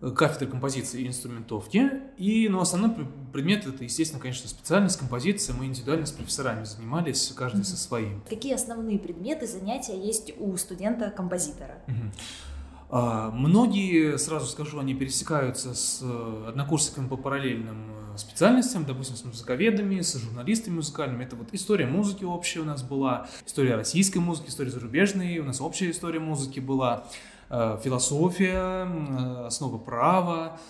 кафедры 0.00 0.46
композиции 0.46 1.02
и 1.02 1.06
инструментовки. 1.06 1.90
И, 2.16 2.48
ну, 2.48 2.60
основной 2.60 3.06
предмет 3.32 3.66
это, 3.66 3.84
естественно, 3.84 4.20
конечно, 4.20 4.48
специальность 4.48 4.98
композиция. 4.98 5.54
Мы 5.54 5.66
индивидуально 5.66 6.06
с 6.06 6.12
профессорами 6.12 6.64
занимались, 6.64 7.32
каждый 7.36 7.64
со 7.64 7.76
своим. 7.76 8.22
Какие 8.28 8.54
основные 8.54 8.98
предметы 8.98 9.46
занятия 9.46 9.98
есть 9.98 10.32
у 10.38 10.56
студента-композитора? 10.56 11.82
А, 12.92 13.30
многие, 13.30 14.18
сразу 14.18 14.46
скажу, 14.46 14.80
они 14.80 14.94
пересекаются 14.94 15.74
с 15.74 16.00
э, 16.02 16.44
однокурсниками 16.48 17.06
по 17.06 17.16
параллельным 17.16 17.86
э, 18.14 18.18
специальностям, 18.18 18.84
допустим, 18.84 19.14
с 19.14 19.24
музыковедами, 19.24 20.00
с 20.00 20.16
журналистами 20.16 20.74
музыкальными. 20.74 21.22
Это 21.22 21.36
вот 21.36 21.50
история 21.52 21.86
музыки 21.86 22.24
общая 22.24 22.60
у 22.60 22.64
нас 22.64 22.82
была, 22.82 23.28
история 23.46 23.76
российской 23.76 24.18
музыки, 24.18 24.48
история 24.48 24.70
зарубежной, 24.70 25.38
у 25.38 25.44
нас 25.44 25.60
общая 25.60 25.92
история 25.92 26.18
музыки 26.18 26.58
была. 26.58 27.06
Э, 27.50 27.78
философия, 27.82 28.86
э, 28.86 29.46
основы 29.46 29.80
права. 29.80 30.60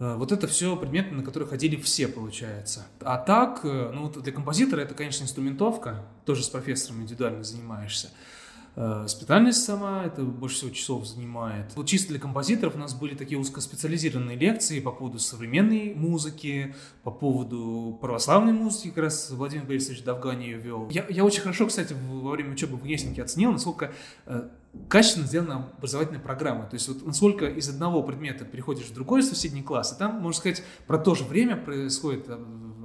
Э, 0.00 0.16
вот 0.16 0.32
это 0.32 0.48
все 0.48 0.76
предметы, 0.76 1.14
на 1.14 1.22
которые 1.22 1.48
ходили 1.48 1.76
все, 1.76 2.08
получается. 2.08 2.86
А 3.00 3.16
так, 3.16 3.62
ну, 3.62 4.10
для 4.10 4.32
композитора 4.32 4.80
это, 4.80 4.94
конечно, 4.94 5.22
инструментовка, 5.22 6.04
тоже 6.24 6.42
с 6.42 6.48
профессором 6.48 7.02
индивидуально 7.02 7.44
занимаешься. 7.44 8.10
Специальность 9.06 9.64
сама, 9.64 10.04
это 10.04 10.20
больше 10.22 10.56
всего 10.56 10.70
часов 10.70 11.06
занимает. 11.06 11.74
Вот 11.76 11.86
чисто 11.86 12.10
для 12.10 12.18
композиторов 12.18 12.74
у 12.74 12.78
нас 12.78 12.92
были 12.92 13.14
такие 13.14 13.38
узкоспециализированные 13.40 14.36
лекции 14.36 14.80
по 14.80 14.92
поводу 14.92 15.18
современной 15.18 15.94
музыки, 15.94 16.74
по 17.02 17.10
поводу 17.10 17.96
православной 18.02 18.52
музыки, 18.52 18.88
как 18.88 19.04
раз 19.04 19.30
Владимир 19.30 19.64
Борисович 19.64 20.02
Довгань 20.02 20.42
ее 20.42 20.58
вел. 20.58 20.90
Я, 20.90 21.06
я 21.08 21.24
очень 21.24 21.40
хорошо, 21.40 21.68
кстати, 21.68 21.96
во 22.06 22.32
время 22.32 22.52
учебы 22.52 22.76
в 22.76 22.82
Гнесинке 22.82 23.22
оценил, 23.22 23.50
насколько 23.50 23.94
качественно 24.88 25.26
сделана 25.26 25.72
образовательная 25.76 26.20
программа. 26.20 26.64
То 26.64 26.74
есть 26.74 26.88
вот 26.88 27.04
насколько 27.04 27.46
из 27.46 27.68
одного 27.68 28.02
предмета 28.02 28.44
переходишь 28.44 28.86
в 28.86 28.94
другой 28.94 29.22
соседний 29.22 29.62
класс, 29.62 29.92
и 29.92 29.98
там, 29.98 30.20
можно 30.20 30.38
сказать, 30.38 30.62
про 30.86 30.98
то 30.98 31.14
же 31.14 31.24
время 31.24 31.56
происходит 31.56 32.28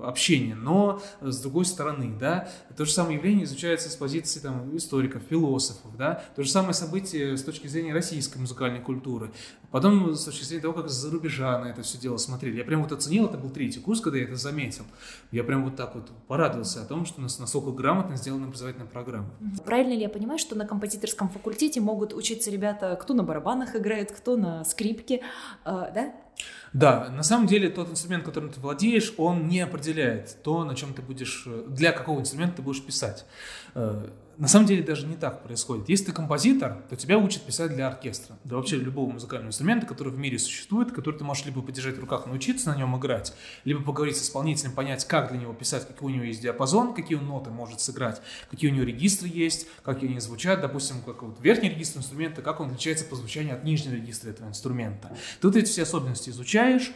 общение, 0.03 0.55
но 0.55 1.01
с 1.21 1.39
другой 1.41 1.65
стороны, 1.65 2.15
да, 2.19 2.49
то 2.75 2.85
же 2.85 2.91
самое 2.91 3.17
явление 3.17 3.45
изучается 3.45 3.89
с 3.89 3.95
позиции 3.95 4.39
там, 4.39 4.75
историков, 4.75 5.23
философов, 5.29 5.95
да, 5.97 6.23
то 6.35 6.43
же 6.43 6.49
самое 6.49 6.73
событие 6.73 7.37
с 7.37 7.43
точки 7.43 7.67
зрения 7.67 7.93
российской 7.93 8.37
музыкальной 8.37 8.79
культуры, 8.79 9.31
потом 9.71 10.15
с 10.15 10.25
точки 10.25 10.43
зрения 10.43 10.61
того, 10.61 10.73
как 10.73 10.89
за 10.89 11.11
рубежа 11.11 11.59
на 11.59 11.67
это 11.67 11.81
все 11.81 11.97
дело 11.97 12.17
смотрели. 12.17 12.57
Я 12.57 12.63
прям 12.63 12.81
вот 12.83 12.91
оценил, 12.91 13.25
это 13.25 13.37
был 13.37 13.49
третий 13.49 13.79
курс, 13.79 14.01
когда 14.01 14.17
я 14.17 14.25
это 14.25 14.35
заметил. 14.35 14.83
Я 15.31 15.43
прям 15.43 15.63
вот 15.63 15.75
так 15.75 15.95
вот 15.95 16.09
порадовался 16.27 16.81
о 16.81 16.85
том, 16.85 17.05
что 17.05 17.19
у 17.19 17.23
нас 17.23 17.39
насколько 17.39 17.71
грамотно 17.71 18.15
сделана 18.15 18.47
образовательная 18.47 18.87
программа. 18.87 19.29
Правильно 19.65 19.93
ли 19.93 20.01
я 20.01 20.09
понимаю, 20.09 20.39
что 20.39 20.55
на 20.55 20.65
композиторском 20.65 21.29
факультете 21.29 21.81
могут 21.81 22.13
учиться 22.13 22.51
ребята, 22.51 22.97
кто 23.01 23.13
на 23.13 23.23
барабанах 23.23 23.75
играет, 23.75 24.11
кто 24.11 24.37
на 24.37 24.63
скрипке, 24.65 25.21
э, 25.65 25.91
да? 25.93 26.13
Да, 26.73 27.10
на 27.10 27.23
самом 27.23 27.47
деле 27.47 27.69
тот 27.69 27.89
инструмент, 27.89 28.23
которым 28.23 28.49
ты 28.49 28.60
владеешь, 28.60 29.13
он 29.17 29.47
не 29.47 29.60
определяет 29.60 30.38
то, 30.41 30.63
на 30.63 30.73
чем 30.75 30.93
ты 30.93 31.01
будешь, 31.01 31.45
для 31.67 31.91
какого 31.91 32.21
инструмента 32.21 32.57
ты 32.57 32.62
будешь 32.62 32.81
писать. 32.81 33.25
На 34.41 34.47
самом 34.47 34.65
деле 34.65 34.82
даже 34.82 35.06
не 35.06 35.17
так 35.17 35.43
происходит. 35.43 35.88
Если 35.88 36.06
ты 36.06 36.13
композитор, 36.13 36.82
то 36.89 36.95
тебя 36.95 37.19
учат 37.19 37.43
писать 37.43 37.75
для 37.75 37.88
оркестра, 37.88 38.39
да 38.43 38.56
вообще 38.56 38.77
любого 38.77 39.08
музыкального 39.12 39.49
инструмента, 39.49 39.86
который 39.86 40.12
в 40.12 40.17
мире 40.17 40.39
существует, 40.39 40.91
который 40.91 41.15
ты 41.15 41.23
можешь 41.23 41.45
либо 41.45 41.62
подержать 41.62 41.95
в 41.95 41.99
руках, 41.99 42.25
научиться 42.25 42.71
на 42.71 42.75
нем 42.75 42.97
играть, 42.97 43.36
либо 43.65 43.84
поговорить 43.84 44.17
с 44.17 44.23
исполнителем, 44.23 44.71
понять, 44.71 45.06
как 45.06 45.30
для 45.30 45.38
него 45.38 45.54
писать, 45.54 45.88
какой 45.88 46.12
у 46.12 46.15
него 46.15 46.23
есть 46.23 46.41
диапазон, 46.41 46.95
какие 46.95 47.19
он 47.19 47.27
ноты 47.27 47.51
может 47.51 47.82
сыграть, 47.82 48.19
какие 48.49 48.71
у 48.71 48.73
него 48.73 48.84
регистры 48.84 49.30
есть, 49.32 49.67
как 49.84 50.01
они 50.01 50.19
звучат, 50.19 50.60
допустим, 50.60 51.04
как 51.04 51.21
вот 51.21 51.39
верхний 51.39 51.69
регистр 51.69 51.99
инструмента, 51.99 52.41
как 52.41 52.62
он 52.62 52.69
отличается 52.69 53.06
по 53.06 53.15
звучанию 53.15 53.54
от 53.54 53.63
нижнего 53.63 53.93
регистра 53.93 54.32
этого 54.32 54.47
инструмента. 54.47 55.15
Тут 55.39 55.56
эти 55.56 55.69
все 55.69 55.84
особенности 55.84 56.32
изучаешь, 56.32 56.91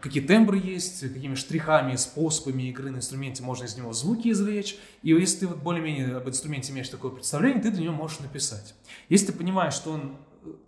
какие 0.00 0.22
тембры 0.22 0.58
есть, 0.58 1.00
какими 1.00 1.34
штрихами, 1.34 1.96
способами 1.96 2.64
игры 2.64 2.90
на 2.90 2.98
инструменте 2.98 3.42
можно 3.42 3.64
из 3.64 3.76
него 3.76 3.92
звуки 3.92 4.28
извлечь. 4.28 4.76
И 5.02 5.10
если 5.10 5.40
ты 5.40 5.46
вот 5.48 5.58
более-менее 5.58 6.16
об 6.16 6.28
инструменте 6.28 6.72
имеешь 6.72 6.88
такое 6.88 7.10
представление, 7.10 7.62
ты 7.62 7.70
для 7.70 7.84
него 7.84 7.94
можешь 7.94 8.20
написать. 8.20 8.74
Если 9.08 9.26
ты 9.26 9.32
понимаешь, 9.32 9.74
что 9.74 9.92
он 9.92 10.16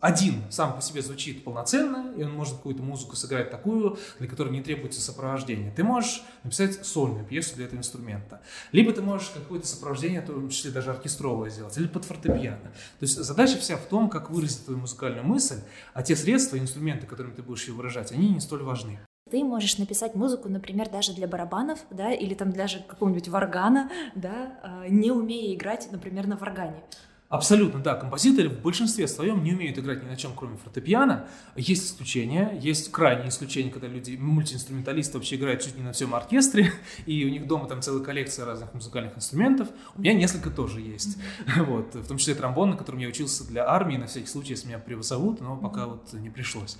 один 0.00 0.42
сам 0.50 0.74
по 0.74 0.82
себе 0.82 1.02
звучит 1.02 1.44
полноценно, 1.44 2.12
и 2.16 2.22
он 2.22 2.32
может 2.32 2.56
какую-то 2.56 2.82
музыку 2.82 3.16
сыграть 3.16 3.50
такую, 3.50 3.98
для 4.18 4.28
которой 4.28 4.50
не 4.50 4.62
требуется 4.62 5.00
сопровождение. 5.00 5.72
Ты 5.72 5.84
можешь 5.84 6.22
написать 6.42 6.84
сольную 6.84 7.24
пьесу 7.24 7.56
для 7.56 7.66
этого 7.66 7.78
инструмента. 7.78 8.40
Либо 8.72 8.92
ты 8.92 9.02
можешь 9.02 9.30
какое-то 9.30 9.66
сопровождение, 9.66 10.20
в 10.20 10.26
том 10.26 10.48
числе 10.48 10.70
даже 10.70 10.90
оркестровое 10.90 11.50
сделать, 11.50 11.76
или 11.78 11.86
под 11.86 12.04
фортепиано. 12.04 12.70
То 12.98 13.02
есть 13.02 13.16
задача 13.16 13.58
вся 13.58 13.76
в 13.76 13.86
том, 13.86 14.08
как 14.08 14.30
выразить 14.30 14.64
твою 14.64 14.80
музыкальную 14.80 15.24
мысль, 15.24 15.60
а 15.94 16.02
те 16.02 16.16
средства, 16.16 16.58
инструменты, 16.58 17.06
которыми 17.06 17.34
ты 17.34 17.42
будешь 17.42 17.66
ее 17.68 17.74
выражать, 17.74 18.12
они 18.12 18.30
не 18.30 18.40
столь 18.40 18.62
важны. 18.62 19.00
Ты 19.30 19.44
можешь 19.44 19.78
написать 19.78 20.16
музыку, 20.16 20.48
например, 20.48 20.90
даже 20.90 21.12
для 21.14 21.28
барабанов, 21.28 21.78
да, 21.90 22.12
или 22.12 22.34
там 22.34 22.52
даже 22.52 22.80
какого-нибудь 22.80 23.28
варгана, 23.28 23.88
да, 24.16 24.58
а, 24.62 24.88
не 24.88 25.12
умея 25.12 25.54
играть, 25.54 25.88
например, 25.92 26.26
на 26.26 26.36
варгане. 26.36 26.82
Абсолютно, 27.30 27.78
да. 27.78 27.94
Композиторы 27.94 28.48
в 28.48 28.60
большинстве 28.60 29.06
своем 29.06 29.44
не 29.44 29.52
умеют 29.52 29.78
играть 29.78 30.02
ни 30.02 30.08
на 30.08 30.16
чем, 30.16 30.32
кроме 30.34 30.56
фортепиано. 30.56 31.28
Есть 31.54 31.86
исключения, 31.86 32.58
есть 32.60 32.90
крайние 32.90 33.28
исключения, 33.28 33.70
когда 33.70 33.86
люди, 33.86 34.16
мультиинструменталисты 34.16 35.16
вообще 35.16 35.36
играют 35.36 35.62
чуть 35.62 35.76
не 35.76 35.84
на 35.84 35.92
всем 35.92 36.12
оркестре, 36.12 36.72
и 37.06 37.24
у 37.24 37.28
них 37.28 37.46
дома 37.46 37.68
там 37.68 37.82
целая 37.82 38.02
коллекция 38.02 38.46
разных 38.46 38.74
музыкальных 38.74 39.16
инструментов. 39.16 39.68
У 39.94 40.00
меня 40.00 40.12
несколько 40.12 40.50
тоже 40.50 40.80
есть. 40.80 41.18
Вот, 41.70 41.94
в 41.94 42.08
том 42.08 42.18
числе 42.18 42.34
тромбон, 42.34 42.70
на 42.70 42.76
котором 42.76 42.98
я 42.98 43.06
учился 43.06 43.46
для 43.46 43.68
армии, 43.68 43.96
на 43.96 44.06
всякий 44.06 44.26
случай, 44.26 44.50
если 44.50 44.66
меня 44.66 44.80
превозовут, 44.80 45.40
но 45.40 45.56
пока 45.56 45.86
вот 45.86 46.12
не 46.14 46.30
пришлось. 46.30 46.78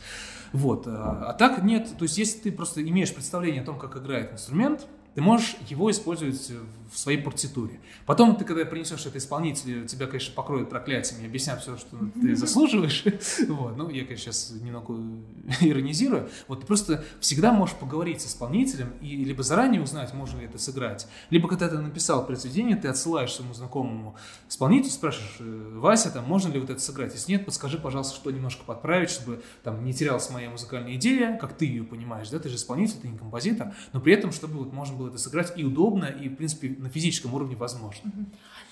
Вот. 0.53 0.85
А, 0.89 1.27
а 1.29 1.33
так 1.33 1.63
нет, 1.63 1.91
то 1.97 2.03
есть 2.03 2.19
если 2.19 2.41
ты 2.41 2.51
просто 2.51 2.83
имеешь 2.83 3.15
представление 3.15 3.63
о 3.63 3.65
том, 3.65 3.79
как 3.79 3.97
играет 3.97 4.33
инструмент, 4.33 4.89
ты 5.15 5.23
можешь 5.23 5.57
его 5.69 5.91
использовать 5.91 6.51
в 6.91 6.99
своей 6.99 7.19
партитуре. 7.19 7.81
Потом 8.07 8.37
ты, 8.37 8.45
когда 8.45 8.65
принесешь 8.65 9.07
это 9.07 9.19
исполнителю, 9.19 9.87
тебя, 9.87 10.07
конечно, 10.07 10.35
покроют 10.35 10.71
проклятиями, 10.71 11.27
объяснят 11.27 11.61
все, 11.61 11.77
что 11.77 11.97
ты 12.21 12.35
заслуживаешь. 12.35 13.05
Вот. 13.51 13.77
Ну, 13.77 13.89
я, 13.91 14.05
конечно, 14.05 14.33
сейчас 14.33 14.51
немного 14.51 14.95
иронизирую. 15.61 16.29
Вот 16.49 16.61
ты 16.61 16.67
просто 16.67 17.05
всегда 17.21 17.53
можешь 17.53 17.77
поговорить 17.77 18.21
с 18.21 18.27
исполнителем 18.27 18.93
и 19.01 19.25
либо 19.25 19.43
заранее 19.43 19.83
узнать, 19.83 20.13
можно 20.15 20.39
ли 20.39 20.47
это 20.47 20.59
сыграть, 20.59 21.07
либо 21.31 21.49
когда 21.49 21.69
ты 21.69 21.79
написал 21.79 22.27
произведение, 22.27 22.77
ты 22.77 22.89
отсылаешь 22.89 23.33
своему 23.33 23.55
знакомому 23.55 24.17
исполнителю, 24.49 24.91
спрашиваешь, 24.91 25.37
«Э, 25.41 25.79
Вася, 25.79 26.11
там, 26.11 26.25
можно 26.25 26.53
ли 26.53 26.61
вот 26.61 26.71
это 26.71 26.81
сыграть? 26.81 27.15
Если 27.15 27.33
нет, 27.33 27.45
подскажи, 27.45 27.79
пожалуйста, 27.79 28.15
что 28.15 28.31
немножко 28.31 28.65
подправить, 28.65 29.11
чтобы 29.11 29.43
там 29.63 29.85
не 29.85 29.93
терялась 29.93 30.31
моя 30.31 30.51
музыкальная 30.51 30.95
идея, 30.95 31.37
как 31.37 31.57
ты 31.57 31.67
ее 31.67 31.85
понимаешь, 31.85 32.29
да, 32.31 32.39
ты 32.39 32.49
же 32.49 32.57
исполнитель, 32.57 32.97
ты 33.01 33.09
не 33.09 33.19
композитор, 33.19 33.75
но 33.93 34.01
при 34.01 34.15
этом, 34.15 34.33
чтобы 34.33 34.59
вот 34.59 34.73
можно 34.73 34.97
было 34.97 35.09
это 35.09 35.19
сыграть 35.19 35.53
и 35.57 35.65
удобно, 35.65 36.07
и, 36.07 36.29
в 36.29 36.37
принципе, 36.37 36.69
на 36.81 36.89
физическом 36.89 37.35
уровне 37.35 37.57
возможно. 37.57 38.11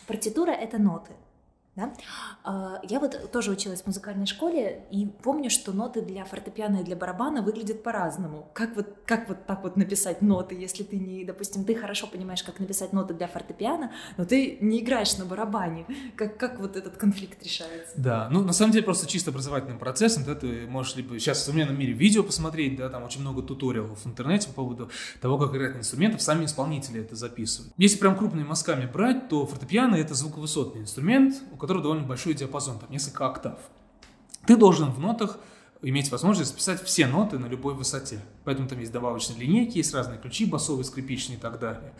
Партитура— 0.07 0.51
это 0.53 0.79
ноты. 0.79 1.13
Да? 1.79 1.93
А, 2.43 2.81
я 2.83 2.99
вот 2.99 3.31
тоже 3.31 3.53
училась 3.53 3.83
в 3.83 3.87
музыкальной 3.87 4.27
школе 4.27 4.83
и 4.91 5.07
помню, 5.07 5.49
что 5.49 5.73
ноты 5.73 6.03
для 6.03 6.25
фортепиано 6.25 6.79
и 6.79 6.83
для 6.83 6.97
барабана 6.97 7.41
выглядят 7.41 7.85
по-разному. 7.85 8.51
Как 8.53 8.75
вот, 8.75 8.97
как 9.07 9.29
вот 9.29 9.47
так 9.47 9.63
вот 9.63 9.77
написать 9.77 10.21
ноты, 10.21 10.57
если 10.57 10.83
ты 10.83 10.97
не, 10.99 11.25
допустим, 11.25 11.65
ты 11.65 11.77
хорошо 11.77 12.09
понимаешь, 12.09 12.43
как 12.43 12.59
написать 12.59 12.93
ноты 12.93 13.15
для 13.15 13.29
фортепиано, 13.29 13.93
но 14.17 14.25
ты 14.25 14.59
не 14.61 14.81
играешь 14.81 15.17
на 15.19 15.25
барабане. 15.25 15.87
Как, 16.17 16.37
как 16.37 16.59
вот 16.59 16.77
этот 16.77 16.97
конфликт 16.97 17.41
решается? 17.45 17.93
Да, 17.95 18.29
ну 18.29 18.43
на 18.43 18.53
самом 18.53 18.73
деле 18.73 18.85
просто 18.85 19.07
чисто 19.07 19.31
образовательным 19.31 19.79
процессом, 19.79 20.25
да, 20.25 20.35
ты 20.35 20.67
можешь 20.67 20.97
либо 20.97 21.17
сейчас 21.21 21.39
в 21.39 21.45
современном 21.45 21.79
мире 21.79 21.93
видео 21.93 22.25
посмотреть, 22.25 22.77
да, 22.77 22.89
там 22.89 23.05
очень 23.05 23.21
много 23.21 23.43
туториалов 23.43 24.05
в 24.05 24.07
интернете 24.09 24.49
по 24.49 24.55
поводу 24.55 24.91
того, 25.21 25.39
как 25.39 25.55
играть 25.55 25.75
на 25.75 25.79
инструментах, 25.79 26.21
сами 26.23 26.45
исполнители 26.45 27.01
это 27.01 27.15
записывают. 27.15 27.73
Если 27.77 27.99
прям 27.99 28.17
крупными 28.17 28.45
мазками 28.45 28.91
брать, 28.91 29.29
то 29.29 29.47
фортепиано 29.47 29.95
это 29.95 30.15
звуковысотный 30.15 30.83
инструмент, 30.83 31.37
у 31.53 31.57
которого 31.57 31.68
довольно 31.77 32.05
большой 32.05 32.35
диапазон, 32.35 32.79
там 32.79 32.91
несколько 32.91 33.27
октав. 33.27 33.59
Ты 34.47 34.57
должен 34.57 34.91
в 34.91 34.99
нотах 34.99 35.39
иметь 35.83 36.11
возможность 36.11 36.51
записать 36.51 36.83
все 36.83 37.07
ноты 37.07 37.39
на 37.39 37.47
любой 37.47 37.75
высоте. 37.75 38.21
Поэтому 38.45 38.69
там 38.69 38.81
есть 38.81 38.93
добавочные 38.93 39.39
линейки, 39.39 39.79
есть 39.79 39.95
разные 39.95 40.19
ключи, 40.19 40.47
басовые, 40.47 40.85
скрипичные 40.85 41.39
и 41.39 41.41
так 41.41 41.59
далее. 41.59 41.93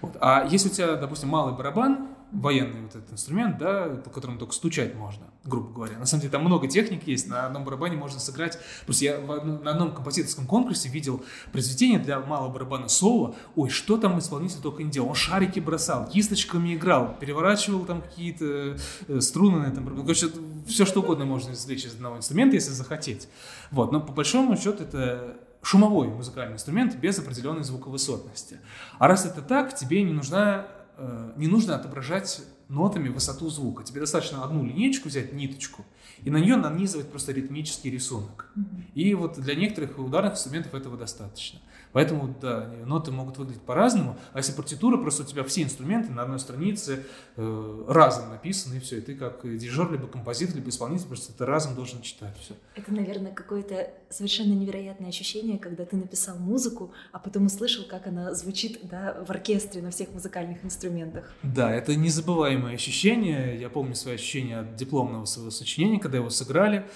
Вот. 0.00 0.16
А 0.20 0.46
если 0.48 0.68
у 0.68 0.72
тебя, 0.72 0.94
допустим, 0.96 1.30
малый 1.30 1.54
барабан, 1.54 2.08
военный 2.32 2.82
вот 2.82 2.94
этот 2.94 3.12
инструмент, 3.12 3.58
да, 3.58 3.88
по 4.04 4.10
которому 4.10 4.38
только 4.38 4.54
стучать 4.54 4.94
можно, 4.94 5.26
грубо 5.44 5.72
говоря. 5.72 5.98
На 5.98 6.06
самом 6.06 6.22
деле 6.22 6.32
там 6.32 6.42
много 6.42 6.66
техник 6.66 7.06
есть, 7.06 7.28
на 7.28 7.46
одном 7.46 7.64
барабане 7.64 7.96
можно 7.96 8.18
сыграть. 8.18 8.58
Просто 8.84 9.04
я 9.04 9.18
на 9.18 9.70
одном 9.70 9.92
композиторском 9.92 10.46
конкурсе 10.46 10.88
видел 10.88 11.24
произведение 11.52 11.98
для 11.98 12.20
малого 12.20 12.52
барабана 12.52 12.88
соло. 12.88 13.34
Ой, 13.56 13.70
что 13.70 13.96
там 13.96 14.18
исполнитель 14.18 14.60
только 14.60 14.82
не 14.82 14.90
делал. 14.90 15.10
Он 15.10 15.14
шарики 15.14 15.60
бросал, 15.60 16.08
кисточками 16.08 16.74
играл, 16.74 17.16
переворачивал 17.18 17.84
там 17.84 18.02
какие-то 18.02 18.76
э, 19.08 19.20
струны 19.20 19.60
на 19.60 19.66
этом. 19.66 19.86
Короче, 20.02 20.28
все 20.66 20.84
что 20.84 21.00
угодно 21.00 21.24
можно 21.24 21.52
извлечь 21.52 21.84
из 21.84 21.94
одного 21.94 22.16
инструмента, 22.16 22.56
если 22.56 22.72
захотеть. 22.72 23.28
Вот, 23.70 23.92
но 23.92 24.00
по 24.00 24.12
большому 24.12 24.56
счету 24.56 24.82
это 24.82 25.36
шумовой 25.62 26.08
музыкальный 26.08 26.54
инструмент 26.54 26.96
без 26.96 27.18
определенной 27.18 27.64
звуковысотности. 27.64 28.58
А 28.98 29.08
раз 29.08 29.24
это 29.24 29.42
так, 29.42 29.74
тебе 29.74 30.02
не 30.02 30.12
нужна 30.12 30.66
Э, 30.96 31.32
не 31.36 31.48
нужно 31.48 31.74
отображать 31.74 32.42
нотами 32.68 33.08
высоту 33.08 33.50
звука. 33.50 33.82
Тебе 33.84 34.00
достаточно 34.00 34.44
одну 34.44 34.64
линейку 34.64 35.08
взять, 35.08 35.32
ниточку, 35.32 35.84
и 36.22 36.30
на 36.30 36.36
нее 36.36 36.56
нанизывать 36.56 37.10
просто 37.10 37.32
ритмический 37.32 37.90
рисунок. 37.90 38.50
Mm-hmm. 38.56 38.82
И 38.94 39.14
вот 39.14 39.40
для 39.40 39.54
некоторых 39.54 39.98
ударных 39.98 40.34
инструментов 40.34 40.74
этого 40.74 40.96
достаточно. 40.96 41.60
Поэтому, 41.94 42.34
да, 42.42 42.68
ноты 42.84 43.12
могут 43.12 43.38
выглядеть 43.38 43.62
по-разному, 43.62 44.18
а 44.32 44.38
если 44.38 44.52
партитура, 44.52 44.96
просто 44.96 45.22
у 45.22 45.26
тебя 45.26 45.44
все 45.44 45.62
инструменты 45.62 46.10
на 46.10 46.22
одной 46.22 46.40
странице 46.40 47.04
э, 47.36 47.84
разом 47.86 48.30
написаны, 48.30 48.74
и 48.74 48.80
все, 48.80 48.98
и 48.98 49.00
ты 49.00 49.14
как 49.14 49.42
дирижер, 49.42 49.92
либо 49.92 50.08
композитор, 50.08 50.56
либо 50.56 50.70
исполнитель, 50.70 51.06
просто 51.06 51.32
ты 51.32 51.46
разом 51.46 51.76
должен 51.76 52.02
читать 52.02 52.36
все. 52.40 52.54
Это, 52.74 52.92
наверное, 52.92 53.32
какое-то 53.32 53.90
совершенно 54.10 54.54
невероятное 54.54 55.08
ощущение, 55.08 55.56
когда 55.56 55.84
ты 55.84 55.94
написал 55.94 56.36
музыку, 56.36 56.90
а 57.12 57.20
потом 57.20 57.46
услышал, 57.46 57.84
как 57.84 58.08
она 58.08 58.34
звучит 58.34 58.80
да, 58.82 59.24
в 59.24 59.30
оркестре 59.30 59.80
на 59.80 59.92
всех 59.92 60.10
музыкальных 60.12 60.64
инструментах. 60.64 61.32
Да, 61.44 61.70
это 61.70 61.94
незабываемое 61.94 62.74
ощущение. 62.74 63.56
Я 63.60 63.68
помню 63.68 63.94
свои 63.94 64.16
ощущения 64.16 64.58
от 64.58 64.74
дипломного 64.74 65.26
своего 65.26 65.52
сочинения, 65.52 66.00
когда 66.00 66.18
его 66.18 66.28
сыграли. 66.28 66.88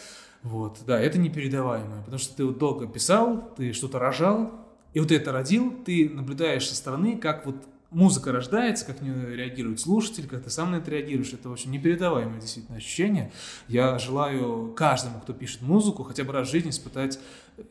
Вот, 0.42 0.78
да, 0.86 1.00
это 1.00 1.18
непередаваемое, 1.18 2.00
потому 2.00 2.18
что 2.18 2.36
ты 2.36 2.44
вот 2.44 2.58
долго 2.58 2.88
писал, 2.88 3.54
ты 3.56 3.72
что-то 3.72 4.00
рожал, 4.00 4.67
и 4.94 5.00
вот 5.00 5.12
это 5.12 5.32
родил, 5.32 5.74
ты 5.84 6.08
наблюдаешь 6.08 6.68
со 6.68 6.74
стороны, 6.74 7.16
как 7.18 7.46
вот 7.46 7.56
музыка 7.90 8.32
рождается, 8.32 8.84
как 8.84 9.00
не 9.00 9.10
реагирует 9.10 9.80
слушатель, 9.80 10.26
как 10.26 10.42
ты 10.42 10.50
сам 10.50 10.72
на 10.72 10.76
это 10.76 10.90
реагируешь. 10.90 11.32
Это, 11.32 11.48
в 11.48 11.52
общем, 11.52 11.72
непередаваемое 11.72 12.40
действительно 12.40 12.76
ощущение. 12.76 13.32
Я 13.66 13.98
желаю 13.98 14.72
каждому, 14.74 15.20
кто 15.20 15.32
пишет 15.32 15.62
музыку, 15.62 16.02
хотя 16.02 16.24
бы 16.24 16.32
раз 16.32 16.48
в 16.48 16.50
жизни 16.50 16.70
испытать 16.70 17.18
э, 17.56 17.62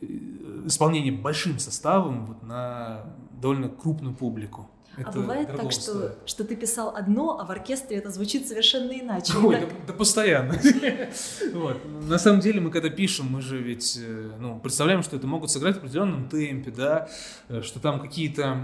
исполнение 0.65 1.11
большим 1.11 1.59
составом 1.59 2.25
вот 2.25 2.43
на 2.43 3.05
довольно 3.41 3.69
крупную 3.69 4.15
публику. 4.15 4.69
А 4.97 5.01
это 5.01 5.11
а 5.11 5.13
бывает 5.13 5.55
так, 5.55 5.71
что, 5.71 6.17
что 6.25 6.43
ты 6.43 6.55
писал 6.55 6.95
одно, 6.95 7.39
а 7.39 7.45
в 7.45 7.51
оркестре 7.51 7.97
это 7.97 8.09
звучит 8.09 8.47
совершенно 8.47 8.91
иначе. 8.91 9.33
Ой, 9.37 9.59
да, 9.61 9.67
да 9.87 9.93
постоянно. 9.93 10.59
вот. 11.53 11.77
На 12.07 12.17
самом 12.17 12.39
деле 12.39 12.59
мы 12.61 12.71
когда 12.71 12.89
пишем, 12.89 13.27
мы 13.27 13.41
же 13.41 13.59
ведь 13.59 13.99
э, 14.01 14.31
ну, 14.39 14.59
представляем, 14.59 15.03
что 15.03 15.15
это 15.15 15.27
могут 15.27 15.51
сыграть 15.51 15.75
в 15.75 15.79
определенном 15.79 16.27
темпе, 16.29 16.71
да, 16.71 17.09
э, 17.47 17.61
что 17.61 17.79
там 17.79 17.99
какие-то 17.99 18.57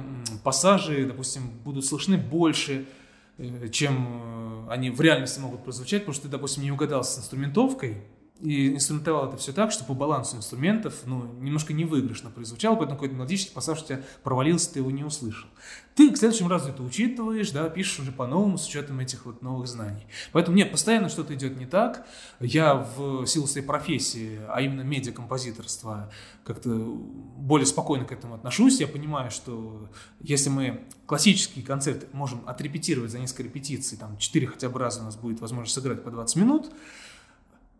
пассажи, 0.43 1.05
допустим, 1.05 1.51
будут 1.63 1.85
слышны 1.85 2.17
больше, 2.17 2.87
э, 3.37 3.67
чем 3.69 4.67
они 4.71 4.89
в 4.89 4.99
реальности 5.01 5.39
могут 5.39 5.63
прозвучать, 5.63 6.01
потому 6.01 6.15
что 6.15 6.23
ты, 6.23 6.29
допустим, 6.29 6.63
не 6.63 6.71
угадал 6.71 7.03
с 7.03 7.15
инструментовкой, 7.15 8.01
и 8.43 8.73
инструментовал 8.73 9.29
это 9.29 9.37
все 9.37 9.53
так, 9.53 9.71
что 9.71 9.85
по 9.85 9.93
балансу 9.93 10.35
инструментов, 10.35 11.03
ну, 11.05 11.33
немножко 11.39 11.71
невыигрышно 11.71 12.29
прозвучало, 12.29 12.75
поэтому 12.75 12.97
какой-то 12.97 13.15
мелодический 13.15 13.53
пассаж 13.53 13.81
у 13.81 13.85
тебя 13.85 14.01
провалился, 14.21 14.73
ты 14.73 14.79
его 14.79 14.91
не 14.91 15.05
услышал. 15.05 15.47
Ты 15.95 16.11
к 16.11 16.17
следующему 16.17 16.49
разу 16.49 16.69
это 16.69 16.83
учитываешь, 16.83 17.51
да, 17.51 17.69
пишешь 17.69 17.99
уже 17.99 18.11
по-новому 18.11 18.57
с 18.57 18.67
учетом 18.67 18.99
этих 18.99 19.25
вот 19.25 19.41
новых 19.41 19.67
знаний. 19.67 20.05
Поэтому 20.33 20.57
нет, 20.57 20.71
постоянно 20.71 21.07
что-то 21.07 21.33
идет 21.35 21.57
не 21.57 21.65
так. 21.65 22.05
Я 22.41 22.75
в 22.75 23.25
силу 23.27 23.47
своей 23.47 23.65
профессии, 23.65 24.41
а 24.49 24.59
именно 24.59 24.81
медиакомпозиторства, 24.81 26.11
как-то 26.43 26.69
более 26.69 27.65
спокойно 27.65 28.03
к 28.03 28.11
этому 28.11 28.35
отношусь. 28.35 28.81
Я 28.81 28.87
понимаю, 28.87 29.31
что 29.31 29.87
если 30.19 30.49
мы 30.49 30.83
классический 31.05 31.61
концерт 31.61 32.13
можем 32.13 32.41
отрепетировать 32.45 33.11
за 33.11 33.19
несколько 33.19 33.43
репетиций, 33.43 33.97
там 33.97 34.17
4 34.17 34.47
хотя 34.47 34.67
бы 34.67 34.79
раза 34.79 34.99
у 34.99 35.05
нас 35.05 35.15
будет 35.15 35.39
возможность 35.39 35.75
сыграть 35.75 36.03
по 36.03 36.11
20 36.11 36.35
минут, 36.35 36.71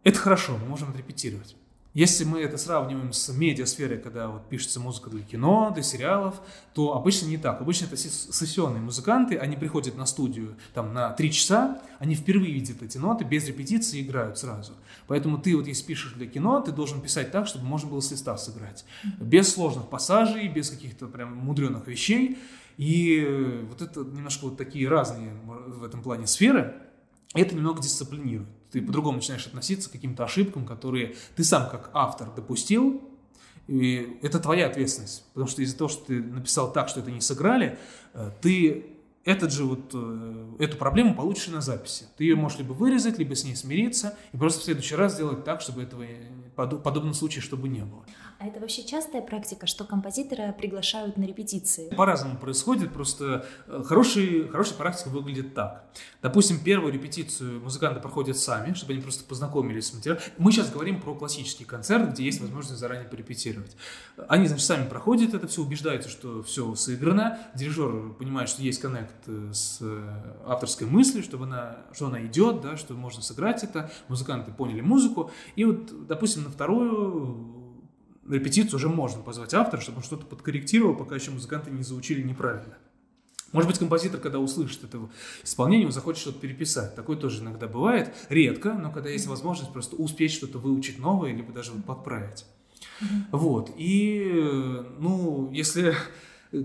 это 0.04 0.20
хорошо, 0.20 0.58
мы 0.58 0.68
можем 0.68 0.89
отрепетировать. 0.89 1.56
Если 1.94 2.24
мы 2.24 2.42
это 2.42 2.58
сравниваем 2.58 3.13
с 3.13 3.30
медиасферой, 3.30 4.00
когда 4.00 4.28
вот 4.28 4.50
пишется 4.50 4.80
музыка 4.80 5.12
для 5.12 5.22
кино, 5.22 5.70
для 5.72 5.84
сериалов, 5.84 6.42
то 6.74 6.96
обычно 6.98 7.28
не 7.28 7.38
так. 7.38 7.62
Обычно 7.62 7.86
это 7.86 7.98
сессионные 7.98 8.82
музыканты, 8.82 9.38
они 9.38 9.56
приходят 9.56 9.96
на 9.96 10.08
студию 10.08 10.56
там 10.74 10.92
на 10.96 11.12
три 11.12 11.32
часа, 11.32 11.84
они 12.00 12.16
впервые 12.16 12.52
видят 12.52 12.82
эти 12.82 12.98
ноты, 12.98 13.26
без 13.26 13.48
репетиции 13.48 14.02
играют 14.02 14.39
сразу. 14.39 14.74
Поэтому 15.06 15.38
ты 15.38 15.56
вот 15.56 15.68
если 15.68 15.86
пишешь 15.86 16.13
для 16.13 16.26
кино, 16.26 16.62
ты 16.62 16.72
должен 16.72 17.00
писать 17.00 17.32
так, 17.32 17.46
чтобы 17.46 17.66
можно 17.66 17.92
было 17.92 18.00
с 18.00 18.10
листа 18.10 18.38
сыграть. 18.38 18.86
Без 19.20 19.54
сложных 19.54 19.88
пассажей, 19.88 20.48
без 20.48 20.72
каких-то 20.72 21.06
прям 21.06 21.36
мудреных 21.36 21.86
вещей. 21.86 22.39
И 22.78 23.62
вот 23.70 23.84
это 23.84 24.00
немножко 24.00 24.46
вот 24.46 24.58
такие 24.58 24.89
разные 24.89 25.32
в 25.46 25.84
этом 25.84 26.02
плане 26.02 26.26
сферы. 26.26 26.74
Это 27.34 27.56
немного 27.56 27.82
дисциплинирует 27.82 28.50
ты 28.74 28.82
по-другому 28.82 29.17
начинаешь 29.17 29.46
относиться 29.46 29.88
к 29.88 29.91
каким-то 29.91 30.24
ошибкам, 30.26 30.65
которые 30.65 31.15
ты 31.36 31.43
сам 31.43 31.69
как 31.69 31.91
автор 31.93 32.34
допустил, 32.36 33.04
и 33.67 34.17
это 34.24 34.39
твоя 34.39 34.65
ответственность. 34.65 35.26
Потому 35.34 35.48
что 35.48 35.62
из-за 35.62 35.78
того, 35.78 35.89
что 35.89 36.06
ты 36.06 36.22
написал 36.22 36.74
так, 36.74 36.89
что 36.89 37.00
это 37.00 37.12
не 37.12 37.22
сыграли, 37.22 37.78
э, 38.13 38.32
ты 38.41 38.88
этот 39.26 39.54
же 39.54 39.63
вот, 39.63 39.91
э, 39.93 40.56
эту 40.60 40.78
проблему 40.78 41.15
получишь 41.15 41.48
на 41.48 41.62
записи. 41.62 42.06
Ты 42.17 42.26
ее 42.26 42.36
можешь 42.36 42.58
либо 42.58 42.74
вырезать, 42.74 43.19
либо 43.19 43.36
с 43.36 43.43
ней 43.43 43.56
смириться, 43.56 44.17
и 44.34 44.38
просто 44.38 44.62
в 44.62 44.63
следующий 44.63 44.96
раз 44.96 45.13
сделать 45.13 45.46
так, 45.46 45.62
чтобы 45.62 45.84
этого 45.84 46.04
подобного 46.56 47.13
случая 47.13 47.41
чтобы 47.41 47.69
не 47.69 47.86
было. 47.86 48.04
А 48.39 48.48
это 48.48 48.60
вообще 48.60 48.84
частая 48.84 49.22
практика, 49.22 49.67
что 49.67 49.86
композитора 49.86 50.54
приглашают 50.58 51.17
на 51.17 51.24
репетиции? 51.24 51.89
По-разному 51.96 52.38
происходит, 52.38 52.91
просто 52.91 53.46
э, 53.67 53.84
хороший, 53.86 54.48
хорошая 54.50 54.78
практика 54.78 55.10
выглядит 55.10 55.54
так. 55.54 55.86
Допустим, 56.22 56.60
первую 56.60 56.91
репетицию 56.91 57.62
музыканты 57.62 58.00
проходят 58.00 58.38
сами, 58.38 58.74
чтобы 58.74 58.93
они 58.93 59.02
просто 59.02 59.24
познакомились 59.24 59.88
с 59.88 59.93
материалом. 59.93 60.22
Мы 60.38 60.52
сейчас 60.52 60.72
говорим 60.72 61.02
про 61.02 61.15
классический 61.15 61.65
концерт, 61.65 62.12
где 62.12 62.24
есть 62.24 62.41
возможность 62.41 62.80
заранее 62.80 63.08
порепетировать. 63.08 63.76
Они, 64.28 64.48
значит, 64.48 64.65
сами 64.65 64.88
проходят 64.88 65.34
это 65.34 65.48
все, 65.48 65.62
убеждаются, 65.62 66.10
что 66.10 66.43
все 66.43 66.76
сыграно. 66.76 67.39
Дирижер 67.56 68.13
понимает, 68.13 68.50
что 68.50 68.62
есть 68.62 68.82
коннект 68.82 69.15
э, 69.28 69.52
с 69.54 69.80
э, 69.82 70.24
авторской 70.46 70.88
мыслью, 70.88 71.24
чтобы 71.24 71.46
она, 71.46 71.78
что 71.93 72.08
она 72.08 72.26
идет, 72.26 72.62
да, 72.62 72.78
что 72.78 72.93
можно 72.93 73.22
сыграть 73.22 73.63
это. 73.63 73.91
Музыканты 74.08 74.52
поняли 74.52 74.82
музыку. 74.82 75.32
И 75.56 75.65
вот, 75.65 76.08
допустим, 76.08 76.43
на 76.43 76.50
вторую 76.50 77.62
на 78.25 78.36
репетицию 78.36 78.77
уже 78.77 78.89
можно 78.89 79.21
позвать 79.21 79.53
автора, 79.53 79.81
чтобы 79.81 79.97
он 79.97 80.03
что-то 80.03 80.25
подкорректировал, 80.25 80.95
пока 80.95 81.15
еще 81.15 81.31
музыканты 81.31 81.71
не 81.71 81.83
заучили 81.83 82.21
неправильно. 82.21 82.77
Может 83.51 83.69
быть, 83.69 83.77
композитор, 83.77 84.19
когда 84.19 84.39
услышит 84.39 84.83
это 84.83 85.09
исполнение, 85.43 85.86
он 85.86 85.93
захочет 85.93 86.21
что-то 86.21 86.39
переписать. 86.39 86.95
Такое 86.95 87.15
тоже 87.17 87.41
иногда 87.41 87.67
бывает. 87.67 88.12
Редко, 88.29 88.73
но 88.73 88.91
когда 88.91 89.09
есть 89.09 89.27
возможность 89.27 89.71
просто 89.71 89.95
успеть 89.95 90.31
что-то 90.31 90.57
выучить 90.57 90.97
новое, 90.97 91.33
либо 91.33 91.53
даже 91.53 91.71
вот 91.71 91.86
подправить. 91.86 92.45
Вот. 93.31 93.71
И, 93.77 94.31
ну, 94.97 95.51
если 95.51 95.95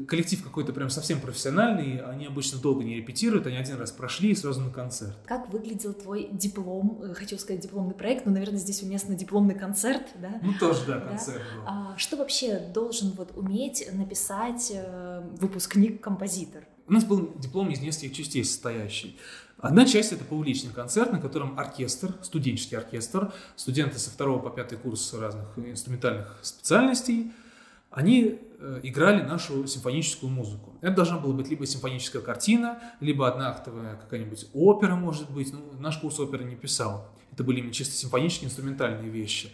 коллектив 0.06 0.42
какой-то 0.42 0.72
прям 0.72 0.90
совсем 0.90 1.20
профессиональный, 1.20 2.00
они 2.02 2.26
обычно 2.26 2.58
долго 2.58 2.84
не 2.84 2.96
репетируют, 2.96 3.46
они 3.46 3.56
один 3.56 3.78
раз 3.78 3.90
прошли 3.90 4.30
и 4.30 4.34
сразу 4.34 4.60
на 4.60 4.70
концерт. 4.70 5.16
Как 5.24 5.50
выглядел 5.50 5.94
твой 5.94 6.28
диплом, 6.30 7.00
э, 7.02 7.14
хочу 7.14 7.38
сказать 7.38 7.62
дипломный 7.62 7.94
проект, 7.94 8.26
но, 8.26 8.32
наверное, 8.32 8.58
здесь 8.58 8.82
уместно 8.82 9.14
дипломный 9.14 9.54
концерт, 9.54 10.06
да? 10.20 10.38
Ну, 10.42 10.52
тоже, 10.60 10.80
да, 10.86 11.00
концерт 11.00 11.38
да? 11.38 11.56
был. 11.56 11.64
А, 11.66 11.98
что 11.98 12.16
вообще 12.16 12.58
должен 12.58 13.12
вот 13.12 13.32
уметь 13.36 13.88
написать 13.92 14.70
э, 14.74 15.22
выпускник-композитор? 15.40 16.64
У 16.86 16.92
нас 16.92 17.04
был 17.04 17.32
диплом 17.38 17.70
из 17.70 17.80
нескольких 17.80 18.16
частей 18.16 18.44
состоящий. 18.44 19.18
Одна 19.58 19.86
часть– 19.86 20.12
это 20.14 20.24
публичный 20.24 20.72
концерт, 20.72 21.12
на 21.12 21.20
котором 21.20 21.58
оркестр, 21.58 22.14
студенческий 22.22 22.76
оркестр, 22.76 23.32
студенты 23.56 23.98
со 23.98 24.10
второго 24.10 24.38
по 24.38 24.50
пятый 24.50 24.78
курс 24.78 25.12
разных 25.14 25.46
инструментальных 25.56 26.38
специальностей– 26.42 27.32
они 27.90 28.38
э, 28.58 28.80
играли 28.82 29.22
нашу 29.22 29.66
симфоническую 29.66 30.30
музыку. 30.30 30.76
Это 30.80 30.96
должна 30.96 31.18
была 31.18 31.32
быть 31.32 31.48
либо 31.48 31.66
симфоническая 31.66 32.22
картина, 32.22 32.80
либо 33.00 33.28
одноактовая 33.28 33.96
какая-нибудь 33.96 34.46
опера, 34.52 34.94
может 34.94 35.30
быть. 35.30 35.52
Ну, 35.52 35.60
наш 35.78 35.98
курс 35.98 36.20
оперы 36.20 36.44
не 36.44 36.56
писал. 36.56 37.08
Это 37.32 37.44
были 37.44 37.60
именно 37.60 37.72
чисто 37.72 37.94
симфонические 37.94 38.48
инструментальные 38.48 39.10
вещи. 39.10 39.50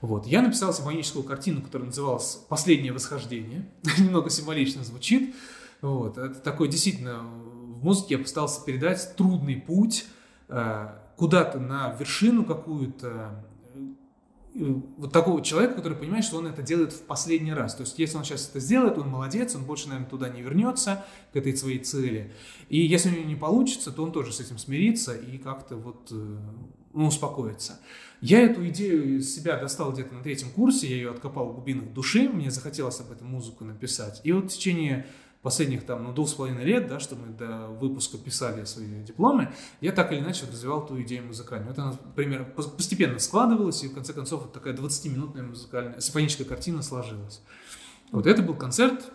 Вот. 0.00 0.26
Я 0.26 0.42
написал 0.42 0.74
симфоническую 0.74 1.24
картину, 1.24 1.62
которая 1.62 1.86
называлась 1.86 2.40
«Последнее 2.48 2.92
восхождение». 2.92 3.68
Немного 3.98 4.30
символично 4.30 4.84
звучит. 4.84 5.34
Вот. 5.80 6.18
Это 6.18 6.34
такой, 6.34 6.68
действительно, 6.68 7.20
в 7.20 7.84
музыке 7.84 8.14
я 8.14 8.18
постарался 8.18 8.64
передать 8.64 9.16
трудный 9.16 9.56
путь 9.56 10.06
э, 10.48 10.88
куда-то 11.16 11.58
на 11.58 11.96
вершину 11.98 12.44
какую-то, 12.44 13.44
вот 14.54 15.12
такого 15.12 15.42
человека, 15.42 15.74
который 15.74 15.96
понимает, 15.96 16.24
что 16.24 16.38
он 16.38 16.46
это 16.46 16.62
делает 16.62 16.92
в 16.92 17.02
последний 17.02 17.52
раз. 17.52 17.74
То 17.74 17.82
есть, 17.82 17.98
если 17.98 18.18
он 18.18 18.24
сейчас 18.24 18.48
это 18.48 18.60
сделает, 18.60 18.98
он 18.98 19.08
молодец, 19.08 19.54
он 19.54 19.64
больше, 19.64 19.88
наверное, 19.88 20.10
туда 20.10 20.28
не 20.28 20.42
вернется, 20.42 21.04
к 21.32 21.36
этой 21.36 21.56
своей 21.56 21.78
цели. 21.78 22.32
И 22.68 22.78
если 22.78 23.08
у 23.08 23.12
него 23.12 23.24
не 23.24 23.36
получится, 23.36 23.90
то 23.92 24.02
он 24.02 24.12
тоже 24.12 24.32
с 24.32 24.40
этим 24.40 24.58
смирится 24.58 25.14
и 25.14 25.38
как-то 25.38 25.76
вот 25.76 26.08
э, 26.10 26.38
ну, 26.92 27.06
успокоится. 27.06 27.80
Я 28.20 28.40
эту 28.40 28.66
идею 28.68 29.18
из 29.18 29.34
себя 29.34 29.56
достал 29.56 29.92
где-то 29.92 30.14
на 30.14 30.22
третьем 30.22 30.50
курсе, 30.50 30.86
я 30.86 30.96
ее 30.96 31.10
откопал 31.10 31.48
в 31.48 31.54
глубинах 31.54 31.92
души, 31.92 32.28
мне 32.28 32.50
захотелось 32.50 33.00
об 33.00 33.10
этом 33.10 33.28
музыку 33.28 33.64
написать. 33.64 34.20
И 34.22 34.32
вот 34.32 34.44
в 34.44 34.48
течение 34.54 35.06
последних 35.42 35.84
там, 35.84 36.04
ну, 36.04 36.12
двух 36.12 36.28
с 36.28 36.34
половиной 36.34 36.64
лет, 36.64 36.86
да, 36.86 37.00
что 37.00 37.16
мы 37.16 37.28
до 37.28 37.66
выпуска 37.66 38.16
писали 38.16 38.64
свои 38.64 38.86
дипломы, 39.02 39.52
я 39.80 39.92
так 39.92 40.12
или 40.12 40.20
иначе 40.20 40.46
развивал 40.46 40.86
ту 40.86 41.00
идею 41.02 41.26
музыкальную. 41.26 41.74
Вот 41.74 41.98
например, 42.04 42.44
постепенно 42.54 43.18
складывалась, 43.18 43.82
и 43.82 43.88
в 43.88 43.94
конце 43.94 44.12
концов 44.12 44.42
вот 44.42 44.52
такая 44.52 44.74
20-минутная 44.74 45.42
музыкальная, 45.42 46.00
симфоническая 46.00 46.46
картина 46.46 46.82
сложилась. 46.82 47.42
Вот 48.12 48.26
это 48.26 48.42
был 48.42 48.54
концерт 48.54 49.12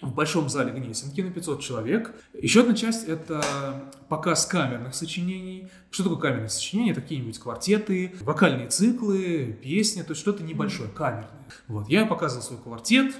в 0.00 0.14
большом 0.14 0.48
зале 0.48 0.72
Гнесинки 0.72 1.20
на 1.20 1.30
500 1.30 1.60
человек. 1.60 2.14
Еще 2.32 2.60
одна 2.60 2.74
часть– 2.74 3.04
это 3.08 3.90
показ 4.08 4.46
камерных 4.46 4.94
сочинений. 4.94 5.68
Что 5.90 6.04
такое 6.04 6.18
камерные 6.18 6.48
сочинения? 6.48 6.92
Это 6.92 7.00
какие-нибудь 7.00 7.38
квартеты, 7.38 8.14
вокальные 8.20 8.68
циклы, 8.68 9.58
песни, 9.60 10.02
то 10.02 10.10
есть 10.10 10.20
что-то 10.20 10.42
небольшое, 10.42 10.88
камерное. 10.88 11.46
Вот, 11.66 11.88
я 11.88 12.06
показывал 12.06 12.44
свой 12.44 12.58
квартет, 12.60 13.14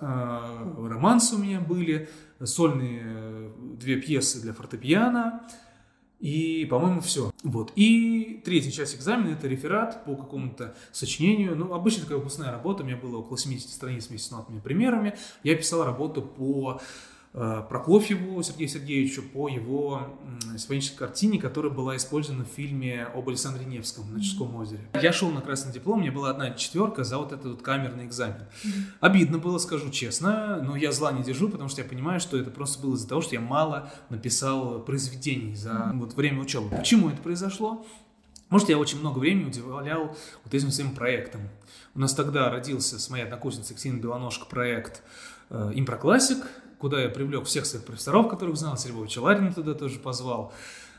романсы 0.00 1.34
у 1.36 1.38
меня 1.38 1.60
были, 1.60 2.08
сольные 2.42 3.02
э, 3.04 3.50
две 3.78 4.00
пьесы 4.00 4.40
для 4.40 4.52
фортепиано, 4.52 5.42
и, 6.20 6.66
по-моему, 6.68 7.00
все. 7.00 7.30
Вот. 7.44 7.72
И 7.76 8.42
третья 8.44 8.70
часть 8.72 8.96
экзамена– 8.96 9.32
это 9.34 9.46
реферат 9.46 10.04
по 10.04 10.16
какому-то 10.16 10.74
сочинению. 10.90 11.54
Ну, 11.54 11.72
обычно 11.72 12.02
такая 12.02 12.18
выпускная 12.18 12.50
работа, 12.50 12.82
у 12.82 12.86
меня 12.86 12.96
было 12.96 13.18
около 13.18 13.38
70 13.38 13.68
страниц 13.70 14.08
вместе 14.08 14.34
с 14.34 14.60
примерами. 14.62 15.16
Я 15.44 15.54
писал 15.54 15.84
работу 15.84 16.22
по 16.22 16.80
Прокофьеву 17.68 18.42
Сергею 18.42 18.68
Сергеевичу 18.68 19.22
по 19.22 19.48
его 19.48 20.18
симфонической 20.56 20.98
картине, 20.98 21.38
которая 21.38 21.70
была 21.70 21.96
использована 21.96 22.44
в 22.44 22.48
фильме 22.48 23.04
об 23.14 23.28
Александре 23.28 23.64
Невском 23.64 24.12
на 24.12 24.20
Ческом 24.20 24.56
озере. 24.56 24.80
Я 25.00 25.12
шел 25.12 25.30
на 25.30 25.40
красный 25.40 25.72
диплом, 25.72 25.98
у 25.98 26.00
меня 26.00 26.10
была 26.10 26.30
одна 26.30 26.50
четверка 26.50 27.04
за 27.04 27.18
вот 27.18 27.32
этот 27.32 27.46
вот 27.46 27.62
камерный 27.62 28.06
экзамен. 28.06 28.42
Обидно 29.00 29.38
было, 29.38 29.58
скажу 29.58 29.90
честно, 29.90 30.60
но 30.62 30.74
я 30.74 30.90
зла 30.90 31.12
не 31.12 31.22
держу, 31.22 31.48
потому 31.48 31.68
что 31.68 31.80
я 31.80 31.88
понимаю, 31.88 32.18
что 32.18 32.36
это 32.36 32.50
просто 32.50 32.82
было 32.82 32.96
из-за 32.96 33.08
того, 33.08 33.20
что 33.20 33.34
я 33.34 33.40
мало 33.40 33.90
написал 34.08 34.80
произведений 34.80 35.54
за 35.54 35.92
вот 35.94 36.14
время 36.14 36.40
учебы. 36.40 36.74
Почему 36.74 37.08
это 37.08 37.22
произошло? 37.22 37.86
Может, 38.50 38.70
я 38.70 38.78
очень 38.78 38.98
много 38.98 39.18
времени 39.18 39.48
уделял 39.48 40.16
вот 40.42 40.54
этим 40.54 40.70
своим 40.70 40.94
проектам. 40.94 41.42
У 41.94 42.00
нас 42.00 42.14
тогда 42.14 42.50
родился 42.50 42.98
с 42.98 43.10
моей 43.10 43.24
однокурсницей 43.24 43.76
Ксенией 43.76 44.00
Белоножко 44.02 44.46
проект 44.46 45.02
э, 45.50 45.72
«Импроклассик», 45.74 46.38
куда 46.78 47.02
я 47.02 47.08
привлек 47.08 47.44
всех 47.44 47.66
своих 47.66 47.84
профессоров, 47.84 48.28
которых 48.28 48.56
знал, 48.56 48.76
Сергея 48.76 49.20
Ларина 49.20 49.52
туда 49.52 49.74
тоже 49.74 49.98
позвал. 49.98 50.52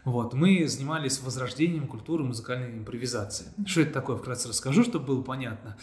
Вот, 0.06 0.34
мы 0.34 0.68
занимались 0.68 1.20
возрождением 1.22 1.88
культуры 1.88 2.24
музыкальной 2.24 2.78
импровизации. 2.78 3.48
Что 3.66 3.82
это 3.82 3.94
такое, 3.94 4.16
вкратце 4.16 4.48
расскажу, 4.48 4.84
чтобы 4.84 5.06
было 5.06 5.22
понятно. 5.22 5.78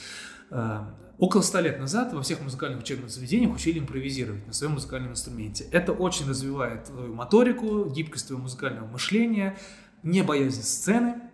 Э, 0.51 0.85
около 1.19 1.43
ста 1.43 1.61
лет 1.61 1.79
назад 1.79 2.15
во 2.15 2.23
всех 2.23 2.41
музыкальных 2.41 2.81
учебных 2.81 3.11
заведениях 3.11 3.55
учили 3.55 3.79
импровизировать 3.79 4.47
на 4.47 4.53
своем 4.53 4.75
музыкальном 4.75 5.13
инструменте. 5.13 5.67
Это 5.71 5.93
очень 5.93 6.27
развивает 6.29 6.85
твою 6.85 7.15
моторику, 7.15 7.91
гибкость 7.91 8.29
твоего 8.29 8.43
музыкального 8.45 8.87
мышления, 8.87 9.59
не 10.03 10.23
боязнь 10.23 10.63
сцены, 10.63 11.26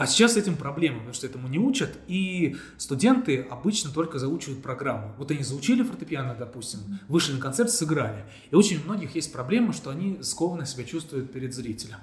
а 0.00 0.06
сейчас 0.06 0.32
с 0.32 0.36
этим 0.38 0.56
проблема, 0.56 1.00
потому 1.00 1.12
что 1.12 1.26
этому 1.26 1.46
не 1.46 1.58
учат, 1.58 1.98
и 2.06 2.56
студенты 2.78 3.42
обычно 3.50 3.90
только 3.90 4.18
заучивают 4.18 4.62
программу. 4.62 5.14
Вот 5.18 5.30
они 5.30 5.42
заучили 5.44 5.82
фортепиано, 5.82 6.34
допустим, 6.34 6.80
вышли 7.06 7.34
на 7.34 7.38
концерт, 7.38 7.70
сыграли. 7.70 8.24
И 8.50 8.54
очень 8.54 8.80
у 8.80 8.84
многих 8.84 9.14
есть 9.14 9.30
проблема, 9.30 9.74
что 9.74 9.90
они 9.90 10.22
скованно 10.22 10.64
себя 10.64 10.84
чувствуют 10.84 11.30
перед 11.32 11.52
зрителем. 11.52 11.98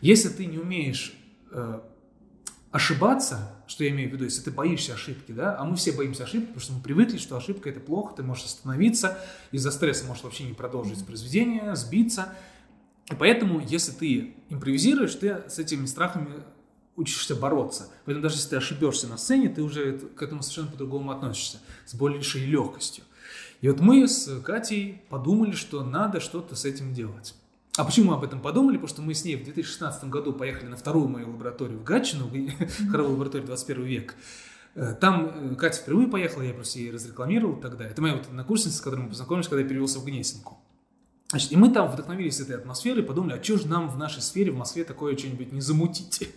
Если 0.00 0.30
ты 0.30 0.46
не 0.46 0.56
умеешь 0.56 1.12
э, 1.52 1.80
ошибаться, 2.70 3.54
что 3.66 3.84
я 3.84 3.90
имею 3.90 4.08
в 4.08 4.14
виду, 4.14 4.24
если 4.24 4.40
ты 4.40 4.50
боишься 4.50 4.94
ошибки, 4.94 5.32
да, 5.32 5.58
а 5.58 5.64
мы 5.66 5.76
все 5.76 5.92
боимся 5.92 6.24
ошибки, 6.24 6.46
потому 6.46 6.62
что 6.62 6.72
мы 6.72 6.80
привыкли, 6.80 7.18
что 7.18 7.36
ошибка 7.36 7.68
это 7.68 7.80
плохо, 7.80 8.14
ты 8.16 8.22
можешь 8.22 8.46
остановиться, 8.46 9.18
из-за 9.52 9.72
стресса 9.72 10.06
можешь 10.06 10.24
вообще 10.24 10.44
не 10.44 10.54
продолжить 10.54 11.04
произведение, 11.04 11.76
сбиться. 11.76 12.32
И 13.10 13.14
поэтому, 13.14 13.60
если 13.60 13.92
ты 13.92 14.36
импровизируешь, 14.48 15.14
ты 15.16 15.42
с 15.50 15.58
этими 15.58 15.84
страхами 15.84 16.30
учишься 16.96 17.34
бороться. 17.34 17.88
Поэтому 18.04 18.22
даже 18.22 18.36
если 18.36 18.50
ты 18.50 18.56
ошибешься 18.56 19.06
на 19.06 19.16
сцене, 19.18 19.48
ты 19.48 19.62
уже 19.62 19.98
к 19.98 20.22
этому 20.22 20.42
совершенно 20.42 20.68
по-другому 20.68 21.10
относишься, 21.10 21.58
с 21.84 21.94
большей 21.94 22.44
легкостью. 22.44 23.04
И 23.60 23.68
вот 23.68 23.80
мы 23.80 24.06
с 24.06 24.40
Катей 24.42 25.02
подумали, 25.08 25.52
что 25.52 25.82
надо 25.82 26.20
что-то 26.20 26.54
с 26.56 26.64
этим 26.64 26.92
делать. 26.92 27.34
А 27.76 27.84
почему 27.84 28.10
мы 28.10 28.16
об 28.16 28.24
этом 28.24 28.40
подумали? 28.40 28.76
Потому 28.76 28.88
что 28.88 29.02
мы 29.02 29.14
с 29.14 29.24
ней 29.24 29.36
в 29.36 29.44
2016 29.44 30.04
году 30.04 30.32
поехали 30.32 30.68
на 30.68 30.76
вторую 30.76 31.08
мою 31.08 31.30
лабораторию 31.30 31.78
в 31.78 31.84
Гатчину, 31.84 32.30
хоровую 32.90 33.14
лабораторию 33.14 33.46
21 33.46 33.84
век. 33.84 34.14
Э, 34.74 34.94
там 34.98 35.52
э, 35.52 35.54
Катя 35.56 35.82
впервые 35.82 36.08
поехала, 36.08 36.42
я 36.42 36.54
просто 36.54 36.78
ей 36.78 36.90
разрекламировал 36.90 37.56
тогда. 37.56 37.84
Это 37.84 38.00
моя 38.00 38.14
вот 38.14 38.26
однокурсница, 38.26 38.78
с 38.78 38.80
которой 38.80 39.02
мы 39.02 39.08
познакомились, 39.10 39.48
когда 39.48 39.62
я 39.62 39.68
перевелся 39.68 39.98
в 39.98 40.04
Гнесинку. 40.04 40.58
Значит, 41.30 41.50
и 41.50 41.56
мы 41.56 41.70
там 41.70 41.90
вдохновились 41.90 42.38
этой 42.38 42.54
атмосферой, 42.54 43.02
подумали, 43.02 43.36
а 43.38 43.42
что 43.42 43.58
же 43.58 43.66
нам 43.66 43.88
в 43.88 43.98
нашей 43.98 44.22
сфере 44.22 44.52
в 44.52 44.56
Москве 44.56 44.84
такое 44.84 45.16
что-нибудь 45.16 45.52
не 45.52 45.60
замутить? 45.60 46.28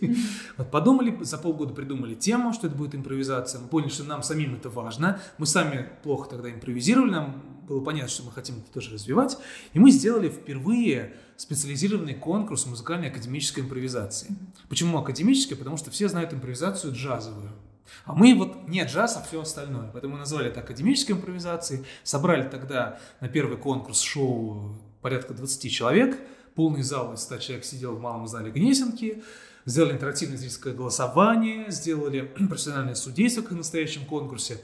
Вот 0.56 0.70
подумали, 0.72 1.16
за 1.22 1.38
полгода 1.38 1.72
придумали 1.72 2.14
тему, 2.16 2.52
что 2.52 2.66
это 2.66 2.74
будет 2.74 2.96
импровизация. 2.96 3.60
Мы 3.60 3.68
поняли, 3.68 3.90
что 3.90 4.02
нам 4.02 4.24
самим 4.24 4.56
это 4.56 4.68
важно. 4.68 5.20
Мы 5.38 5.46
сами 5.46 5.88
плохо 6.02 6.28
тогда 6.28 6.50
импровизировали, 6.50 7.10
нам 7.10 7.42
было 7.68 7.80
понятно, 7.84 8.10
что 8.10 8.24
мы 8.24 8.32
хотим 8.32 8.56
это 8.56 8.72
тоже 8.72 8.92
развивать. 8.92 9.38
И 9.74 9.78
мы 9.78 9.92
сделали 9.92 10.28
впервые 10.28 11.14
специализированный 11.36 12.14
конкурс 12.14 12.66
музыкальной 12.66 13.10
академической 13.10 13.60
импровизации. 13.60 14.36
Почему 14.68 14.98
академической? 14.98 15.54
Потому 15.54 15.76
что 15.76 15.92
все 15.92 16.08
знают 16.08 16.34
импровизацию 16.34 16.92
джазовую. 16.92 17.52
А 18.04 18.14
мы 18.14 18.34
вот 18.34 18.68
не 18.68 18.84
джаз, 18.84 19.16
а 19.16 19.22
все 19.22 19.40
остальное. 19.40 19.90
Поэтому 19.92 20.14
мы 20.14 20.18
назвали 20.20 20.48
это 20.48 20.60
академической 20.60 21.12
импровизацией. 21.12 21.84
Собрали 22.02 22.48
тогда 22.48 22.98
на 23.20 23.28
первый 23.28 23.56
конкурс 23.56 24.00
шоу 24.00 24.74
порядка 25.02 25.34
20 25.34 25.70
человек. 25.70 26.18
Полный 26.54 26.82
зал 26.82 27.14
из 27.14 27.20
100 27.20 27.38
человек 27.38 27.64
сидел 27.64 27.94
в 27.94 28.00
малом 28.00 28.26
зале 28.26 28.50
Гнесинки. 28.50 29.22
Сделали 29.66 29.92
интерактивное 29.92 30.36
зрительское 30.36 30.74
голосование, 30.74 31.70
сделали 31.70 32.20
профессиональное 32.48 32.94
судейство, 32.94 33.42
как 33.42 33.52
в 33.52 33.56
настоящем 33.56 34.04
конкурсе. 34.06 34.60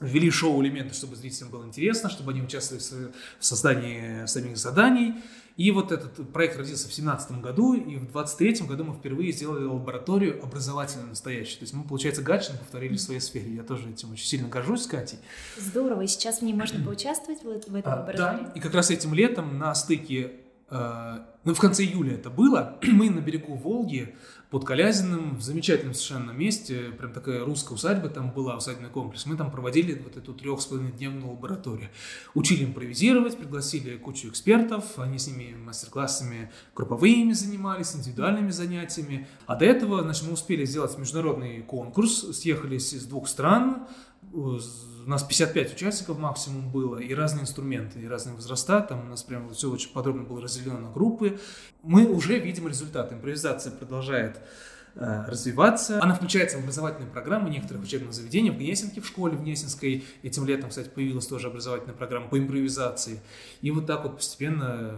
Ввели 0.00 0.30
шоу-элементы, 0.30 0.94
чтобы 0.94 1.16
зрителям 1.16 1.50
было 1.50 1.64
интересно, 1.64 2.10
чтобы 2.10 2.32
они 2.32 2.42
участвовали 2.42 3.12
в 3.38 3.44
создании 3.44 4.26
самих 4.26 4.56
заданий. 4.56 5.14
И 5.56 5.70
вот 5.70 5.92
этот 5.92 6.32
проект 6.32 6.56
родился 6.56 6.88
в 6.88 6.94
2017 6.94 7.40
году, 7.40 7.74
и 7.74 7.96
в 7.96 8.10
2023 8.12 8.66
году 8.66 8.84
мы 8.84 8.94
впервые 8.94 9.30
сделали 9.30 9.64
лабораторию 9.64 10.42
образовательную 10.42 11.10
настоящую. 11.10 11.58
То 11.58 11.62
есть 11.64 11.74
мы, 11.74 11.84
получается, 11.84 12.22
Гатчин 12.22 12.58
повторили 12.58 12.96
в 12.96 13.00
своей 13.00 13.20
сфере. 13.20 13.54
Я 13.54 13.62
тоже 13.62 13.88
этим 13.88 14.12
очень 14.12 14.26
сильно 14.26 14.48
горжусь, 14.48 14.86
Катей. 14.86 15.18
Здорово, 15.56 16.02
и 16.02 16.06
сейчас 16.08 16.40
в 16.40 16.42
ней 16.42 16.54
можно 16.54 16.84
поучаствовать 16.84 17.42
в, 17.42 17.44
в 17.44 17.74
этой 17.74 17.82
а, 17.82 18.00
лаборатории? 18.00 18.44
Да, 18.44 18.52
и 18.56 18.60
как 18.60 18.74
раз 18.74 18.90
этим 18.90 19.14
летом 19.14 19.58
на 19.58 19.72
стыке, 19.76 20.32
э, 20.70 21.18
ну 21.44 21.54
в 21.54 21.60
конце 21.60 21.84
июля 21.84 22.14
это 22.14 22.30
было, 22.30 22.76
мы 22.82 23.08
на 23.08 23.20
берегу 23.20 23.54
Волги 23.54 24.12
под 24.54 24.64
Калязиным, 24.64 25.36
в 25.36 25.42
замечательном 25.42 25.94
совершенно 25.94 26.30
месте, 26.30 26.92
прям 26.96 27.12
такая 27.12 27.44
русская 27.44 27.74
усадьба 27.74 28.08
там 28.08 28.30
была, 28.30 28.56
усадебный 28.56 28.88
комплекс. 28.88 29.26
Мы 29.26 29.36
там 29.36 29.50
проводили 29.50 30.00
вот 30.00 30.16
эту 30.16 30.32
трех 30.32 30.60
с 30.60 30.66
половиной 30.66 30.92
дневную 30.92 31.32
лабораторию. 31.32 31.88
Учили 32.34 32.64
импровизировать, 32.64 33.36
пригласили 33.36 33.96
кучу 33.96 34.28
экспертов, 34.28 34.96
они 35.00 35.18
с 35.18 35.26
ними 35.26 35.56
мастер-классами 35.56 36.52
групповыми 36.72 37.32
занимались, 37.32 37.96
индивидуальными 37.96 38.52
занятиями. 38.52 39.26
А 39.46 39.56
до 39.56 39.64
этого, 39.64 40.02
значит, 40.02 40.24
мы 40.28 40.34
успели 40.34 40.64
сделать 40.64 40.96
международный 40.98 41.62
конкурс, 41.62 42.20
съехались 42.36 42.92
из 42.92 43.06
двух 43.06 43.26
стран, 43.26 43.88
у 45.04 45.10
нас 45.10 45.22
55 45.22 45.74
участников 45.74 46.18
максимум 46.18 46.70
было, 46.70 46.98
и 46.98 47.12
разные 47.14 47.42
инструменты, 47.42 48.00
и 48.00 48.08
разные 48.08 48.34
возраста, 48.34 48.80
там 48.80 49.06
у 49.06 49.10
нас 49.10 49.22
прям 49.22 49.52
все 49.52 49.70
очень 49.70 49.92
подробно 49.92 50.22
было 50.22 50.40
разделено 50.40 50.78
на 50.78 50.90
группы. 50.90 51.38
Мы 51.82 52.06
уже 52.06 52.38
видим 52.38 52.68
результат, 52.68 53.12
импровизация 53.12 53.72
продолжает 53.72 54.40
э, 54.94 55.24
развиваться. 55.26 56.02
Она 56.02 56.14
включается 56.14 56.56
в 56.56 56.62
образовательные 56.62 57.10
программы 57.10 57.50
некоторых 57.50 57.82
учебных 57.82 58.14
заведений. 58.14 58.50
В 58.50 58.56
Гнесинке, 58.56 59.00
в 59.02 59.06
школе 59.06 59.36
в 59.36 59.42
Гнесинской, 59.42 60.04
этим 60.22 60.46
летом, 60.46 60.70
кстати, 60.70 60.88
появилась 60.88 61.26
тоже 61.26 61.48
образовательная 61.48 61.94
программа 61.94 62.28
по 62.28 62.38
импровизации. 62.38 63.20
И 63.60 63.70
вот 63.70 63.86
так 63.86 64.04
вот 64.04 64.16
постепенно 64.16 64.96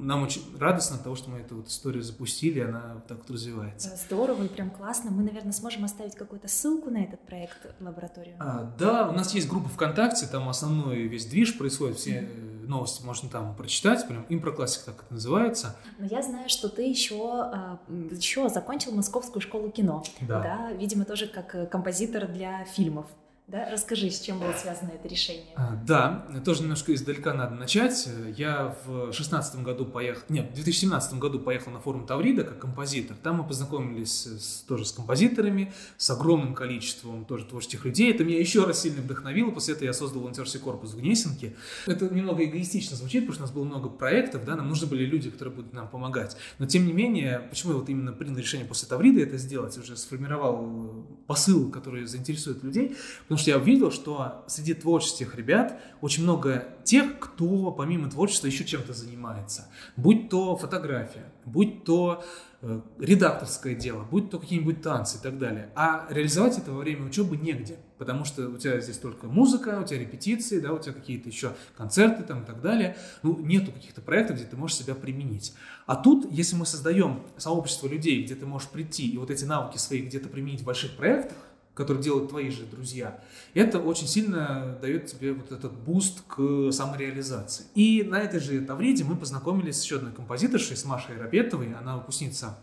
нам 0.00 0.22
очень 0.22 0.42
радостно 0.58 0.96
от 0.96 1.04
того, 1.04 1.16
что 1.16 1.30
мы 1.30 1.38
эту 1.38 1.56
вот 1.56 1.68
историю 1.68 2.02
запустили, 2.02 2.60
она 2.60 3.02
так 3.08 3.18
вот 3.18 3.30
развивается. 3.30 3.96
Здорово 3.96 4.44
и 4.44 4.48
прям 4.48 4.70
классно. 4.70 5.10
Мы, 5.10 5.22
наверное, 5.22 5.52
сможем 5.52 5.84
оставить 5.84 6.14
какую-то 6.14 6.48
ссылку 6.48 6.90
на 6.90 7.04
этот 7.04 7.20
проект 7.20 7.74
лабораторию. 7.80 8.36
А, 8.38 8.74
да, 8.78 9.08
у 9.08 9.12
нас 9.12 9.34
есть 9.34 9.48
группа 9.48 9.68
ВКонтакте, 9.68 10.26
там 10.26 10.48
основной 10.48 11.02
весь 11.02 11.26
движ 11.26 11.56
происходит, 11.58 11.96
все 11.98 12.20
mm-hmm 12.20 12.50
новости 12.70 13.04
можно 13.04 13.28
там 13.28 13.54
прочитать, 13.54 14.06
прям 14.08 14.24
импроклассик 14.30 14.84
так 14.84 15.02
это 15.02 15.12
называется. 15.12 15.76
Но 15.98 16.06
я 16.06 16.22
знаю, 16.22 16.48
что 16.48 16.70
ты 16.70 16.82
еще, 16.88 17.20
а, 17.22 17.78
еще 17.88 18.48
закончил 18.48 18.92
Московскую 18.92 19.42
школу 19.42 19.70
кино, 19.70 20.02
Да. 20.22 20.40
да, 20.40 20.72
видимо, 20.72 21.04
тоже 21.04 21.26
как 21.26 21.54
э, 21.54 21.66
композитор 21.66 22.26
для 22.28 22.64
фильмов. 22.64 23.06
Да? 23.50 23.68
Расскажи, 23.68 24.10
с 24.10 24.20
чем 24.20 24.38
было 24.38 24.52
связано 24.52 24.90
это 24.90 25.08
решение? 25.08 25.42
А, 25.56 25.74
Да, 25.84 26.26
тоже 26.44 26.62
немножко 26.62 26.94
издалека 26.94 27.34
надо 27.34 27.56
начать. 27.56 28.08
Я 28.36 28.76
в 28.86 29.12
шестнадцатом 29.12 29.64
году 29.64 29.84
поехал, 29.84 30.22
нет, 30.28 30.50
в 30.52 30.54
2017 30.54 31.14
году 31.18 31.40
поехал 31.40 31.72
на 31.72 31.80
форум 31.80 32.06
Таврида 32.06 32.44
как 32.44 32.60
композитор. 32.60 33.16
Там 33.22 33.38
мы 33.38 33.44
познакомились 33.44 34.26
с- 34.26 34.62
тоже 34.68 34.84
с 34.84 34.92
композиторами, 34.92 35.72
с 35.96 36.08
огромным 36.10 36.54
количеством 36.54 37.24
тоже 37.24 37.44
творческих 37.44 37.84
людей. 37.84 38.12
Это 38.12 38.22
меня 38.22 38.38
еще 38.38 38.64
раз 38.64 38.82
сильно 38.82 39.02
вдохновило. 39.02 39.50
После 39.50 39.74
этого 39.74 39.86
я 39.86 39.92
создал 39.94 40.20
волонтерский 40.20 40.60
корпус 40.60 40.92
в 40.92 40.98
Гнесинке. 40.98 41.56
Это 41.86 42.08
немного 42.08 42.44
эгоистично 42.44 42.96
звучит, 42.96 43.26
потому 43.26 43.32
что 43.34 43.42
у 43.42 43.46
нас 43.46 43.50
было 43.52 43.64
много 43.64 43.88
проектов, 43.88 44.44
да, 44.44 44.54
нам 44.54 44.68
нужны 44.68 44.86
были 44.86 45.04
люди, 45.04 45.28
которые 45.28 45.54
будут 45.56 45.72
нам 45.72 45.88
помогать. 45.88 46.36
Но 46.60 46.66
тем 46.66 46.86
не 46.86 46.92
менее, 46.92 47.40
почему 47.50 47.72
я 47.72 47.78
вот 47.78 47.88
именно 47.88 48.12
принял 48.12 48.36
решение 48.36 48.66
после 48.66 48.86
Таврида 48.88 49.22
это 49.22 49.38
сделать, 49.38 49.76
уже 49.76 49.96
сформировал 49.96 51.04
посыл, 51.26 51.70
который 51.70 52.06
заинтересует 52.06 52.62
людей, 52.62 52.96
потому 53.24 53.38
что 53.40 53.50
я 53.50 53.58
увидел, 53.58 53.90
что 53.90 54.44
среди 54.46 54.74
творческих 54.74 55.34
ребят 55.34 55.80
очень 56.00 56.22
много 56.22 56.68
тех, 56.84 57.18
кто 57.18 57.72
помимо 57.72 58.10
творчества 58.10 58.46
еще 58.46 58.64
чем-то 58.64 58.92
занимается. 58.92 59.68
Будь 59.96 60.28
то 60.28 60.56
фотография, 60.56 61.32
будь 61.44 61.84
то 61.84 62.24
э, 62.62 62.80
редакторское 62.98 63.74
дело, 63.74 64.04
будь 64.10 64.30
то 64.30 64.38
какие-нибудь 64.38 64.82
танцы 64.82 65.18
и 65.18 65.20
так 65.20 65.38
далее. 65.38 65.70
А 65.74 66.06
реализовать 66.10 66.58
это 66.58 66.72
во 66.72 66.80
время 66.80 67.06
учебы 67.06 67.36
негде, 67.36 67.78
потому 67.98 68.24
что 68.24 68.48
у 68.48 68.56
тебя 68.58 68.80
здесь 68.80 68.98
только 68.98 69.26
музыка, 69.26 69.80
у 69.82 69.86
тебя 69.86 70.00
репетиции, 70.00 70.60
да, 70.60 70.72
у 70.72 70.78
тебя 70.78 70.92
какие-то 70.92 71.28
еще 71.28 71.52
концерты 71.76 72.22
там 72.22 72.42
и 72.42 72.46
так 72.46 72.60
далее. 72.60 72.96
Ну, 73.22 73.38
нету 73.38 73.72
каких-то 73.72 74.00
проектов, 74.00 74.36
где 74.36 74.46
ты 74.46 74.56
можешь 74.56 74.76
себя 74.76 74.94
применить. 74.94 75.54
А 75.86 75.96
тут, 75.96 76.30
если 76.30 76.56
мы 76.56 76.66
создаем 76.66 77.22
сообщество 77.36 77.88
людей, 77.88 78.24
где 78.24 78.34
ты 78.34 78.46
можешь 78.46 78.68
прийти 78.68 79.08
и 79.08 79.18
вот 79.18 79.30
эти 79.30 79.44
навыки 79.44 79.76
свои 79.76 80.02
где-то 80.02 80.28
применить 80.28 80.60
в 80.60 80.64
больших 80.64 80.96
проектах, 80.96 81.36
которые 81.74 82.02
делают 82.02 82.30
твои 82.30 82.50
же 82.50 82.64
друзья, 82.64 83.22
это 83.54 83.78
очень 83.78 84.06
сильно 84.06 84.78
дает 84.80 85.06
тебе 85.06 85.32
вот 85.32 85.52
этот 85.52 85.72
boost 85.72 86.22
к 86.26 86.70
самореализации. 86.72 87.66
И 87.74 88.02
на 88.02 88.20
этой 88.20 88.40
же 88.40 88.60
Тавриде 88.60 89.04
мы 89.04 89.16
познакомились 89.16 89.80
с 89.80 89.84
еще 89.84 89.96
одной 89.96 90.12
композиторшей, 90.12 90.76
с 90.76 90.84
Машей 90.84 91.16
Рапетовой, 91.16 91.72
она 91.74 91.96
выпускница 91.96 92.58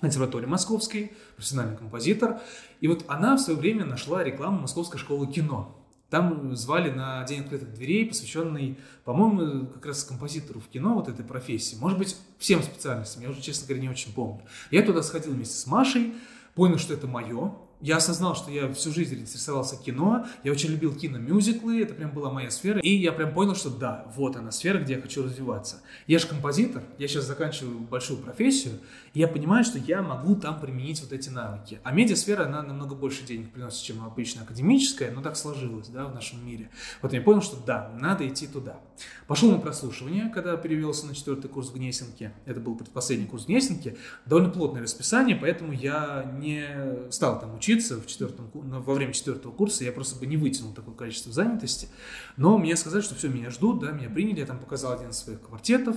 консерватории 0.00 0.46
Московской, 0.46 1.12
профессиональный 1.36 1.76
композитор. 1.76 2.40
И 2.80 2.88
вот 2.88 3.04
она 3.08 3.36
в 3.36 3.40
свое 3.40 3.58
время 3.58 3.84
нашла 3.84 4.22
рекламу 4.22 4.60
Московской 4.60 4.98
школы 4.98 5.26
кино. 5.26 5.74
Там 6.10 6.56
звали 6.56 6.90
на 6.90 7.22
День 7.24 7.40
открытых 7.40 7.74
дверей, 7.74 8.06
посвященный, 8.06 8.78
по-моему, 9.04 9.66
как 9.66 9.84
раз 9.84 10.04
композитору 10.04 10.60
в 10.60 10.68
кино, 10.68 10.94
вот 10.94 11.08
этой 11.08 11.24
профессии. 11.24 11.76
Может 11.76 11.98
быть, 11.98 12.16
всем 12.38 12.62
специальностям, 12.62 13.22
я 13.22 13.30
уже, 13.30 13.42
честно 13.42 13.66
говоря, 13.66 13.82
не 13.82 13.90
очень 13.90 14.14
помню. 14.14 14.40
Я 14.70 14.82
туда 14.82 15.02
сходил 15.02 15.32
вместе 15.32 15.56
с 15.56 15.66
Машей, 15.66 16.14
понял, 16.54 16.78
что 16.78 16.94
это 16.94 17.06
мое. 17.06 17.52
Я 17.80 17.98
осознал, 17.98 18.34
что 18.34 18.50
я 18.50 18.72
всю 18.72 18.92
жизнь 18.92 19.14
интересовался 19.14 19.76
кино, 19.76 20.26
я 20.42 20.50
очень 20.50 20.70
любил 20.70 20.92
киномюзиклы, 20.92 21.80
это 21.80 21.94
прям 21.94 22.10
была 22.10 22.28
моя 22.28 22.50
сфера. 22.50 22.80
И 22.80 22.90
я 22.90 23.12
прям 23.12 23.32
понял, 23.32 23.54
что 23.54 23.70
да, 23.70 24.10
вот 24.16 24.34
она 24.34 24.50
сфера, 24.50 24.80
где 24.80 24.94
я 24.94 25.00
хочу 25.00 25.22
развиваться. 25.22 25.80
Я 26.08 26.18
же 26.18 26.26
композитор, 26.26 26.82
я 26.98 27.06
сейчас 27.06 27.26
заканчиваю 27.26 27.78
большую 27.78 28.18
профессию, 28.18 28.80
и 29.14 29.20
я 29.20 29.28
понимаю, 29.28 29.62
что 29.62 29.78
я 29.78 30.02
могу 30.02 30.34
там 30.34 30.58
применить 30.58 31.00
вот 31.02 31.12
эти 31.12 31.28
навыки. 31.28 31.78
А 31.84 31.92
медиасфера, 31.92 32.46
она 32.46 32.62
намного 32.62 32.96
больше 32.96 33.24
денег 33.24 33.52
приносит, 33.52 33.84
чем 33.84 34.04
обычно 34.04 34.42
академическая, 34.42 35.12
но 35.12 35.22
так 35.22 35.36
сложилось, 35.36 35.86
да, 35.86 36.06
в 36.06 36.14
нашем 36.14 36.44
мире. 36.44 36.70
Вот 37.00 37.12
я 37.12 37.20
понял, 37.20 37.42
что 37.42 37.58
да, 37.64 37.92
надо 38.00 38.26
идти 38.26 38.48
туда. 38.48 38.80
Пошел 39.28 39.52
на 39.52 39.58
прослушивание, 39.58 40.32
когда 40.34 40.56
перевелся 40.56 41.06
на 41.06 41.14
четвертый 41.14 41.48
курс 41.48 41.68
в 41.68 41.74
Гнесинке. 41.74 42.32
Это 42.44 42.58
был 42.58 42.74
предпоследний 42.74 43.28
курс 43.28 43.44
в 43.44 43.46
Гнесинке. 43.46 43.96
Довольно 44.26 44.50
плотное 44.50 44.82
расписание, 44.82 45.36
поэтому 45.36 45.72
я 45.72 46.28
не 46.40 47.10
стал 47.12 47.38
там 47.38 47.54
учиться 47.54 47.67
в 47.76 48.06
четвертом, 48.06 48.50
ну, 48.54 48.80
во 48.80 48.94
время 48.94 49.12
четвертого 49.12 49.52
курса. 49.52 49.84
Я 49.84 49.92
просто 49.92 50.18
бы 50.18 50.26
не 50.26 50.36
вытянул 50.36 50.72
такое 50.72 50.94
количество 50.94 51.32
занятости. 51.32 51.88
Но 52.36 52.58
мне 52.58 52.76
сказали, 52.76 53.02
что 53.02 53.14
все, 53.14 53.28
меня 53.28 53.50
ждут, 53.50 53.80
да, 53.80 53.92
меня 53.92 54.10
приняли. 54.10 54.40
Я 54.40 54.46
там 54.46 54.58
показал 54.58 54.92
один 54.92 55.10
из 55.10 55.18
своих 55.18 55.40
квартетов. 55.40 55.96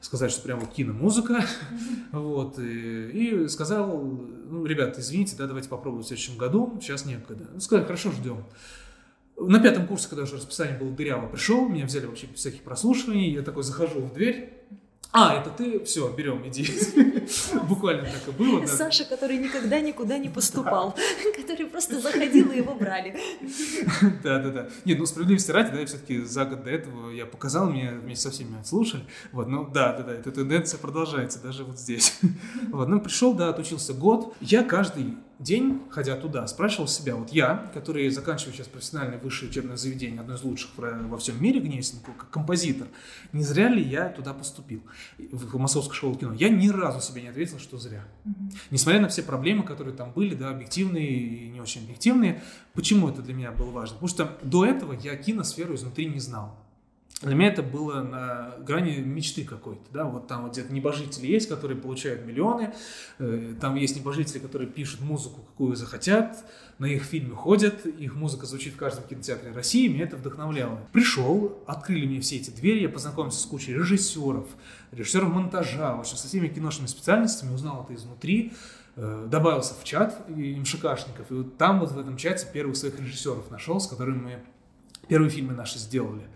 Сказать, 0.00 0.30
что 0.30 0.42
прям 0.42 0.60
вот 0.60 0.72
киномузыка. 0.72 1.44
Вот. 2.12 2.58
И, 2.58 3.42
и 3.44 3.48
сказал, 3.48 4.00
ну, 4.00 4.64
ребят, 4.64 4.98
извините, 4.98 5.36
да, 5.36 5.46
давайте 5.46 5.68
попробуем 5.68 6.02
в 6.02 6.06
следующем 6.06 6.38
году. 6.38 6.78
Сейчас 6.80 7.04
некогда. 7.04 7.48
Ну, 7.52 7.60
сказали, 7.60 7.84
хорошо, 7.84 8.12
ждем. 8.12 8.44
На 9.40 9.60
пятом 9.60 9.86
курсе, 9.86 10.08
когда 10.08 10.24
уже 10.24 10.36
расписание 10.36 10.76
было 10.76 10.90
дыряво, 10.90 11.28
пришел, 11.28 11.68
меня 11.68 11.86
взяли 11.86 12.06
вообще 12.06 12.26
без 12.26 12.40
всяких 12.40 12.62
прослушиваний, 12.62 13.32
я 13.32 13.42
такой 13.42 13.62
захожу 13.62 14.00
в 14.00 14.12
дверь, 14.12 14.52
а, 15.10 15.34
это 15.34 15.50
ты, 15.50 15.82
все, 15.84 16.10
берем, 16.10 16.46
иди. 16.46 16.66
Буквально 17.68 18.04
так 18.04 18.28
и 18.28 18.30
было. 18.30 18.60
да. 18.60 18.66
Саша, 18.66 19.04
который 19.04 19.38
никогда 19.38 19.80
никуда 19.80 20.18
не 20.18 20.28
поступал, 20.28 20.94
который 21.36 21.66
просто 21.66 21.98
заходил 21.98 22.52
и 22.52 22.58
его 22.58 22.74
брали. 22.74 23.18
Да, 24.22 24.38
да, 24.38 24.50
да. 24.50 24.68
Нет, 24.84 24.98
ну 24.98 25.06
справедливости 25.06 25.50
ради, 25.50 25.70
да, 25.70 25.84
все-таки 25.86 26.20
за 26.22 26.44
год 26.44 26.64
до 26.64 26.70
этого 26.70 27.10
я 27.10 27.26
показал, 27.26 27.70
меня 27.70 27.92
вместе 27.92 28.24
со 28.24 28.30
всеми 28.30 28.58
отслушали. 28.58 29.04
Вот, 29.32 29.48
ну 29.48 29.66
да, 29.66 29.92
да, 29.94 30.02
да, 30.02 30.12
эта 30.12 30.30
тенденция 30.30 30.78
продолжается 30.78 31.42
даже 31.42 31.64
вот 31.64 31.78
здесь. 31.78 32.18
Вот, 32.70 32.88
ну 32.88 33.00
пришел, 33.00 33.34
да, 33.34 33.48
отучился 33.48 33.94
год. 33.94 34.34
Я 34.40 34.62
каждый 34.62 35.16
день, 35.38 35.82
ходя 35.90 36.16
туда, 36.16 36.46
спрашивал 36.46 36.88
себя, 36.88 37.14
вот 37.16 37.30
я, 37.30 37.70
который 37.72 38.08
заканчиваю 38.10 38.54
сейчас 38.54 38.66
профессиональное 38.66 39.18
высшее 39.18 39.50
учебное 39.50 39.76
заведение, 39.76 40.20
одно 40.20 40.34
из 40.34 40.42
лучших 40.42 40.70
во 40.76 41.18
всем 41.18 41.42
мире, 41.42 41.60
Гнесинку, 41.60 42.12
как 42.12 42.30
композитор, 42.30 42.88
не 43.32 43.42
зря 43.42 43.68
ли 43.68 43.82
я 43.82 44.08
туда 44.08 44.34
поступил, 44.34 44.82
в 45.18 45.58
Московскую 45.58 45.96
школу 45.96 46.14
кино? 46.16 46.32
Я 46.34 46.48
ни 46.48 46.68
разу 46.68 47.00
себе 47.00 47.22
не 47.22 47.28
ответил, 47.28 47.58
что 47.58 47.78
зря. 47.78 48.04
Несмотря 48.70 49.00
на 49.00 49.08
все 49.08 49.22
проблемы, 49.22 49.62
которые 49.62 49.94
там 49.94 50.12
были, 50.12 50.34
да, 50.34 50.50
объективные 50.50 51.08
и 51.08 51.48
не 51.48 51.60
очень 51.60 51.84
объективные, 51.84 52.42
почему 52.74 53.08
это 53.08 53.22
для 53.22 53.34
меня 53.34 53.52
было 53.52 53.70
важно? 53.70 53.94
Потому 53.94 54.08
что 54.08 54.38
до 54.42 54.66
этого 54.66 54.92
я 54.92 55.16
киносферу 55.16 55.74
изнутри 55.74 56.06
не 56.06 56.20
знал. 56.20 56.56
Для 57.20 57.34
меня 57.34 57.48
это 57.48 57.64
было 57.64 58.00
на 58.00 58.54
грани 58.60 58.98
мечты 58.98 59.42
какой-то, 59.42 59.82
да, 59.92 60.04
вот 60.04 60.28
там 60.28 60.48
где-то 60.48 60.72
небожители 60.72 61.26
есть, 61.26 61.48
которые 61.48 61.76
получают 61.76 62.24
миллионы, 62.24 62.72
э, 63.18 63.54
там 63.60 63.74
есть 63.74 63.96
небожители, 63.96 64.38
которые 64.38 64.70
пишут 64.70 65.00
музыку, 65.00 65.40
какую 65.40 65.74
захотят, 65.74 66.44
на 66.78 66.86
их 66.86 67.02
фильмы 67.02 67.34
ходят, 67.34 67.86
их 67.86 68.14
музыка 68.14 68.46
звучит 68.46 68.74
в 68.74 68.76
каждом 68.76 69.02
кинотеатре 69.02 69.50
России, 69.50 69.88
меня 69.88 70.04
это 70.04 70.16
вдохновляло. 70.16 70.78
Пришел, 70.92 71.60
открыли 71.66 72.06
мне 72.06 72.20
все 72.20 72.36
эти 72.36 72.50
двери, 72.50 72.82
я 72.82 72.88
познакомился 72.88 73.40
с 73.40 73.46
кучей 73.46 73.74
режиссеров, 73.74 74.46
режиссеров 74.92 75.28
монтажа, 75.28 75.96
в 75.96 76.00
общем, 76.00 76.16
со 76.16 76.28
всеми 76.28 76.46
киношными 76.46 76.86
специальностями, 76.86 77.52
узнал 77.52 77.82
это 77.82 77.96
изнутри, 77.96 78.52
э, 78.94 79.26
добавился 79.28 79.74
в 79.74 79.82
чат 79.82 80.28
МШКшников, 80.28 81.32
и 81.32 81.34
вот 81.34 81.58
там 81.58 81.80
вот 81.80 81.90
в 81.90 81.98
этом 81.98 82.16
чате 82.16 82.46
первых 82.52 82.76
своих 82.76 83.00
режиссеров 83.00 83.50
нашел, 83.50 83.80
с 83.80 83.88
которыми 83.88 84.22
мы 84.22 84.38
первые 85.08 85.30
фильмы 85.30 85.54
наши 85.54 85.80
сделали. 85.80 86.28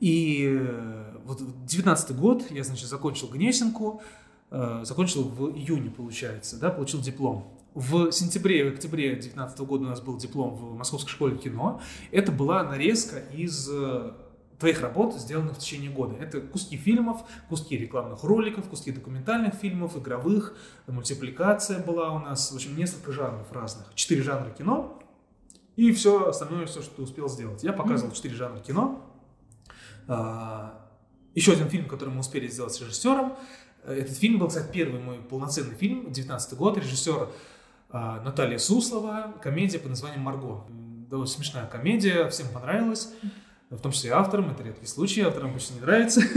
И 0.00 0.58
э, 0.58 1.16
вот 1.24 1.42
19 1.66 2.16
год 2.16 2.50
я, 2.50 2.64
значит, 2.64 2.88
закончил 2.88 3.28
Гнесинку, 3.28 4.02
э, 4.50 4.80
закончил 4.84 5.24
в 5.24 5.56
июне, 5.56 5.90
получается, 5.90 6.58
да, 6.58 6.70
получил 6.70 7.00
диплом. 7.00 7.56
В 7.74 8.10
сентябре 8.10 8.66
и 8.66 8.68
октябре 8.68 9.12
2019 9.12 9.60
года 9.60 9.84
у 9.84 9.88
нас 9.88 10.00
был 10.00 10.16
диплом 10.16 10.54
в 10.54 10.76
Московской 10.76 11.10
школе 11.10 11.36
кино. 11.36 11.80
Это 12.10 12.32
была 12.32 12.64
нарезка 12.64 13.18
из 13.18 13.68
э, 13.70 14.12
твоих 14.58 14.80
работ, 14.80 15.14
сделанных 15.14 15.56
в 15.56 15.58
течение 15.58 15.90
года. 15.90 16.16
Это 16.16 16.40
куски 16.40 16.76
фильмов, 16.76 17.22
куски 17.48 17.76
рекламных 17.76 18.24
роликов, 18.24 18.68
куски 18.68 18.90
документальных 18.90 19.54
фильмов, 19.54 19.96
игровых, 19.96 20.56
мультипликация 20.86 21.78
была 21.78 22.10
у 22.12 22.18
нас, 22.18 22.50
в 22.50 22.54
общем, 22.56 22.76
несколько 22.76 23.12
жанров 23.12 23.52
разных. 23.52 23.94
Четыре 23.94 24.22
жанра 24.22 24.50
кино, 24.50 24.98
и 25.76 25.92
все 25.92 26.28
остальное, 26.28 26.66
все, 26.66 26.82
что 26.82 26.96
ты 26.96 27.02
успел 27.02 27.28
сделать. 27.28 27.62
Я 27.62 27.72
показывал 27.72 28.12
четыре 28.12 28.34
жанра 28.34 28.60
кино. 28.60 29.09
А, 30.12 30.88
Еще 31.36 31.52
один 31.52 31.68
фильм, 31.68 31.86
который 31.86 32.10
мы 32.10 32.20
успели 32.20 32.48
сделать 32.48 32.74
с 32.74 32.80
режиссером. 32.80 33.36
Э, 33.84 33.94
Этот 33.94 34.16
фильм 34.16 34.40
был, 34.40 34.48
кстати, 34.48 34.68
первый 34.72 35.00
мой 35.00 35.18
полноценный 35.18 35.76
фильм, 35.76 36.10
19 36.10 36.58
год, 36.58 36.76
режиссер 36.76 37.28
а, 37.90 38.20
Наталья 38.22 38.58
Суслова, 38.58 39.34
комедия 39.40 39.78
под 39.78 39.90
названием 39.90 40.22
«Марго». 40.22 40.64
Довольно 41.08 41.30
смешная 41.30 41.66
комедия, 41.66 42.28
всем 42.28 42.48
понравилась, 42.48 43.12
в 43.70 43.78
том 43.80 43.92
числе 43.92 44.10
и 44.10 44.12
авторам, 44.12 44.50
это 44.50 44.64
редкий 44.64 44.86
случай, 44.86 45.20
авторам 45.20 45.50
обычно 45.50 45.74
не 45.74 45.80
нравится. 45.80 46.20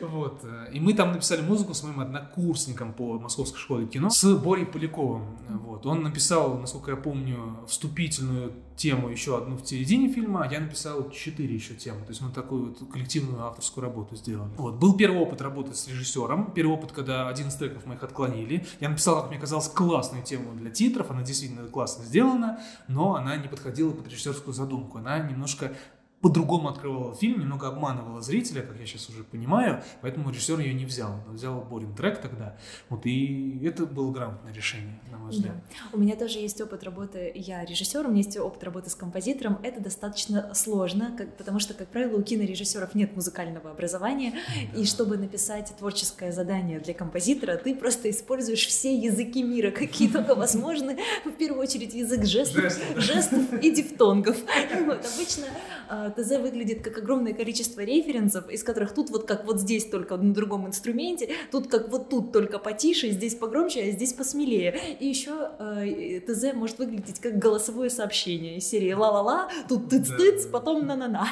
Вот. 0.00 0.40
э, 0.44 0.70
И 0.72 0.80
мы 0.80 0.94
там 0.94 1.12
написали 1.12 1.42
музыку 1.42 1.74
с 1.74 1.82
моим 1.82 1.98
однокурсником 1.98 2.92
по 2.92 3.18
Московской 3.18 3.58
школе 3.58 3.86
кино, 3.86 4.10
с 4.10 4.36
Борей 4.36 4.64
Поляковым. 4.64 5.36
Вот. 5.48 5.86
Он 5.86 6.02
написал, 6.02 6.56
насколько 6.58 6.92
я 6.92 6.96
помню, 6.96 7.58
вступительную 7.66 8.52
тему 8.76 9.08
еще 9.08 9.36
одну 9.36 9.56
в 9.56 9.66
середине 9.66 10.08
фильма, 10.08 10.44
а 10.44 10.52
я 10.52 10.60
написал 10.60 11.10
четыре 11.10 11.54
еще 11.54 11.74
темы. 11.74 12.02
То 12.02 12.10
есть 12.10 12.20
мы 12.20 12.30
такую 12.30 12.66
вот 12.66 12.92
коллективную 12.92 13.44
авторскую 13.44 13.82
работу 13.84 14.14
сделали. 14.14 14.50
Вот. 14.56 14.76
Был 14.76 14.96
первый 14.96 15.20
опыт 15.20 15.42
работы 15.42 15.74
с 15.74 15.88
режиссером, 15.88 16.52
первый 16.52 16.74
опыт, 16.74 16.92
когда 16.92 17.28
один 17.28 17.48
из 17.48 17.56
треков 17.56 17.86
моих 17.86 18.04
отклонили. 18.04 18.64
Я 18.78 18.88
написал, 18.88 19.20
как 19.20 19.30
мне 19.30 19.40
казалось, 19.40 19.68
классную 19.68 20.22
тему 20.22 20.54
для 20.54 20.70
титров, 20.70 21.10
она 21.10 21.22
действительно 21.22 21.66
классно 21.66 22.04
сделана, 22.04 22.60
но 22.86 23.16
она 23.16 23.36
не 23.36 23.48
подходила 23.48 23.90
под 23.90 24.06
режиссерскую 24.06 24.54
задумку. 24.54 24.98
Она 24.98 25.18
немножко 25.18 25.72
по-другому 26.20 26.68
открывала 26.68 27.14
фильм, 27.14 27.40
немного 27.40 27.68
обманывала 27.68 28.20
зрителя, 28.20 28.62
как 28.62 28.78
я 28.78 28.86
сейчас 28.86 29.08
уже 29.08 29.22
понимаю, 29.22 29.82
поэтому 30.00 30.30
режиссер 30.30 30.58
ее 30.58 30.74
не 30.74 30.84
взял. 30.84 31.12
Он 31.28 31.34
взял 31.34 31.60
Борин 31.60 31.94
трек 31.94 32.20
тогда. 32.20 32.56
Вот, 32.88 33.06
и 33.06 33.60
это 33.64 33.86
было 33.86 34.10
грамотное 34.12 34.52
решение, 34.52 35.00
на 35.10 35.18
мой 35.18 35.30
взгляд. 35.30 35.54
Да. 35.54 35.96
У 35.96 36.00
меня 36.00 36.16
тоже 36.16 36.38
есть 36.38 36.60
опыт 36.60 36.82
работы, 36.82 37.30
я 37.34 37.64
режиссер, 37.64 38.04
у 38.06 38.10
меня 38.10 38.22
есть 38.22 38.36
опыт 38.36 38.64
работы 38.64 38.90
с 38.90 38.94
композитором. 38.94 39.58
Это 39.62 39.80
достаточно 39.80 40.52
сложно, 40.54 41.14
как, 41.16 41.36
потому 41.36 41.60
что, 41.60 41.74
как 41.74 41.88
правило, 41.88 42.18
у 42.18 42.22
кинорежиссеров 42.22 42.94
нет 42.94 43.14
музыкального 43.14 43.70
образования, 43.70 44.32
да. 44.32 44.80
и 44.80 44.84
чтобы 44.84 45.18
написать 45.18 45.72
творческое 45.78 46.32
задание 46.32 46.80
для 46.80 46.94
композитора, 46.94 47.56
ты 47.56 47.74
просто 47.76 48.10
используешь 48.10 48.66
все 48.66 48.96
языки 48.96 49.42
мира, 49.42 49.70
какие 49.70 50.08
только 50.08 50.34
возможны. 50.38 50.98
В 51.24 51.32
первую 51.32 51.62
очередь 51.62 51.94
язык 51.94 52.24
жестов, 52.24 52.74
жестов 52.96 53.52
и 53.62 53.70
дифтонгов. 53.70 54.36
Обычно 54.72 55.46
а, 55.88 56.07
ТЗ 56.10 56.38
выглядит 56.38 56.82
как 56.82 56.98
огромное 56.98 57.32
количество 57.32 57.80
референсов, 57.80 58.48
из 58.50 58.62
которых 58.62 58.94
тут 58.94 59.10
вот 59.10 59.26
как 59.26 59.44
вот 59.44 59.60
здесь 59.60 59.86
только 59.86 60.16
на 60.16 60.32
другом 60.32 60.66
инструменте, 60.66 61.30
тут 61.50 61.68
как 61.68 61.90
вот 61.90 62.08
тут 62.08 62.32
только 62.32 62.58
потише, 62.58 63.10
здесь 63.10 63.34
погромче, 63.34 63.82
а 63.82 63.90
здесь 63.90 64.12
посмелее. 64.12 64.96
И 65.00 65.06
еще 65.06 65.50
э, 65.58 66.20
ТЗ 66.20 66.54
может 66.54 66.78
выглядеть 66.78 67.20
как 67.20 67.38
голосовое 67.38 67.90
сообщение 67.90 68.58
из 68.58 68.66
серии 68.66 68.92
ла-ла-ла, 68.92 69.48
тут 69.68 69.88
тыц-тыц, 69.88 70.44
да, 70.44 70.50
потом 70.50 70.86
на-на-на. 70.86 71.28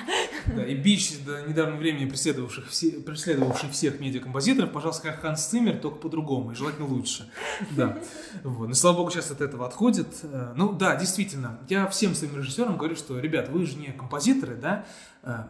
Да, 0.55 0.64
и 0.64 0.74
бич 0.74 1.12
до 1.24 1.43
недавнего 1.43 1.79
времени 1.79 2.09
преследовавших 2.09 2.68
все, 2.70 2.91
преследовавший 2.91 3.70
всех 3.70 4.01
медиакомпозиторов, 4.01 4.72
пожалуйста, 4.72 5.09
как 5.09 5.20
Ханс 5.20 5.47
Циммер, 5.47 5.79
только 5.79 5.99
по-другому, 5.99 6.53
и 6.53 6.55
желательно 6.55 6.87
лучше. 6.87 7.31
Да. 7.70 7.99
Вот. 8.43 8.68
Но, 8.68 8.74
слава 8.74 8.99
богу, 8.99 9.11
сейчас 9.11 9.31
от 9.31 9.41
этого 9.41 9.66
отходит. 9.66 10.09
Э, 10.22 10.53
ну 10.57 10.72
да, 10.72 10.97
действительно, 10.97 11.59
я 11.68 11.87
всем 11.89 12.14
своим 12.14 12.37
режиссерам 12.37 12.77
говорю, 12.77 12.97
что, 12.97 13.18
ребят, 13.18 13.49
вы 13.49 13.66
же 13.66 13.77
не 13.77 13.89
композиторы, 13.89 14.57
да, 14.57 14.65
э, 15.22 15.44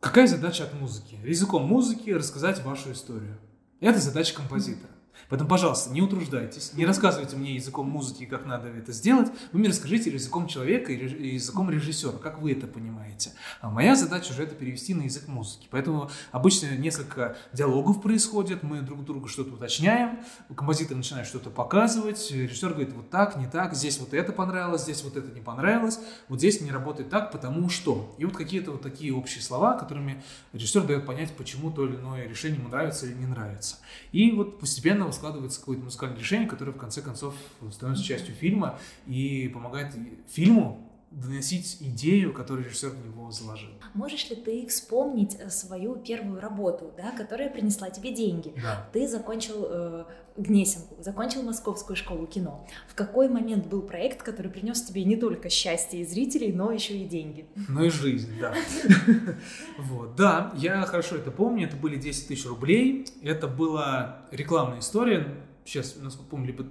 какая 0.00 0.26
задача 0.26 0.64
от 0.64 0.74
музыки? 0.74 1.18
Языком 1.24 1.64
музыки 1.64 2.10
рассказать 2.10 2.62
вашу 2.64 2.92
историю. 2.92 3.38
Это 3.80 3.98
задача 3.98 4.34
композитора. 4.34 4.90
Поэтому, 5.28 5.48
пожалуйста, 5.50 5.90
не 5.90 6.00
утруждайтесь, 6.00 6.72
не 6.74 6.86
рассказывайте 6.86 7.36
мне 7.36 7.54
языком 7.54 7.88
музыки, 7.88 8.24
как 8.24 8.46
надо 8.46 8.68
это 8.68 8.92
сделать. 8.92 9.28
Вы 9.52 9.58
мне 9.58 9.68
расскажите 9.68 10.10
языком 10.10 10.46
человека 10.46 10.92
и 10.92 11.34
языком 11.34 11.70
режиссера, 11.70 12.12
как 12.12 12.40
вы 12.40 12.52
это 12.52 12.66
понимаете. 12.66 13.32
А 13.60 13.68
моя 13.70 13.94
задача 13.94 14.32
уже 14.32 14.44
это 14.44 14.54
перевести 14.54 14.94
на 14.94 15.02
язык 15.02 15.28
музыки. 15.28 15.68
Поэтому 15.70 16.10
обычно 16.32 16.74
несколько 16.76 17.36
диалогов 17.52 18.00
происходит, 18.00 18.62
мы 18.62 18.80
друг 18.80 19.04
другу 19.04 19.28
что-то 19.28 19.54
уточняем, 19.54 20.20
композитор 20.54 20.96
начинает 20.96 21.26
что-то 21.26 21.50
показывать, 21.50 22.30
режиссер 22.30 22.70
говорит 22.70 22.94
вот 22.94 23.10
так, 23.10 23.36
не 23.36 23.46
так, 23.46 23.74
здесь 23.74 23.98
вот 23.98 24.14
это 24.14 24.32
понравилось, 24.32 24.82
здесь 24.82 25.02
вот 25.04 25.16
это 25.16 25.30
не 25.30 25.40
понравилось, 25.40 26.00
вот 26.28 26.38
здесь 26.38 26.60
не 26.62 26.70
работает 26.70 27.10
так, 27.10 27.32
потому 27.32 27.68
что. 27.68 28.14
И 28.18 28.24
вот 28.24 28.36
какие-то 28.36 28.72
вот 28.72 28.82
такие 28.82 29.14
общие 29.14 29.42
слова, 29.42 29.74
которыми 29.74 30.22
режиссер 30.54 30.84
дает 30.84 31.04
понять, 31.04 31.32
почему 31.36 31.70
то 31.70 31.86
или 31.86 31.96
иное 31.96 32.26
решение 32.26 32.58
ему 32.58 32.70
нравится 32.70 33.06
или 33.06 33.14
не 33.14 33.26
нравится. 33.26 33.76
И 34.12 34.30
вот 34.32 34.58
постепенно 34.58 35.06
складывается 35.18 35.60
какое-то 35.60 35.84
музыкальное 35.84 36.18
решение, 36.18 36.48
которое 36.48 36.72
в 36.72 36.78
конце 36.78 37.02
концов 37.02 37.34
становится 37.72 38.04
частью 38.04 38.34
фильма 38.34 38.78
и 39.06 39.50
помогает 39.52 39.94
фильму 40.28 40.88
доносить 41.10 41.78
идею, 41.80 42.32
которую 42.32 42.66
режиссер 42.66 42.90
в 42.90 43.06
него 43.06 43.30
заложил. 43.30 43.70
Можешь 43.94 44.28
ли 44.28 44.36
ты 44.36 44.66
вспомнить 44.66 45.36
э, 45.38 45.48
свою 45.48 45.96
первую 45.96 46.40
работу, 46.40 46.92
да, 46.96 47.12
которая 47.12 47.48
принесла 47.48 47.88
тебе 47.90 48.14
деньги? 48.14 48.52
Да. 48.62 48.86
Ты 48.92 49.08
закончил 49.08 49.66
э, 49.68 50.04
Гнесинку, 50.38 51.02
закончил 51.02 51.42
Московскую 51.42 51.96
школу 51.96 52.26
кино. 52.26 52.66
В 52.88 52.94
какой 52.94 53.28
момент 53.28 53.66
был 53.66 53.82
проект, 53.82 54.22
который 54.22 54.50
принес 54.50 54.82
тебе 54.82 55.04
не 55.04 55.16
только 55.16 55.50
счастье 55.50 56.00
и 56.00 56.04
зрителей, 56.06 56.52
но 56.52 56.70
еще 56.70 56.96
и 56.96 57.04
деньги? 57.04 57.46
Ну 57.68 57.84
и 57.84 57.90
жизнь, 57.90 58.32
да. 58.40 58.54
Вот, 59.78 60.14
да, 60.16 60.52
я 60.56 60.82
хорошо 60.82 61.16
это 61.16 61.30
помню, 61.30 61.66
это 61.66 61.76
были 61.76 61.96
10 61.96 62.28
тысяч 62.28 62.46
рублей, 62.46 63.06
это 63.22 63.48
была 63.48 64.22
рекламная 64.30 64.80
история, 64.80 65.26
сейчас, 65.64 65.96
насколько 66.00 66.30
помню, 66.30 66.46
либо, 66.48 66.66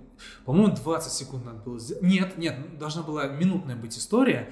по-моему, 0.45 0.75
20 0.75 1.11
секунд 1.11 1.45
надо 1.45 1.59
было 1.59 1.79
сделать. 1.79 2.03
Нет, 2.03 2.37
нет, 2.37 2.77
должна 2.77 3.03
была 3.03 3.27
минутная 3.27 3.75
быть 3.75 3.97
история. 3.97 4.51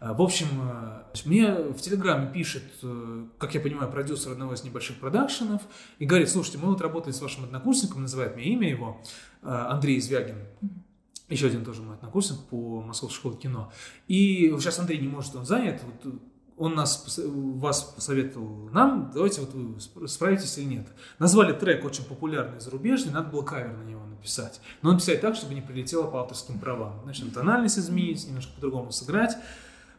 А, 0.00 0.14
в 0.14 0.22
общем, 0.22 0.46
э, 0.62 1.02
мне 1.26 1.52
в 1.52 1.80
Телеграме 1.80 2.32
пишет, 2.32 2.64
э, 2.82 3.26
как 3.38 3.54
я 3.54 3.60
понимаю, 3.60 3.92
продюсер 3.92 4.32
одного 4.32 4.54
из 4.54 4.64
небольших 4.64 4.98
продакшенов 4.98 5.60
и 5.98 6.06
говорит, 6.06 6.30
слушайте, 6.30 6.56
мы 6.56 6.68
вот 6.68 6.80
работали 6.80 7.12
с 7.12 7.20
вашим 7.20 7.44
однокурсником, 7.44 8.02
называет 8.02 8.34
мне 8.34 8.46
имя 8.46 8.68
его, 8.68 9.02
э, 9.42 9.48
Андрей 9.48 10.00
Звягин. 10.00 10.38
Еще 11.28 11.46
один 11.46 11.64
тоже 11.64 11.82
мой 11.82 11.96
однокурсник 11.96 12.40
по 12.48 12.80
Московской 12.80 13.16
школе 13.16 13.36
кино. 13.36 13.70
И 14.08 14.52
сейчас 14.58 14.78
Андрей 14.78 14.98
не 14.98 15.06
может, 15.06 15.36
он 15.36 15.44
занят. 15.44 15.82
Вот 15.84 16.14
он 16.56 16.74
нас, 16.74 17.18
вас 17.24 17.82
посоветовал 17.82 18.68
нам, 18.70 19.10
давайте 19.14 19.40
вот 19.40 19.54
вы 19.54 20.08
справитесь 20.08 20.58
или 20.58 20.66
нет. 20.66 20.86
Назвали 21.18 21.54
трек 21.54 21.84
очень 21.84 22.04
популярный, 22.04 22.60
зарубежный, 22.60 23.12
надо 23.12 23.30
было 23.30 23.42
кавер 23.42 23.74
на 23.74 23.82
него 23.82 24.04
написать. 24.04 24.60
Но 24.82 24.92
написать 24.92 25.22
так, 25.22 25.36
чтобы 25.36 25.54
не 25.54 25.62
прилетело 25.62 26.10
по 26.10 26.20
авторским 26.20 26.58
правам. 26.58 27.00
Значит, 27.04 27.32
тональность 27.32 27.78
изменить, 27.78 28.26
немножко 28.26 28.52
по-другому 28.54 28.92
сыграть. 28.92 29.36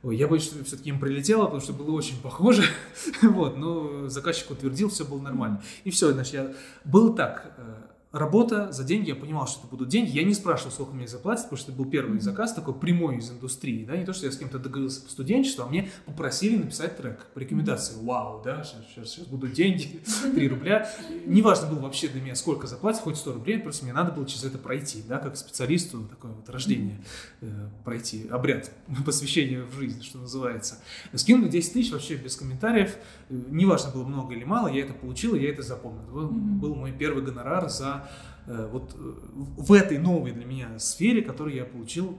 Ой, 0.04 0.18
я 0.18 0.28
боюсь, 0.28 0.46
что 0.46 0.64
все-таки 0.64 0.90
им 0.90 1.00
прилетело, 1.00 1.44
потому 1.44 1.62
что 1.62 1.74
было 1.74 1.92
очень 1.92 2.20
похоже. 2.22 2.64
вот, 3.22 3.58
но 3.58 4.08
заказчик 4.08 4.50
утвердил, 4.50 4.90
все 4.90 5.06
было 5.06 5.22
нормально. 5.22 5.62
И 5.84 5.92
все, 5.92 6.12
значит, 6.12 6.34
я... 6.34 6.54
Было 6.84 7.16
так, 7.16 7.54
э, 7.58 7.74
работа 8.12 8.72
за 8.72 8.84
деньги, 8.84 9.10
я 9.10 9.16
понимал, 9.16 9.48
что 9.48 9.60
это 9.60 9.68
будут 9.68 9.90
деньги. 9.90 10.10
Я 10.10 10.24
не 10.24 10.34
спрашивал, 10.34 10.72
сколько 10.72 10.94
мне 10.94 11.08
заплатят, 11.08 11.46
потому 11.46 11.58
что 11.58 11.72
это 11.72 11.82
был 11.82 11.90
первый 11.90 12.20
заказ 12.20 12.54
такой 12.54 12.74
прямой 12.74 13.18
из 13.18 13.32
индустрии. 13.32 13.86
Да? 13.86 13.96
Не 13.96 14.06
то, 14.06 14.14
что 14.14 14.26
я 14.26 14.32
с 14.32 14.38
кем-то 14.38 14.60
договорился 14.60 15.02
по 15.02 15.10
студенчеству, 15.10 15.64
а 15.64 15.68
мне 15.68 15.90
попросили 16.06 16.58
написать 16.58 16.98
трек 16.98 17.28
по 17.34 17.40
рекомендации. 17.40 17.96
Вау, 18.04 18.42
да, 18.44 18.64
сейчас, 18.64 18.80
сейчас, 18.94 19.10
сейчас 19.12 19.28
будут 19.28 19.54
деньги, 19.54 20.02
3 20.34 20.48
рубля. 20.50 20.90
Неважно 21.26 21.68
было 21.68 21.80
вообще 21.80 22.10
для 22.10 22.22
меня, 22.22 22.36
сколько 22.36 22.68
заплатят, 22.68 23.02
хоть 23.02 23.18
100 23.18 23.34
рублей, 23.34 23.60
просто 23.60 23.86
мне 23.86 23.94
надо 23.94 24.12
было 24.12 24.26
через 24.26 24.44
это 24.44 24.58
пройти, 24.58 25.04
да, 25.08 25.18
как 25.18 25.38
специалисту 25.38 26.04
такое 26.10 26.34
вот 26.34 26.50
рождение 26.50 27.02
э, 27.40 27.70
пройти, 27.86 28.28
обряд 28.30 28.72
посвящения 29.06 29.64
в 29.64 29.74
жизнь, 29.74 30.04
что 30.04 30.18
называется. 30.18 30.80
Скинули 31.14 31.50
10 31.50 31.74
тысяч 31.74 31.92
вообще 31.92 32.16
без 32.16 32.36
комментариев, 32.36 32.98
э, 33.30 33.42
неважно 33.50 33.92
было 33.92 34.04
много 34.04 34.34
или 34.34 34.44
мало, 34.44 34.68
я 34.68 34.84
это 34.84 34.94
получил, 34.94 35.36
я 35.36 35.50
это 35.50 35.62
запомнил. 35.62 36.02
Это 36.02 36.12
был 36.12 36.76
мой 36.76 36.92
первый 36.92 37.24
гонорар 37.24 37.70
за 37.70 38.01
Э, 38.48 38.68
вот 38.72 38.94
э, 38.94 38.98
в 38.98 39.74
этой 39.74 39.98
новой 39.98 40.32
для 40.32 40.46
меня 40.46 40.80
сфере, 40.80 41.22
которую 41.22 41.56
я 41.56 41.66
получил 41.66 42.18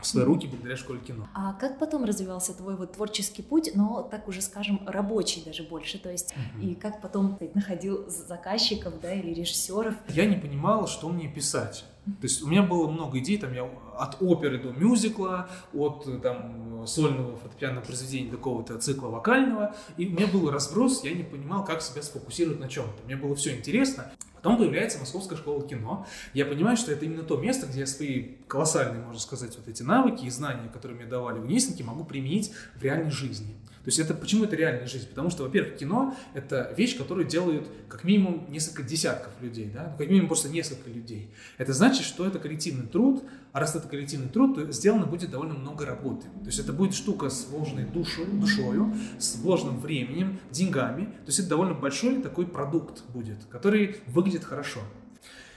в 0.00 0.06
свои 0.06 0.24
руки 0.24 0.46
благодаря 0.46 0.76
школе 0.76 1.00
кино. 1.00 1.28
А 1.34 1.54
как 1.54 1.78
потом 1.78 2.04
развивался 2.04 2.54
твой 2.54 2.76
вот 2.76 2.92
творческий 2.92 3.42
путь, 3.42 3.72
но 3.74 4.02
так 4.02 4.28
уже 4.28 4.40
скажем 4.42 4.80
рабочий 4.86 5.42
даже 5.44 5.64
больше, 5.64 5.98
то 5.98 6.10
есть 6.10 6.32
угу. 6.32 6.66
и 6.66 6.74
как 6.74 7.00
потом 7.00 7.36
ты 7.36 7.50
находил 7.54 8.08
заказчиков, 8.08 9.00
да, 9.00 9.12
или 9.12 9.34
режиссеров? 9.34 9.94
Я 10.08 10.26
не 10.26 10.36
понимал, 10.36 10.86
что 10.86 11.08
мне 11.08 11.28
писать. 11.28 11.84
То 12.20 12.24
есть 12.24 12.42
у 12.42 12.48
меня 12.48 12.62
было 12.62 12.88
много 12.88 13.18
идей, 13.18 13.38
там 13.38 13.52
я 13.52 13.68
от 13.96 14.20
оперы 14.20 14.58
до 14.58 14.72
мюзикла, 14.72 15.48
от 15.72 16.22
там 16.22 16.86
сольного 16.86 17.36
фортепианного 17.36 17.84
произведения 17.84 18.30
до 18.30 18.36
какого-то 18.36 18.78
цикла 18.78 19.08
вокального, 19.08 19.74
и 19.96 20.06
у 20.06 20.10
меня 20.10 20.26
был 20.26 20.50
разброс, 20.50 21.04
я 21.04 21.12
не 21.12 21.22
понимал, 21.22 21.64
как 21.64 21.82
себя 21.82 22.02
сфокусировать 22.02 22.60
на 22.60 22.68
чем-то. 22.68 23.04
Мне 23.04 23.16
было 23.16 23.34
все 23.34 23.56
интересно, 23.56 24.12
Потом 24.38 24.56
появляется 24.56 25.00
Московская 25.00 25.34
школа 25.34 25.66
кино. 25.66 26.06
Я 26.32 26.46
понимаю, 26.46 26.76
что 26.76 26.92
это 26.92 27.04
именно 27.04 27.24
то 27.24 27.36
место, 27.38 27.66
где 27.66 27.80
я 27.80 27.86
свои 27.86 28.36
колоссальные, 28.46 29.02
можно 29.02 29.20
сказать, 29.20 29.56
вот 29.56 29.66
эти 29.66 29.82
навыки 29.82 30.26
и 30.26 30.30
знания, 30.30 30.68
которые 30.72 30.96
мне 30.96 31.06
давали 31.06 31.40
в 31.40 31.46
Нисенке, 31.46 31.82
могу 31.82 32.04
применить 32.04 32.52
в 32.76 32.82
реальной 32.82 33.10
жизни. 33.10 33.56
То 33.84 33.88
есть 33.88 33.98
это 33.98 34.14
почему 34.14 34.44
это 34.44 34.56
реальная 34.56 34.86
жизнь? 34.86 35.08
Потому 35.08 35.30
что, 35.30 35.44
во-первых, 35.44 35.76
кино— 35.76 36.14
это 36.34 36.74
вещь, 36.76 36.96
которую 36.96 37.26
делают 37.26 37.68
как 37.88 38.04
минимум 38.04 38.50
несколько 38.50 38.82
десятков 38.82 39.32
людей, 39.40 39.70
да? 39.72 39.90
ну, 39.92 39.98
как 39.98 40.08
минимум 40.08 40.28
просто 40.28 40.48
несколько 40.48 40.90
людей. 40.90 41.30
Это 41.56 41.72
значит, 41.72 42.04
что 42.04 42.26
это 42.26 42.38
коллективный 42.38 42.86
труд, 42.86 43.24
а 43.52 43.60
раз 43.60 43.74
это 43.76 43.88
коллективный 43.88 44.28
труд, 44.28 44.54
то 44.54 44.72
сделано 44.72 45.06
будет 45.06 45.30
довольно 45.30 45.54
много 45.54 45.86
работы. 45.86 46.26
То 46.40 46.46
есть 46.46 46.58
это 46.58 46.72
будет 46.72 46.94
штука 46.94 47.30
с 47.30 47.46
вложенной 47.46 47.84
душу, 47.84 48.26
душою, 48.26 48.94
с 49.18 49.36
вложенным 49.36 49.80
временем, 49.80 50.38
деньгами. 50.50 51.04
То 51.04 51.26
есть 51.26 51.38
это 51.38 51.48
довольно 51.48 51.74
большой 51.74 52.20
такой 52.20 52.46
продукт 52.46 53.04
будет, 53.08 53.38
который 53.50 53.96
выглядит 54.06 54.44
хорошо. 54.44 54.80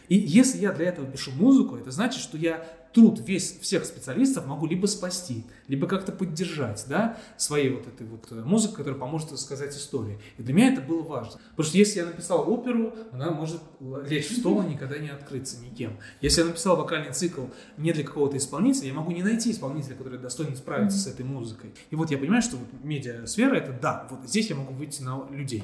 И 0.07 0.15
если 0.17 0.59
я 0.59 0.73
для 0.73 0.87
этого 0.87 1.07
пишу 1.07 1.31
музыку, 1.31 1.77
это 1.77 1.91
значит, 1.91 2.21
что 2.21 2.37
я 2.37 2.65
труд 2.93 3.21
весь 3.25 3.59
всех 3.59 3.85
специалистов 3.85 4.45
могу 4.45 4.65
либо 4.65 4.85
спасти, 4.85 5.45
либо 5.67 5.87
как-то 5.87 6.11
поддержать, 6.11 6.85
да, 6.87 7.17
своей 7.37 7.69
вот 7.69 7.87
этой 7.87 8.05
вот 8.05 8.27
э, 8.31 8.35
музыкой, 8.35 8.77
которая 8.77 8.99
поможет 8.99 9.31
рассказать 9.31 9.75
историю. 9.75 10.19
И 10.37 10.43
для 10.43 10.53
меня 10.53 10.73
это 10.73 10.81
было 10.81 11.01
важно. 11.01 11.39
Потому 11.51 11.67
что 11.67 11.77
если 11.77 11.99
я 11.99 12.05
написал 12.05 12.51
оперу, 12.51 12.93
она 13.11 13.31
может 13.31 13.61
лечь 14.05 14.29
в 14.29 14.37
стол 14.37 14.61
и 14.63 14.69
никогда 14.69 14.97
не 14.97 15.09
открыться 15.09 15.57
никем. 15.61 15.97
Если 16.21 16.41
я 16.41 16.47
написал 16.47 16.75
вокальный 16.75 17.13
цикл 17.13 17.45
не 17.77 17.93
для 17.93 18.03
какого-то 18.03 18.37
исполнителя, 18.37 18.87
я 18.87 18.93
могу 18.93 19.11
не 19.11 19.23
найти 19.23 19.51
исполнителя, 19.51 19.95
который 19.95 20.19
достойно 20.19 20.55
справиться 20.55 20.97
с 20.97 21.07
этой 21.07 21.25
музыкой. 21.25 21.71
И 21.89 21.95
вот 21.95 22.11
я 22.11 22.17
понимаю, 22.17 22.41
что 22.41 22.57
вот 22.57 22.67
медиасфера 22.83 23.55
это 23.55 23.71
да, 23.71 24.07
вот 24.09 24.27
здесь 24.27 24.49
я 24.49 24.55
могу 24.55 24.73
выйти 24.73 25.01
на 25.01 25.27
людей. 25.29 25.63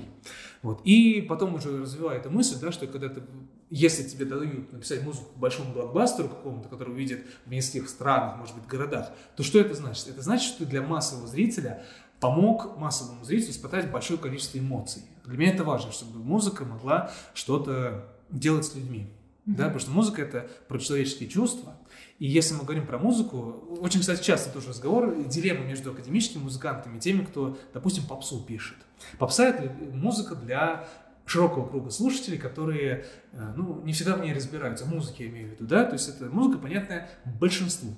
Вот. 0.61 0.81
И 0.83 1.21
потом 1.27 1.55
уже 1.55 1.81
развиваю 1.81 2.19
эту 2.19 2.29
мысль, 2.29 2.57
да, 2.59 2.71
что 2.71 2.87
когда 2.87 3.09
ты 3.09 3.21
если 3.69 4.03
тебе 4.03 4.25
дают 4.25 4.71
написать 4.71 5.03
музыку 5.03 5.33
к 5.33 5.37
большому 5.37 5.73
блокбастеру 5.73 6.29
какому-то, 6.29 6.69
который 6.69 6.93
увидят 6.93 7.19
в 7.45 7.51
нескольких 7.51 7.89
странах, 7.89 8.37
может 8.37 8.55
быть, 8.55 8.65
городах, 8.65 9.11
то 9.35 9.43
что 9.43 9.59
это 9.59 9.73
значит? 9.73 10.07
Это 10.07 10.21
значит, 10.21 10.47
что 10.47 10.59
ты 10.59 10.65
для 10.65 10.81
массового 10.81 11.27
зрителя 11.27 11.83
помог 12.19 12.77
массовому 12.77 13.23
зрителю 13.25 13.51
испытать 13.51 13.91
большое 13.91 14.19
количество 14.19 14.57
эмоций. 14.57 15.03
Для 15.25 15.37
меня 15.37 15.53
это 15.53 15.63
важно, 15.63 15.91
чтобы 15.91 16.19
музыка 16.19 16.65
могла 16.65 17.11
что-то 17.33 18.05
делать 18.29 18.65
с 18.65 18.75
людьми. 18.75 19.07
Mm-hmm. 19.45 19.55
Да, 19.55 19.63
потому 19.65 19.79
что 19.79 19.91
музыка 19.91 20.21
это 20.21 20.49
про 20.67 20.77
человеческие 20.77 21.29
чувства. 21.29 21.77
И 22.19 22.25
если 22.25 22.53
мы 22.55 22.63
говорим 22.63 22.85
про 22.85 22.97
музыку, 22.97 23.77
очень, 23.79 24.01
кстати, 24.01 24.23
часто 24.23 24.49
тоже 24.51 24.69
разговор, 24.69 25.15
дилемма 25.25 25.63
между 25.63 25.91
академическими 25.91 26.43
музыкантами 26.43 26.97
и 26.97 26.99
теми, 26.99 27.23
кто, 27.23 27.57
допустим, 27.73 28.05
попсу 28.05 28.43
пишет. 28.43 28.77
Попса 29.19 29.47
это 29.47 29.71
музыка 29.93 30.35
для 30.35 30.87
широкого 31.27 31.67
круга 31.67 31.91
слушателей, 31.91 32.37
которые 32.37 33.05
э, 33.33 33.53
ну, 33.55 33.81
не 33.83 33.93
всегда 33.93 34.15
в 34.15 34.21
ней 34.21 34.33
разбираются, 34.33 34.85
музыке 34.85 35.25
я 35.25 35.29
имею 35.29 35.49
в 35.49 35.51
виду, 35.51 35.65
да, 35.65 35.83
то 35.83 35.93
есть 35.93 36.07
это 36.09 36.25
музыка, 36.25 36.57
понятная 36.57 37.09
большинству. 37.39 37.93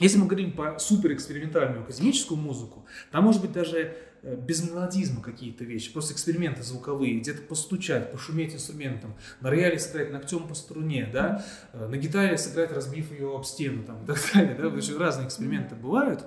Если 0.00 0.16
мы 0.16 0.26
говорим 0.26 0.52
по 0.52 0.78
суперэкспериментальную 0.78 1.82
академическую 1.82 2.40
музыку, 2.40 2.86
там 3.10 3.24
может 3.24 3.42
быть 3.42 3.52
даже 3.52 3.96
э, 4.22 4.36
без 4.36 4.66
мелодизма 4.68 5.20
какие-то 5.20 5.64
вещи, 5.64 5.92
просто 5.92 6.14
эксперименты 6.14 6.62
звуковые, 6.62 7.18
где-то 7.18 7.42
постучать, 7.42 8.10
пошуметь 8.12 8.54
инструментом, 8.54 9.14
на 9.42 9.50
рояле 9.50 9.78
сыграть 9.78 10.10
ногтем 10.10 10.48
по 10.48 10.54
струне, 10.54 11.08
да, 11.12 11.44
э, 11.74 11.86
на 11.86 11.96
гитаре 11.98 12.38
сыграть, 12.38 12.72
разбив 12.72 13.12
ее 13.12 13.34
об 13.34 13.44
стену 13.44 13.84
там, 13.84 14.02
и 14.04 14.06
так 14.06 14.18
далее, 14.32 14.54
да, 14.54 14.68
очень 14.68 14.96
разные 14.96 15.26
эксперименты 15.26 15.74
бывают, 15.74 16.24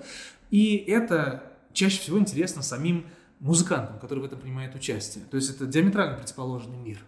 и 0.51 0.75
это 0.75 1.51
чаще 1.73 1.99
всего 1.99 2.19
интересно 2.19 2.61
самим 2.61 3.07
музыкантам, 3.41 3.99
которые 3.99 4.23
в 4.23 4.27
этом 4.27 4.39
принимают 4.39 4.75
участие. 4.75 5.25
То 5.25 5.35
есть 5.35 5.49
это 5.49 5.65
диаметрально 5.65 6.17
противоположный 6.17 6.77
мир. 6.77 6.99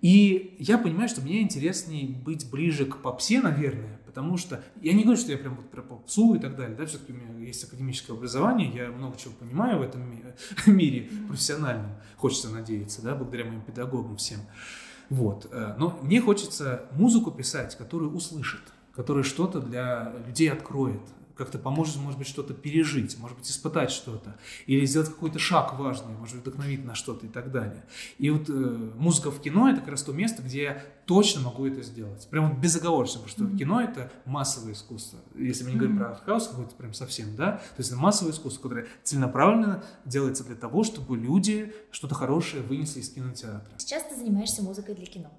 И 0.00 0.56
я 0.58 0.76
понимаю, 0.76 1.08
что 1.08 1.22
мне 1.22 1.40
интереснее 1.40 2.08
быть 2.08 2.50
ближе 2.50 2.84
к 2.84 2.98
попсе, 2.98 3.40
наверное, 3.40 3.98
потому 4.04 4.36
что 4.36 4.62
я 4.82 4.92
не 4.92 5.02
говорю, 5.02 5.18
что 5.18 5.32
я 5.32 5.38
прям 5.38 5.56
вот 5.56 5.70
про 5.70 5.80
попсу 5.80 6.34
и 6.34 6.38
так 6.38 6.56
далее, 6.56 6.76
да, 6.76 6.84
все-таки 6.84 7.12
у 7.12 7.16
меня 7.16 7.46
есть 7.46 7.64
академическое 7.64 8.14
образование, 8.14 8.70
я 8.74 8.90
много 8.90 9.16
чего 9.16 9.32
понимаю 9.32 9.78
в 9.78 9.82
этом 9.82 10.02
мире 10.66 11.08
профессиональном, 11.28 11.92
хочется 12.16 12.50
надеяться, 12.50 13.00
да, 13.00 13.14
благодаря 13.14 13.46
моим 13.46 13.62
педагогам 13.62 14.18
всем. 14.18 14.40
Вот. 15.08 15.48
Э, 15.50 15.74
но 15.78 15.98
мне 16.02 16.20
хочется 16.20 16.82
музыку 16.92 17.30
писать, 17.30 17.74
которую 17.76 18.12
услышит, 18.12 18.62
которая 18.92 19.24
что-то 19.24 19.60
для 19.60 20.12
людей 20.26 20.50
откроет, 20.50 21.00
как-то 21.36 21.58
поможет, 21.58 21.96
может 21.96 22.18
быть, 22.18 22.28
что-то 22.28 22.54
пережить, 22.54 23.18
может 23.18 23.36
быть, 23.36 23.50
испытать 23.50 23.90
что-то, 23.90 24.36
или 24.66 24.84
сделать 24.86 25.08
какой-то 25.08 25.38
шаг 25.38 25.78
важный, 25.78 26.14
может 26.14 26.36
вдохновить 26.36 26.84
на 26.84 26.94
что-то 26.94 27.26
и 27.26 27.28
так 27.28 27.50
далее. 27.50 27.84
И 28.18 28.30
вот 28.30 28.48
э, 28.48 28.52
музыка 28.52 29.30
в 29.30 29.40
кино 29.40 29.68
это 29.68 29.80
как 29.80 29.90
раз 29.90 30.02
то 30.02 30.12
место, 30.12 30.42
где 30.42 30.82
точно 31.06 31.42
могу 31.42 31.66
это 31.66 31.82
сделать. 31.82 32.26
Прям 32.28 32.50
вот 32.50 32.58
безоговорочно, 32.58 33.20
потому 33.20 33.50
что 33.50 33.56
кино 33.56 33.80
это 33.80 34.10
массовое 34.24 34.72
искусство. 34.72 35.18
Если 35.34 35.64
мы 35.64 35.72
не 35.72 35.76
говорим 35.76 35.98
про 35.98 36.10
артхаус 36.10 36.48
какой-то 36.48 36.74
прям 36.74 36.94
совсем, 36.94 37.36
да, 37.36 37.52
то 37.52 37.78
есть 37.78 37.90
это 37.90 37.98
массовое 37.98 38.32
искусство, 38.32 38.62
которое 38.62 38.86
целенаправленно 39.02 39.84
делается 40.04 40.44
для 40.44 40.56
того, 40.56 40.84
чтобы 40.84 41.16
люди 41.16 41.72
что-то 41.90 42.14
хорошее 42.14 42.62
вынесли 42.62 43.00
из 43.00 43.10
кинотеатра. 43.10 43.72
Сейчас 43.78 44.04
ты 44.04 44.16
занимаешься 44.16 44.62
музыкой 44.62 44.94
для 44.94 45.06
кино. 45.06 45.30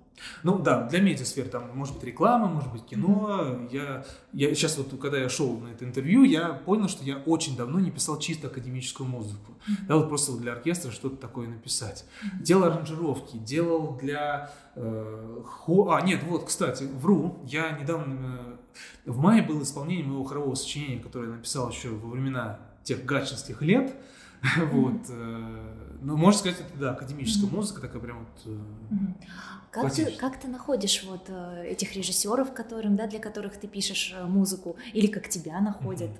Ну 0.43 0.59
да, 0.59 0.87
для 0.87 1.01
медиасфер 1.01 1.49
там 1.49 1.75
может 1.75 1.95
быть 1.95 2.03
реклама, 2.05 2.47
может 2.47 2.71
быть 2.71 2.85
кино. 2.85 3.29
Mm-hmm. 3.31 3.69
Я, 3.71 4.05
я 4.33 4.55
сейчас 4.55 4.77
вот, 4.77 4.99
когда 4.99 5.17
я 5.17 5.29
шел 5.29 5.57
на 5.59 5.69
это 5.69 5.85
интервью, 5.85 6.23
я 6.23 6.49
понял, 6.49 6.87
что 6.87 7.03
я 7.03 7.17
очень 7.17 7.57
давно 7.57 7.79
не 7.79 7.91
писал 7.91 8.19
чисто 8.19 8.47
академическую 8.47 9.07
музыку. 9.09 9.53
Mm-hmm. 9.67 9.87
Да, 9.87 9.97
вот 9.97 10.09
просто 10.09 10.31
вот 10.31 10.41
для 10.41 10.53
оркестра 10.53 10.91
что-то 10.91 11.17
такое 11.17 11.47
написать. 11.47 12.05
Mm-hmm. 12.05 12.43
Делал 12.43 12.63
аранжировки, 12.65 13.37
делал 13.37 13.97
для 13.97 14.51
э, 14.75 15.41
хо... 15.55 15.91
А, 15.91 16.01
нет, 16.01 16.23
вот, 16.23 16.45
кстати, 16.45 16.83
вру. 16.83 17.39
Я 17.45 17.71
недавно, 17.71 18.57
э, 19.05 19.09
в 19.09 19.17
мае 19.17 19.41
было 19.41 19.63
исполнение 19.63 20.05
моего 20.05 20.23
хорового 20.23 20.55
сочинения, 20.55 20.99
которое 21.01 21.29
я 21.29 21.35
написал 21.35 21.69
еще 21.69 21.89
во 21.89 22.09
времена 22.09 22.59
тех 22.83 23.05
гатчинских 23.05 23.61
лет. 23.61 23.95
Вот. 24.71 25.01
Э, 25.09 25.73
ну, 26.01 26.17
можно 26.17 26.39
сказать, 26.39 26.59
это, 26.59 26.79
да, 26.79 26.91
академическая 26.91 27.49
музыка, 27.49 27.81
такая 27.81 27.99
прям 27.99 28.19
вот... 28.19 28.53
Э, 28.53 28.57
как 29.71 29.91
ты, 29.91 30.11
как 30.11 30.39
ты 30.39 30.47
находишь 30.47 31.03
вот 31.03 31.29
этих 31.65 31.95
режиссеров, 31.95 32.53
которым, 32.53 32.95
да, 32.95 33.07
для 33.07 33.19
которых 33.19 33.57
ты 33.57 33.67
пишешь 33.67 34.15
музыку, 34.25 34.77
или 34.93 35.07
как 35.07 35.27
тебя 35.27 35.59
находят? 35.59 36.11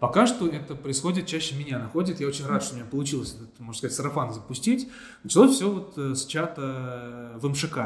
Пока 0.00 0.26
что 0.26 0.48
это 0.48 0.74
происходит 0.74 1.26
чаще 1.26 1.54
меня 1.54 1.78
находит. 1.78 2.18
Я 2.18 2.26
очень 2.26 2.46
рад, 2.46 2.64
что 2.64 2.74
у 2.74 2.78
меня 2.78 2.88
получилось 2.88 3.34
этот, 3.34 3.60
можно 3.60 3.78
сказать, 3.78 3.94
сарафан 3.96 4.32
запустить. 4.32 4.88
Началось 5.22 5.54
все 5.54 5.70
вот 5.70 5.96
с 5.96 6.26
чата 6.26 7.32
в 7.36 7.48
МШК. 7.48 7.78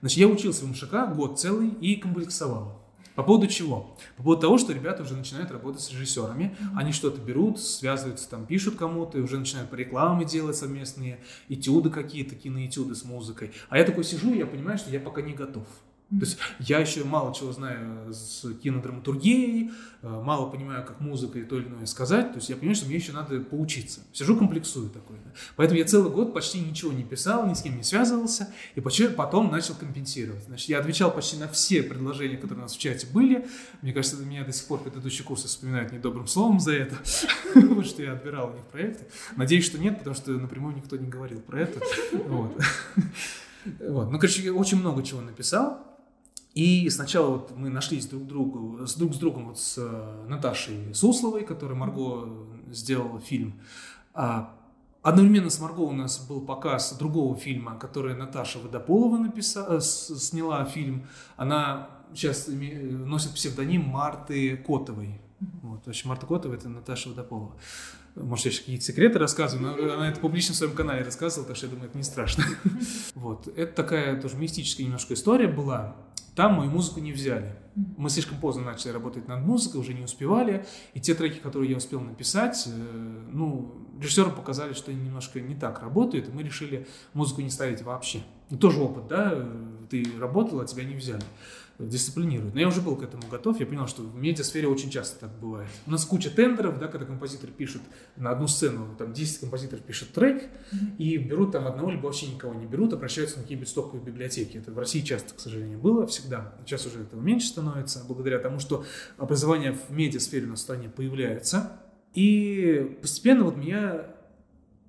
Значит, 0.00 0.18
я 0.18 0.28
учился 0.28 0.64
в 0.64 0.70
МШК 0.70 1.14
год 1.14 1.40
целый 1.40 1.68
и 1.68 1.96
комплексовал. 1.96 2.82
По 3.16 3.22
поводу 3.22 3.46
чего? 3.46 3.96
По 4.18 4.22
поводу 4.22 4.42
того, 4.42 4.58
что 4.58 4.74
ребята 4.74 5.02
уже 5.02 5.16
начинают 5.16 5.50
работать 5.50 5.80
с 5.80 5.90
режиссерами, 5.90 6.54
mm-hmm. 6.60 6.66
они 6.76 6.92
что-то 6.92 7.18
берут, 7.18 7.58
связываются, 7.58 8.28
там, 8.28 8.44
пишут 8.44 8.76
кому-то, 8.76 9.16
и 9.16 9.22
уже 9.22 9.38
начинают 9.38 9.70
по 9.70 9.74
рекламы 9.74 10.26
делать 10.26 10.56
совместные 10.56 11.18
этюды 11.48 11.88
какие-то, 11.88 12.34
киноэтюды 12.34 12.94
с 12.94 13.04
музыкой. 13.04 13.52
А 13.70 13.78
я 13.78 13.84
такой 13.84 14.04
сижу, 14.04 14.34
и 14.34 14.38
я 14.38 14.46
понимаю, 14.46 14.76
что 14.76 14.90
я 14.90 15.00
пока 15.00 15.22
не 15.22 15.32
готов. 15.32 15.66
То 16.08 16.20
есть 16.20 16.38
я 16.60 16.78
еще 16.78 17.02
мало 17.02 17.34
чего 17.34 17.50
знаю 17.50 18.14
с 18.14 18.46
кинодраматургией, 18.62 19.72
э, 20.02 20.08
мало 20.08 20.48
понимаю, 20.48 20.84
как 20.84 21.00
музыка 21.00 21.40
и 21.40 21.42
то 21.42 21.58
или 21.58 21.66
иное 21.66 21.86
сказать. 21.86 22.30
То 22.30 22.36
есть 22.36 22.48
я 22.48 22.54
понимаю, 22.54 22.76
что 22.76 22.86
мне 22.86 22.94
еще 22.94 23.10
надо 23.10 23.40
поучиться. 23.40 24.02
Сижу, 24.12 24.36
комплексую 24.36 24.88
такой. 24.90 25.16
Да. 25.24 25.32
Поэтому 25.56 25.80
я 25.80 25.84
целый 25.84 26.12
год 26.12 26.32
почти 26.32 26.60
ничего 26.60 26.92
не 26.92 27.02
писал, 27.02 27.48
ни 27.48 27.54
с 27.54 27.62
кем 27.62 27.76
не 27.76 27.82
связывался, 27.82 28.48
и 28.76 28.80
потом 28.80 29.50
начал 29.50 29.74
компенсировать. 29.74 30.44
Значит, 30.44 30.68
я 30.68 30.78
отвечал 30.78 31.10
почти 31.10 31.38
на 31.38 31.48
все 31.48 31.82
предложения, 31.82 32.36
которые 32.36 32.60
у 32.60 32.62
нас 32.62 32.76
в 32.76 32.78
чате 32.78 33.08
были. 33.12 33.48
Мне 33.82 33.92
кажется, 33.92 34.16
меня 34.24 34.44
до 34.44 34.52
сих 34.52 34.68
пор 34.68 34.84
предыдущие 34.84 35.26
курсы 35.26 35.48
вспоминают 35.48 35.92
недобрым 35.92 36.28
словом 36.28 36.60
за 36.60 36.72
это, 36.74 36.96
вот 37.56 37.84
что 37.84 38.04
я 38.04 38.12
отбирал 38.12 38.50
у 38.50 38.52
них 38.52 38.64
проекты. 38.66 39.06
Надеюсь, 39.34 39.64
что 39.64 39.76
нет, 39.76 39.98
потому 39.98 40.14
что 40.14 40.30
напрямую 40.30 40.76
никто 40.76 40.96
не 40.96 41.08
говорил 41.08 41.40
про 41.40 41.62
это. 41.62 41.80
Вот. 42.26 42.56
Вот. 43.80 44.12
Ну, 44.12 44.18
короче, 44.20 44.42
я 44.42 44.54
очень 44.54 44.78
много 44.78 45.02
чего 45.02 45.20
написал. 45.20 45.95
И 46.56 46.88
сначала 46.88 47.32
вот 47.32 47.54
мы 47.54 47.68
нашлись 47.68 48.06
друг 48.06 48.26
другу, 48.26 48.86
с 48.86 48.94
друг 48.94 49.14
с 49.14 49.18
другом 49.18 49.48
вот 49.48 49.58
с 49.58 49.76
э, 49.76 50.26
Наташей 50.26 50.94
Сусловой, 50.94 51.44
которая 51.44 51.76
Марго 51.76 52.48
сделала 52.70 53.20
фильм. 53.20 53.60
А 54.14 54.56
одновременно 55.02 55.50
с 55.50 55.60
Марго 55.60 55.80
у 55.80 55.92
нас 55.92 56.18
был 56.26 56.40
показ 56.40 56.96
другого 56.96 57.36
фильма, 57.36 57.78
который 57.78 58.16
Наташа 58.16 58.58
Водополова 58.58 59.18
написала, 59.18 59.76
э, 59.76 59.80
сняла 59.82 60.64
фильм. 60.64 61.06
Она 61.36 61.90
сейчас 62.14 62.48
носит 62.48 63.34
псевдоним 63.34 63.82
Марты 63.82 64.56
Котовой. 64.56 65.20
Вот, 65.62 65.84
в 65.84 65.88
общем, 65.88 66.08
Марта 66.08 66.24
Котова 66.24 66.54
это 66.54 66.70
Наташа 66.70 67.10
Водополова. 67.10 67.54
Может, 68.14 68.46
я 68.46 68.50
сейчас 68.50 68.60
какие-то 68.60 68.84
секреты 68.86 69.18
рассказываю, 69.18 69.76
но 69.76 69.92
она 69.92 70.08
это 70.08 70.20
публично 70.20 70.54
в 70.54 70.56
своем 70.56 70.72
канале 70.72 71.04
рассказывала, 71.04 71.46
так 71.46 71.58
что 71.58 71.66
я 71.66 71.72
думаю, 71.72 71.90
это 71.90 71.98
не 71.98 72.04
страшно. 72.04 72.44
Вот. 73.14 73.46
Это 73.46 73.74
такая 73.74 74.18
тоже 74.18 74.36
мистическая 74.36 74.84
немножко 74.84 75.12
история 75.12 75.48
была. 75.48 75.96
Там 76.36 76.52
мою 76.52 76.70
музыку 76.70 77.00
не 77.00 77.12
взяли. 77.12 77.56
Мы 77.74 78.10
слишком 78.10 78.38
поздно 78.38 78.62
начали 78.62 78.92
работать 78.92 79.26
над 79.26 79.42
музыкой, 79.42 79.80
уже 79.80 79.94
не 79.94 80.04
успевали. 80.04 80.66
И 80.92 81.00
те 81.00 81.14
треки, 81.14 81.38
которые 81.38 81.70
я 81.70 81.78
успел 81.78 82.00
написать, 82.00 82.64
э, 82.66 83.22
ну, 83.32 83.88
режиссеры 83.98 84.30
показали, 84.30 84.74
что 84.74 84.90
они 84.90 85.00
немножко 85.00 85.40
не 85.40 85.54
так 85.54 85.80
работают, 85.80 86.28
и 86.28 86.30
мы 86.30 86.42
решили 86.42 86.86
музыку 87.14 87.40
не 87.40 87.48
ставить 87.48 87.82
вообще. 87.82 88.20
Ну, 88.50 88.58
тоже 88.58 88.80
опыт, 88.80 89.08
да? 89.08 89.48
Ты 89.88 90.04
работал, 90.18 90.60
а 90.60 90.66
тебя 90.66 90.84
не 90.84 90.94
взяли 90.94 91.24
дисциплинирует. 91.78 92.54
Но 92.54 92.60
я 92.60 92.68
уже 92.68 92.80
был 92.80 92.96
к 92.96 93.02
этому 93.02 93.22
готов, 93.30 93.60
я 93.60 93.66
понял, 93.66 93.86
что 93.86 94.02
в 94.02 94.16
медиасфере 94.16 94.68
очень 94.68 94.90
часто 94.90 95.20
так 95.20 95.38
бывает. 95.38 95.68
У 95.86 95.90
нас 95.90 96.04
куча 96.04 96.30
тендеров, 96.30 96.78
да, 96.78 96.88
когда 96.88 97.06
композитор 97.06 97.50
пишет 97.50 97.82
на 98.16 98.30
одну 98.30 98.46
сцену, 98.46 98.94
там 98.96 99.12
10 99.12 99.40
композиторов 99.40 99.84
пишет 99.84 100.12
трек, 100.12 100.44
mm-hmm. 100.44 100.96
и 100.98 101.18
берут 101.18 101.52
там 101.52 101.66
одного, 101.66 101.90
либо 101.90 102.06
вообще 102.06 102.28
никого 102.28 102.54
не 102.54 102.66
берут, 102.66 102.92
обращаются 102.92 103.36
на 103.36 103.42
какие-нибудь 103.42 103.68
стоковые 103.68 104.04
библиотеки. 104.04 104.56
Это 104.56 104.72
в 104.72 104.78
России 104.78 105.00
часто, 105.00 105.34
к 105.34 105.40
сожалению, 105.40 105.78
было 105.78 106.06
всегда. 106.06 106.54
Сейчас 106.64 106.86
уже 106.86 107.02
этого 107.02 107.20
меньше 107.20 107.48
становится, 107.48 108.04
благодаря 108.06 108.38
тому, 108.38 108.58
что 108.58 108.84
образование 109.18 109.72
в 109.72 109.90
медиасфере 109.90 110.46
на 110.46 110.56
стране 110.56 110.88
появляется. 110.88 111.80
И 112.14 112.96
постепенно 113.02 113.44
вот 113.44 113.56
меня 113.56 114.06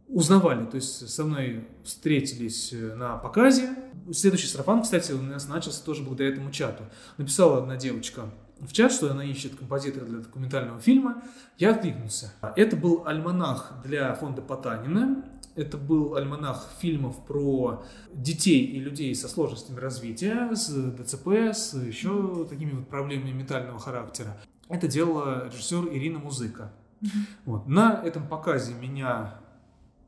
узнавали, 0.08 0.66
то 0.66 0.76
есть 0.76 1.10
со 1.10 1.26
мной 1.26 1.68
встретились 1.84 2.74
на 2.74 3.18
показе. 3.18 3.70
Следующий 4.12 4.48
сарафан, 4.48 4.84
кстати, 4.84 5.12
у 5.12 5.22
нас 5.22 5.48
начался 5.48 5.84
тоже 5.84 6.04
благодаря 6.04 6.32
этому 6.32 6.52
чату. 6.52 6.84
Написала 7.18 7.58
одна 7.58 7.76
девочка 7.76 8.30
в 8.60 8.72
чат, 8.72 8.92
что 8.92 9.12
она 9.12 9.24
ищет 9.24 9.56
композитора 9.56 10.06
для 10.06 10.20
документального 10.20 10.80
фильма. 10.80 11.24
Я 11.58 11.72
откликнулся. 11.72 12.34
Это 12.56 12.76
был 12.76 13.04
альманах 13.06 13.74
для 13.84 14.14
фонда 14.16 14.42
Потанина. 14.42 15.24
Это 15.56 15.78
был 15.78 16.16
альманах 16.16 16.70
фильмов 16.80 17.26
про 17.26 17.84
детей 18.14 18.64
и 18.64 18.80
людей 18.80 19.14
со 19.16 19.28
сложностями 19.28 19.80
развития, 19.80 20.54
с 20.54 20.70
ДЦП, 20.70 21.28
с 21.52 21.74
еще 21.74 22.46
такими 22.48 22.72
вот 22.72 22.88
проблемами 22.88 23.32
ментального 23.32 23.80
характера. 23.80 24.38
Это 24.70 24.88
делала 24.88 25.48
режиссер 25.48 25.88
Ирина 25.92 26.20
Музыка. 26.20 26.72
Mm-hmm. 27.02 27.10
Вот. 27.46 27.68
На 27.68 28.02
этом 28.04 28.28
показе 28.28 28.74
меня 28.76 29.40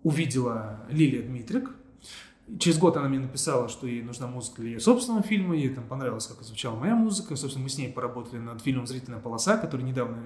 увидела 0.03 0.81
Лилия 0.89 1.23
Дмитрик, 1.23 1.71
Через 2.57 2.79
год 2.79 2.97
она 2.97 3.07
мне 3.09 3.19
написала, 3.19 3.69
что 3.69 3.85
ей 3.85 4.01
нужна 4.01 4.25
музыка 4.25 4.61
для 4.61 4.71
ее 4.71 4.79
собственного 4.79 5.21
фильма, 5.21 5.55
ей 5.55 5.69
там 5.69 5.83
понравилось, 5.83 6.25
как 6.25 6.41
звучала 6.41 6.75
моя 6.75 6.95
музыка. 6.95 7.35
Собственно, 7.35 7.63
мы 7.63 7.69
с 7.69 7.77
ней 7.77 7.89
поработали 7.89 8.39
над 8.39 8.61
фильмом 8.61 8.87
«Зрительная 8.87 9.19
полоса», 9.19 9.57
который 9.57 9.83
недавно 9.83 10.17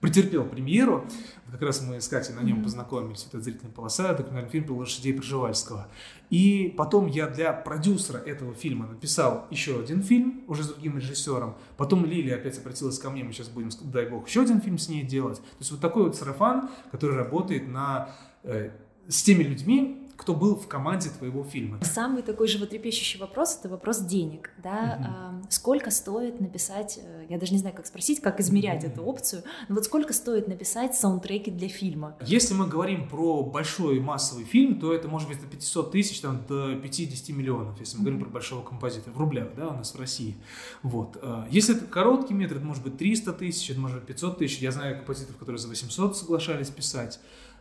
претерпел 0.00 0.44
премьеру. 0.44 1.06
Как 1.50 1.62
раз 1.62 1.82
мы 1.82 2.00
с 2.00 2.08
Катей 2.08 2.34
на 2.34 2.40
нем 2.40 2.64
познакомились. 2.64 3.26
Это 3.28 3.40
«Зрительная 3.40 3.72
полоса», 3.72 4.12
документальный 4.14 4.50
фильм 4.50 4.64
про 4.64 4.74
лошадей 4.74 5.14
Пржевальского. 5.14 5.88
И 6.30 6.74
потом 6.76 7.06
я 7.06 7.28
для 7.28 7.52
продюсера 7.52 8.18
этого 8.18 8.54
фильма 8.54 8.86
написал 8.86 9.46
еще 9.50 9.78
один 9.78 10.02
фильм, 10.02 10.42
уже 10.48 10.64
с 10.64 10.68
другим 10.68 10.96
режиссером. 10.98 11.56
Потом 11.76 12.04
Лилия 12.04 12.36
опять 12.36 12.58
обратилась 12.58 12.98
ко 12.98 13.10
мне, 13.10 13.22
мы 13.22 13.32
сейчас 13.32 13.48
будем, 13.48 13.70
дай 13.84 14.08
бог, 14.08 14.26
еще 14.26 14.42
один 14.42 14.60
фильм 14.60 14.78
с 14.78 14.88
ней 14.88 15.04
делать. 15.04 15.38
То 15.38 15.58
есть 15.60 15.70
вот 15.70 15.80
такой 15.80 16.04
вот 16.04 16.16
сарафан, 16.16 16.70
который 16.90 17.16
работает 17.16 17.68
на, 17.68 18.10
э, 18.42 18.70
с 19.06 19.22
теми 19.22 19.44
людьми, 19.44 20.07
кто 20.18 20.34
был 20.34 20.56
в 20.56 20.66
команде 20.66 21.10
твоего 21.10 21.44
фильма. 21.44 21.78
Самый 21.84 22.22
такой 22.22 22.48
животрепещущий 22.48 23.20
вопрос— 23.20 23.56
это 23.60 23.68
вопрос 23.68 24.00
денег, 24.00 24.50
да? 24.62 25.38
Угу. 25.38 25.46
сколько 25.50 25.90
стоит 25.92 26.40
написать, 26.40 26.98
э, 27.00 27.26
я 27.28 27.38
даже 27.38 27.52
не 27.52 27.58
знаю, 27.58 27.74
как 27.74 27.86
спросить, 27.86 28.20
как 28.20 28.40
измерять 28.40 28.82
угу. 28.82 28.92
эту 28.92 29.02
опцию, 29.04 29.42
но 29.68 29.76
вот 29.76 29.84
сколько 29.84 30.12
стоит 30.12 30.48
написать 30.48 30.96
саундтреки 30.96 31.52
для 31.52 31.68
фильма? 31.68 32.16
Если 32.26 32.52
мы 32.52 32.66
говорим 32.66 33.08
про 33.08 33.44
большой 33.44 34.00
массовый 34.00 34.44
фильм, 34.44 34.80
то 34.80 34.92
это 34.92 35.06
может 35.06 35.28
быть 35.28 35.38
от 35.38 35.50
500 35.50 35.92
тысяч 35.92 36.20
там, 36.20 36.44
до 36.48 36.74
50 36.74 37.36
миллионов, 37.36 37.78
если 37.78 37.96
мы 37.98 38.04
говорим 38.04 38.24
про 38.24 38.30
большого 38.30 38.64
композитора, 38.64 39.14
в 39.14 39.18
рублях, 39.18 39.48
да, 39.56 39.68
у 39.68 39.76
нас 39.76 39.94
в 39.94 40.00
России. 40.00 40.36
Вот. 40.82 41.16
Э, 41.22 41.46
если 41.48 41.76
это 41.76 41.86
короткий 41.86 42.34
метр, 42.34 42.56
это 42.56 42.64
может 42.64 42.82
быть 42.82 42.98
300 42.98 43.32
тысяч, 43.34 43.70
это 43.70 43.78
может 43.78 43.98
быть 43.98 44.06
500 44.06 44.38
тысяч. 44.38 44.58
Я 44.58 44.72
знаю 44.72 44.96
композиторов, 44.96 45.38
которые 45.38 45.60
за 45.60 45.68
800 45.68 46.16
соглашались 46.16 46.70
писать. 46.70 47.20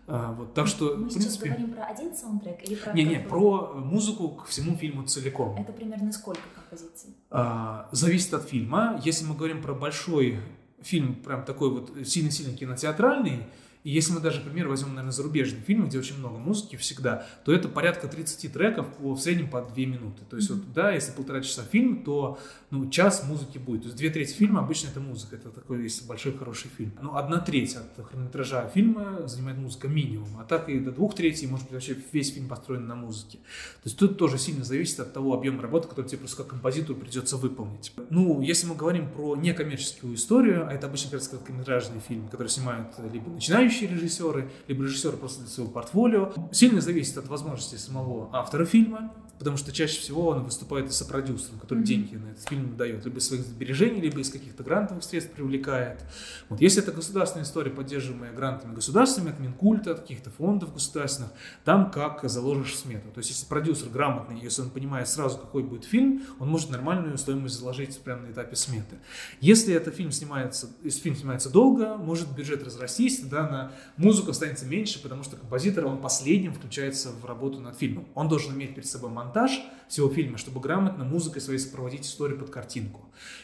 А, 0.09 0.31
вот, 0.31 0.53
так 0.53 0.67
что, 0.67 0.95
Мы 0.95 1.09
сейчас 1.09 1.37
принципе... 1.37 1.49
говорим 1.49 1.73
про 1.73 1.85
один 1.85 2.15
саундтрек 2.15 2.63
или 2.63 2.75
про... 2.75 2.93
Не, 2.93 3.03
не, 3.03 3.19
про 3.19 3.73
музыку 3.75 4.29
к 4.29 4.45
всему 4.45 4.77
фильму 4.77 5.03
целиком. 5.03 5.57
Это 5.59 5.73
примерно 5.73 6.13
сколько 6.13 6.41
композиций? 6.55 7.13
А, 7.29 7.89
зависит 7.91 8.33
от 8.33 8.43
фильма. 8.43 9.01
Если 9.03 9.25
мы 9.25 9.35
говорим 9.35 9.61
про 9.61 9.73
большой 9.73 10.39
фильм, 10.81 11.15
прям 11.15 11.43
такой 11.43 11.71
вот 11.71 11.91
сильно-сильно 12.07 12.55
кинотеатральный, 12.55 13.47
и 13.87 13.89
если 13.89 14.11
мы 14.11 14.19
даже, 14.19 14.39
например, 14.39 14.67
возьмем, 14.67 14.89
наверное, 14.89 15.13
зарубежные 15.13 15.61
фильмы, 15.61 15.87
где 15.87 15.97
очень 15.97 16.17
много 16.17 16.37
музыки 16.37 16.75
всегда, 16.75 17.25
то 17.45 17.53
это 17.53 17.69
порядка 17.69 18.09
30 18.09 18.51
треков 18.51 18.85
по, 18.97 19.13
в 19.13 19.17
среднем 19.21 19.49
по 19.49 19.61
2 19.61 19.73
минуты. 19.85 20.25
То 20.29 20.35
есть, 20.35 20.49
вот, 20.49 20.73
да, 20.73 20.91
если 20.91 21.13
полтора 21.13 21.39
часа 21.39 21.63
фильм, 21.63 22.03
то 22.03 22.37
ну, 22.69 22.89
час 22.89 23.23
музыки 23.23 23.57
будет. 23.57 23.83
То 23.83 23.87
есть 23.87 23.97
две 23.97 24.09
трети 24.09 24.33
фильма 24.33 24.59
обычно 24.59 24.89
это 24.89 24.99
музыка. 24.99 25.37
Это 25.37 25.51
такой, 25.51 25.83
если 25.83 26.05
большой 26.05 26.37
хороший 26.37 26.69
фильм. 26.75 26.91
Ну, 27.01 27.15
одна 27.15 27.39
треть 27.39 27.77
от 27.77 28.05
хронометража 28.05 28.67
фильма 28.73 29.25
занимает 29.25 29.57
музыка 29.57 29.87
минимум. 29.87 30.27
А 30.37 30.43
так 30.43 30.67
и 30.67 30.79
до 30.79 30.91
двух 30.91 31.15
третей, 31.15 31.47
может 31.47 31.67
быть, 31.67 31.75
вообще 31.75 31.95
весь 32.11 32.33
фильм 32.33 32.49
построен 32.49 32.87
на 32.87 32.95
музыке. 32.95 33.37
То 33.37 33.85
есть 33.85 33.97
тут 33.97 34.17
тоже 34.17 34.37
сильно 34.37 34.65
зависит 34.65 34.99
от 34.99 35.13
того 35.13 35.33
объема 35.33 35.61
работы, 35.61 35.87
который 35.87 36.07
тебе 36.07 36.17
просто 36.17 36.35
как 36.35 36.47
композитору 36.47 36.99
придется 36.99 37.37
выполнить. 37.37 37.93
Ну, 38.09 38.41
если 38.41 38.67
мы 38.67 38.75
говорим 38.75 39.09
про 39.09 39.37
некоммерческую 39.37 40.15
историю, 40.15 40.67
а 40.67 40.73
это 40.73 40.87
обычно 40.87 41.11
как 41.11 41.21
раз 41.21 41.29
короткометражные 41.29 42.01
фильмы, 42.01 42.27
которые 42.27 42.49
снимают 42.49 42.89
либо 43.13 43.29
начинающие 43.29 43.76
начинающие 43.77 43.89
режиссеры, 43.89 44.49
либо 44.67 44.83
режиссеры 44.83 45.17
просто 45.17 45.41
для 45.41 45.49
своего 45.49 45.71
портфолио. 45.71 46.33
Сильно 46.51 46.81
зависит 46.81 47.17
от 47.17 47.27
возможностей 47.27 47.77
самого 47.77 48.29
автора 48.33 48.65
фильма, 48.65 49.13
потому 49.39 49.57
что 49.57 49.71
чаще 49.71 49.99
всего 49.99 50.27
он 50.27 50.43
выступает 50.43 50.89
и 50.89 50.91
сопродюсером, 50.91 51.59
который 51.59 51.79
mm-hmm. 51.79 51.83
деньги 51.83 52.15
на 52.15 52.31
этот 52.31 52.47
фильм 52.47 52.75
дает, 52.75 53.05
либо 53.05 53.17
из 53.17 53.27
своих 53.27 53.43
сбережений, 53.43 54.01
либо 54.01 54.19
из 54.19 54.29
каких-то 54.29 54.63
грантовых 54.63 55.03
средств 55.03 55.31
привлекает. 55.33 56.03
Вот 56.49 56.59
если 56.61 56.81
это 56.81 56.91
государственная 56.91 57.45
история, 57.45 57.71
поддерживаемая 57.71 58.33
грантами 58.33 58.73
государственными, 58.73 59.33
от 59.33 59.39
Минкульта, 59.39 59.91
от 59.91 59.99
каких-то 60.01 60.29
фондов 60.29 60.73
государственных, 60.73 61.31
там 61.63 61.91
как 61.91 62.27
заложишь 62.27 62.77
смету. 62.77 63.09
То 63.11 63.19
есть 63.19 63.29
если 63.29 63.45
продюсер 63.45 63.89
грамотный, 63.89 64.39
если 64.39 64.61
он 64.61 64.69
понимает 64.69 65.07
сразу, 65.07 65.37
какой 65.37 65.63
будет 65.63 65.85
фильм, 65.85 66.23
он 66.39 66.49
может 66.49 66.69
нормальную 66.69 67.17
стоимость 67.17 67.59
заложить 67.59 67.97
прямо 67.99 68.23
на 68.23 68.31
этапе 68.31 68.55
сметы. 68.55 68.97
Если 69.39 69.73
этот 69.73 69.95
фильм 69.95 70.11
снимается, 70.11 70.69
если 70.83 71.01
фильм 71.01 71.15
снимается 71.15 71.49
долго, 71.49 71.95
может 71.97 72.33
бюджет 72.35 72.63
разрастись, 72.63 73.19
тогда 73.19 73.47
на 73.47 73.66
музыку 73.97 74.31
останется 74.31 74.65
меньше, 74.65 75.01
потому 75.01 75.23
что 75.23 75.35
композитор, 75.35 75.85
он 75.85 76.01
последним 76.01 76.53
включается 76.53 77.11
в 77.11 77.25
работу 77.25 77.59
над 77.59 77.77
фильмом. 77.77 78.07
Он 78.15 78.27
должен 78.27 78.53
иметь 78.53 78.75
перед 78.75 78.87
собой 78.87 79.09
монтаж 79.09 79.59
всего 79.87 80.09
фильма, 80.09 80.37
чтобы 80.37 80.59
грамотно 80.59 81.03
музыкой 81.03 81.41
своей 81.41 81.59
сопроводить 81.59 82.05
историю 82.05 82.37
под 82.37 82.49
картинку. 82.49 83.01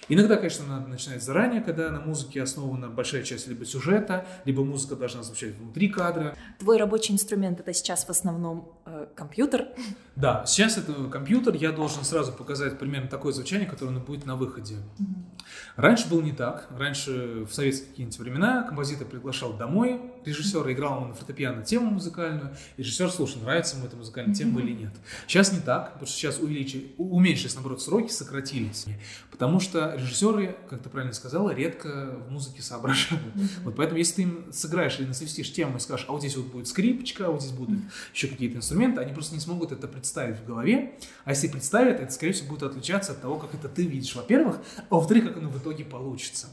Иногда, 0.09 0.35
конечно, 0.35 0.65
надо 0.65 0.87
начинать 0.87 1.23
заранее, 1.23 1.61
когда 1.61 1.89
на 1.89 2.01
музыке 2.01 2.41
основана 2.41 2.89
большая 2.89 3.23
часть 3.23 3.47
либо 3.47 3.65
сюжета, 3.65 4.25
либо 4.45 4.63
музыка 4.63 4.95
должна 4.95 5.23
звучать 5.23 5.55
внутри 5.55 5.89
кадра. 5.89 6.35
Твой 6.59 6.77
рабочий 6.77 7.13
инструмент 7.13 7.59
это 7.59 7.73
сейчас 7.73 8.05
в 8.05 8.09
основном 8.09 8.73
э, 8.85 9.07
компьютер? 9.15 9.69
Да, 10.15 10.45
сейчас 10.45 10.77
это 10.77 10.93
компьютер. 11.05 11.55
Я 11.55 11.71
должен 11.71 12.03
сразу 12.03 12.33
показать 12.33 12.77
примерно 12.77 13.07
такое 13.07 13.33
звучание, 13.33 13.67
которое 13.67 13.99
будет 13.99 14.25
на 14.25 14.35
выходе. 14.35 14.75
Mm-hmm. 14.75 15.32
Раньше 15.75 16.09
было 16.09 16.21
не 16.21 16.31
так. 16.31 16.67
Раньше 16.77 17.45
в 17.49 17.53
советские 17.53 17.89
какие-нибудь 17.89 18.19
времена 18.19 18.63
композитор 18.63 19.07
приглашал 19.07 19.53
домой 19.53 19.99
режиссера, 20.25 20.71
играл 20.71 20.97
ему 20.97 21.07
на 21.07 21.13
фортепиано 21.13 21.63
тему 21.63 21.91
музыкальную, 21.91 22.55
режиссер 22.77 23.09
слушал, 23.09 23.41
нравится 23.41 23.75
ему 23.77 23.87
эта 23.87 23.95
музыкальная 23.95 24.33
тема 24.33 24.61
или 24.61 24.71
нет. 24.71 24.93
Сейчас 25.27 25.51
не 25.51 25.59
так, 25.59 25.93
потому 25.93 26.07
что 26.07 26.15
сейчас 26.15 26.39
увеличили, 26.39 26.93
уменьшились, 26.97 27.55
наоборот, 27.55 27.81
сроки, 27.81 28.11
сократились. 28.11 28.85
Потому 29.31 29.59
что 29.59 29.95
режиссеры, 29.95 30.55
как 30.69 30.81
ты 30.81 30.89
правильно 30.89 31.13
сказала, 31.13 31.51
редко 31.51 32.15
в 32.27 32.31
музыке 32.31 32.61
соображают. 32.61 33.23
Вот 33.63 33.75
поэтому, 33.75 33.97
если 33.97 34.15
ты 34.15 34.21
им 34.23 34.53
сыграешь 34.53 34.99
или 34.99 35.07
насвистишь 35.07 35.51
тему 35.51 35.77
и 35.77 35.79
скажешь, 35.79 36.05
а 36.07 36.11
вот 36.11 36.21
здесь 36.21 36.37
вот 36.37 36.47
будет 36.47 36.67
скрипочка, 36.67 37.27
а 37.27 37.31
вот 37.31 37.41
здесь 37.41 37.53
будут 37.53 37.79
еще 38.13 38.27
какие-то 38.27 38.57
инструменты, 38.57 39.01
они 39.01 39.13
просто 39.13 39.33
не 39.33 39.41
смогут 39.41 39.71
это 39.71 39.87
представить 39.87 40.37
в 40.39 40.45
голове. 40.45 40.97
А 41.25 41.31
если 41.31 41.47
представят, 41.47 41.99
это, 41.99 42.11
скорее 42.11 42.33
всего, 42.33 42.49
будет 42.49 42.63
отличаться 42.63 43.11
от 43.13 43.21
того, 43.21 43.37
как 43.37 43.53
это 43.53 43.67
ты 43.67 43.85
видишь, 43.85 44.15
во-первых, 44.15 44.57
а 44.89 44.95
во-вторых, 44.95 45.25
как 45.33 45.41
оно 45.41 45.49
в 45.49 45.57
итоге 45.57 45.83
получится. 45.83 46.47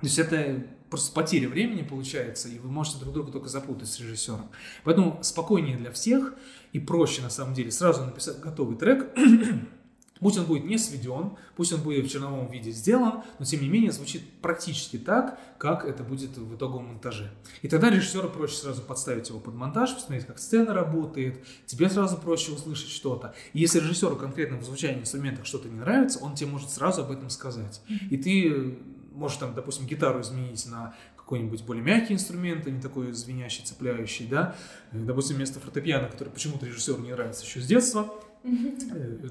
То 0.00 0.06
есть 0.06 0.18
это 0.18 0.66
просто 0.90 1.12
потеря 1.14 1.48
времени 1.48 1.82
получается, 1.82 2.48
и 2.48 2.58
вы 2.58 2.70
можете 2.70 2.98
друг 2.98 3.14
друга 3.14 3.30
только 3.30 3.48
запутать 3.48 3.88
с 3.88 4.00
режиссером. 4.00 4.50
Поэтому 4.84 5.18
спокойнее 5.22 5.76
для 5.76 5.92
всех 5.92 6.34
и 6.72 6.80
проще 6.80 7.22
на 7.22 7.30
самом 7.30 7.54
деле 7.54 7.70
сразу 7.70 8.04
написать 8.04 8.40
готовый 8.40 8.76
трек, 8.76 9.14
Пусть 10.20 10.38
он 10.38 10.44
будет 10.44 10.64
не 10.64 10.78
сведен, 10.78 11.32
пусть 11.56 11.72
он 11.72 11.80
будет 11.80 12.06
в 12.06 12.08
черновом 12.08 12.48
виде 12.48 12.70
сделан, 12.70 13.22
но 13.38 13.44
тем 13.44 13.60
не 13.60 13.68
менее 13.68 13.90
звучит 13.90 14.22
практически 14.40 14.96
так, 14.96 15.38
как 15.58 15.84
это 15.84 16.04
будет 16.04 16.36
в 16.36 16.54
итоговом 16.54 16.86
монтаже. 16.86 17.32
И 17.62 17.68
тогда 17.68 17.90
режиссеру 17.90 18.28
проще 18.28 18.56
сразу 18.56 18.82
подставить 18.82 19.28
его 19.28 19.40
под 19.40 19.54
монтаж, 19.54 19.94
посмотреть, 19.94 20.26
как 20.26 20.38
сцена 20.38 20.74
работает, 20.74 21.44
тебе 21.66 21.90
сразу 21.90 22.16
проще 22.18 22.52
услышать 22.52 22.90
что-то. 22.90 23.34
И 23.52 23.58
если 23.58 23.80
режиссеру 23.80 24.16
конкретно 24.16 24.58
в 24.58 24.64
звучании 24.64 25.00
инструментах 25.00 25.44
что-то 25.44 25.68
не 25.68 25.80
нравится, 25.80 26.20
он 26.20 26.34
тебе 26.34 26.50
может 26.50 26.70
сразу 26.70 27.02
об 27.02 27.10
этом 27.10 27.28
сказать. 27.28 27.80
И 28.10 28.16
ты 28.16 28.78
можешь 29.12 29.38
там, 29.38 29.54
допустим, 29.54 29.86
гитару 29.86 30.20
изменить 30.20 30.66
на 30.66 30.94
какой-нибудь 31.16 31.62
более 31.62 31.82
мягкий 31.82 32.14
инструмент, 32.14 32.66
а 32.66 32.70
не 32.70 32.80
такой 32.80 33.12
звенящий, 33.12 33.64
цепляющий, 33.64 34.26
да. 34.26 34.54
Допустим, 34.92 35.36
вместо 35.36 35.60
фортепиано, 35.60 36.08
который 36.08 36.28
почему-то 36.28 36.66
режиссеру 36.66 37.00
не 37.02 37.12
нравится 37.12 37.44
еще 37.44 37.60
с 37.60 37.66
детства, 37.66 38.12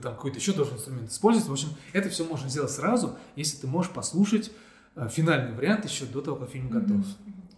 там 0.02 0.16
какой-то 0.16 0.38
еще 0.38 0.54
должен 0.54 0.76
инструмент 0.76 1.10
использовать. 1.10 1.50
В 1.50 1.52
общем, 1.52 1.70
это 1.94 2.10
все 2.10 2.24
можно 2.26 2.50
сделать 2.50 2.72
сразу, 2.72 3.18
если 3.36 3.58
ты 3.58 3.68
можешь 3.68 3.92
послушать 3.92 4.52
э, 4.96 5.10
финальный 5.10 5.56
вариант 5.56 5.86
еще 5.86 6.06
до 6.06 6.22
того, 6.22 6.38
как 6.38 6.50
фильм 6.50 6.70
готов. 6.70 7.06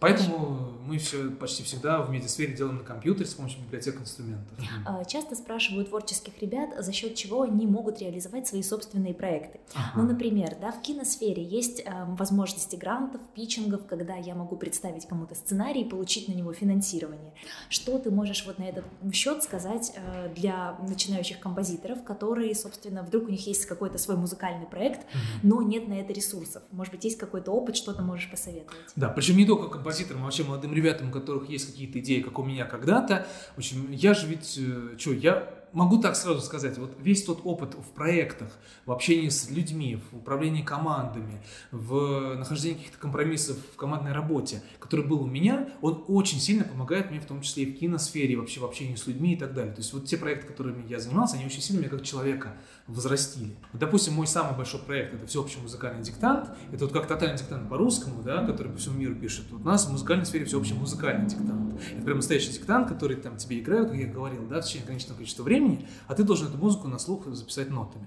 Поэтому 0.00 0.73
мы 0.86 0.98
все 0.98 1.30
почти 1.30 1.62
всегда 1.62 2.02
в 2.02 2.10
медиасфере 2.10 2.52
делаем 2.52 2.78
на 2.78 2.84
компьютере 2.84 3.26
с 3.26 3.34
помощью 3.34 3.62
библиотек 3.62 4.00
инструментов. 4.00 4.58
А, 4.84 5.04
часто 5.04 5.34
спрашивают 5.34 5.88
творческих 5.88 6.40
ребят, 6.40 6.70
за 6.78 6.92
счет 6.92 7.14
чего 7.14 7.42
они 7.42 7.66
могут 7.66 8.00
реализовать 8.00 8.46
свои 8.46 8.62
собственные 8.62 9.14
проекты. 9.14 9.60
Ага. 9.74 9.92
Ну, 9.96 10.02
например, 10.08 10.56
да, 10.60 10.72
в 10.72 10.82
киносфере 10.82 11.42
есть 11.42 11.80
э, 11.80 12.04
возможности 12.08 12.76
грантов, 12.76 13.20
питчингов, 13.34 13.86
когда 13.86 14.16
я 14.16 14.34
могу 14.34 14.56
представить 14.56 15.06
кому-то 15.06 15.34
сценарий 15.34 15.82
и 15.82 15.88
получить 15.88 16.28
на 16.28 16.32
него 16.32 16.52
финансирование. 16.52 17.32
Что 17.68 17.98
ты 17.98 18.10
можешь 18.10 18.44
вот 18.46 18.58
на 18.58 18.64
этот 18.64 18.84
счет 19.12 19.42
сказать 19.42 19.92
э, 19.96 20.32
для 20.34 20.76
начинающих 20.86 21.40
композиторов, 21.40 22.04
которые, 22.04 22.54
собственно, 22.54 23.02
вдруг 23.02 23.24
у 23.24 23.30
них 23.30 23.46
есть 23.46 23.64
какой-то 23.66 23.96
свой 23.98 24.16
музыкальный 24.16 24.66
проект, 24.66 25.00
угу. 25.00 25.18
но 25.42 25.62
нет 25.62 25.88
на 25.88 25.94
это 25.94 26.12
ресурсов? 26.12 26.62
Может 26.70 26.92
быть, 26.92 27.04
есть 27.04 27.18
какой-то 27.18 27.52
опыт, 27.52 27.76
что 27.76 27.94
ты 27.94 28.02
можешь 28.02 28.30
посоветовать? 28.30 28.76
Да, 28.96 29.08
причем 29.08 29.36
не 29.36 29.46
только 29.46 29.68
композиторам, 29.68 30.22
а 30.22 30.24
вообще 30.24 30.44
молодым 30.44 30.73
ребятам, 30.74 31.08
у 31.08 31.12
которых 31.12 31.48
есть 31.48 31.70
какие-то 31.70 32.00
идеи, 32.00 32.20
как 32.20 32.38
у 32.38 32.44
меня 32.44 32.64
когда-то. 32.64 33.26
В 33.54 33.58
общем, 33.58 33.90
я 33.90 34.14
же 34.14 34.26
ведь, 34.26 34.58
э, 34.58 34.96
что, 34.98 35.12
я 35.12 35.48
могу 35.74 36.00
так 36.00 36.16
сразу 36.16 36.40
сказать, 36.40 36.78
вот 36.78 36.96
весь 36.98 37.24
тот 37.24 37.40
опыт 37.44 37.74
в 37.74 37.92
проектах, 37.92 38.48
в 38.86 38.92
общении 38.92 39.28
с 39.28 39.50
людьми, 39.50 39.98
в 40.10 40.16
управлении 40.16 40.62
командами, 40.62 41.42
в 41.70 42.36
нахождении 42.36 42.76
каких-то 42.76 42.98
компромиссов 42.98 43.56
в 43.74 43.76
командной 43.76 44.12
работе, 44.12 44.62
который 44.78 45.04
был 45.04 45.22
у 45.22 45.26
меня, 45.26 45.68
он 45.80 46.04
очень 46.08 46.40
сильно 46.40 46.64
помогает 46.64 47.10
мне, 47.10 47.20
в 47.20 47.26
том 47.26 47.42
числе 47.42 47.64
и 47.64 47.72
в 47.72 47.78
киносфере, 47.78 48.36
вообще 48.36 48.60
в 48.60 48.64
общении 48.64 48.94
с 48.94 49.06
людьми 49.06 49.34
и 49.34 49.36
так 49.36 49.54
далее. 49.54 49.72
То 49.72 49.80
есть 49.80 49.92
вот 49.92 50.06
те 50.06 50.16
проекты, 50.16 50.46
которыми 50.46 50.86
я 50.88 50.98
занимался, 50.98 51.36
они 51.36 51.46
очень 51.46 51.60
сильно 51.60 51.80
меня 51.80 51.90
как 51.90 52.02
человека 52.02 52.54
возрастили. 52.86 53.56
Вот, 53.72 53.80
допустим, 53.80 54.14
мой 54.14 54.26
самый 54.26 54.56
большой 54.56 54.80
проект– 54.80 55.14
это 55.14 55.26
всеобщий 55.26 55.60
музыкальный 55.60 56.02
диктант. 56.02 56.50
Это 56.72 56.84
вот 56.84 56.92
как 56.92 57.06
тотальный 57.06 57.38
диктант 57.38 57.68
по-русскому, 57.68 58.22
да, 58.22 58.44
который 58.44 58.72
по 58.72 58.78
всему 58.78 58.98
миру 58.98 59.14
пишет. 59.14 59.46
Вот 59.50 59.62
у 59.62 59.64
нас 59.64 59.86
в 59.86 59.90
музыкальной 59.90 60.26
сфере 60.26 60.44
всеобщий 60.44 60.74
музыкальный 60.74 61.26
диктант. 61.26 61.80
Это 61.92 62.04
прям 62.04 62.18
настоящий 62.18 62.52
диктант, 62.52 62.88
который 62.88 63.16
там 63.16 63.36
тебе 63.36 63.58
играют, 63.60 63.90
как 63.90 63.98
я 63.98 64.06
говорил, 64.06 64.46
да, 64.46 64.60
в 64.60 64.64
течение 64.64 64.86
конечного 64.86 65.16
количества 65.16 65.42
времени, 65.42 65.63
времени, 65.64 65.86
а 66.06 66.14
ты 66.14 66.24
должен 66.24 66.48
эту 66.48 66.58
музыку 66.58 66.88
на 66.88 66.98
слух 66.98 67.26
записать 67.26 67.70
нотами. 67.70 68.06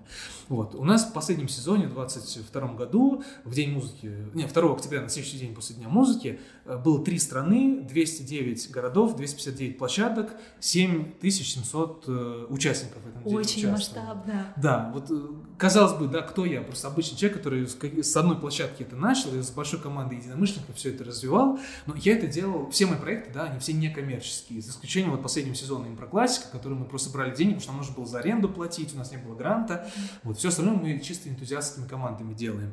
Вот. 0.49 0.75
У 0.75 0.83
нас 0.83 1.05
в 1.05 1.13
последнем 1.13 1.49
сезоне, 1.49 1.87
в 1.87 1.93
22 1.93 2.73
году, 2.73 3.23
в 3.43 3.53
День 3.53 3.71
музыки, 3.71 4.11
не, 4.33 4.45
2 4.45 4.73
октября, 4.73 5.01
на 5.01 5.09
следующий 5.09 5.39
день 5.39 5.53
после 5.53 5.75
Дня 5.75 5.89
музыки, 5.89 6.39
э, 6.65 6.77
было 6.77 7.03
три 7.03 7.19
страны, 7.19 7.81
209 7.81 8.71
городов, 8.71 9.15
259 9.15 9.77
площадок, 9.77 10.33
7700 10.59 12.03
э, 12.07 12.45
участников 12.49 13.03
в 13.03 13.09
этом 13.09 13.23
деле 13.23 13.37
Очень 13.37 13.71
масштабно. 13.71 14.53
Да, 14.57 14.91
вот 14.93 15.07
э, 15.09 15.27
казалось 15.57 15.93
бы, 15.93 16.07
да, 16.07 16.21
кто 16.21 16.45
я? 16.45 16.61
Просто 16.61 16.87
обычный 16.87 17.17
человек, 17.17 17.37
который 17.37 17.67
с 17.67 18.15
одной 18.15 18.37
площадки 18.37 18.83
это 18.83 18.95
начал, 18.95 19.35
и 19.35 19.41
с 19.41 19.49
большой 19.51 19.79
командой 19.79 20.17
единомышленников 20.17 20.75
все 20.75 20.91
это 20.91 21.03
развивал, 21.03 21.59
но 21.85 21.95
я 21.95 22.17
это 22.17 22.27
делал, 22.27 22.69
все 22.69 22.85
мои 22.85 22.97
проекты, 22.97 23.31
да, 23.33 23.43
они 23.43 23.59
все 23.59 23.73
некоммерческие, 23.73 24.61
за 24.61 24.71
исключением 24.71 25.11
вот 25.11 25.21
последнего 25.21 25.55
сезона 25.55 25.87
импроклассика, 25.87 26.47
который 26.51 26.77
мы 26.77 26.85
просто 26.85 27.09
брали 27.09 27.35
деньги, 27.35 27.46
потому 27.55 27.61
что 27.61 27.71
нам 27.71 27.77
нужно 27.77 27.95
было 27.95 28.05
за 28.05 28.19
аренду 28.19 28.49
платить, 28.49 28.93
у 28.93 28.97
нас 28.97 29.11
не 29.11 29.17
было 29.17 29.35
гранта, 29.35 29.89
вот, 30.23 30.37
все 30.37 30.49
остальное 30.49 30.75
мы 30.75 30.99
чисто 30.99 31.29
энтузиастскими 31.29 31.87
командами 31.87 32.33
делаем. 32.33 32.71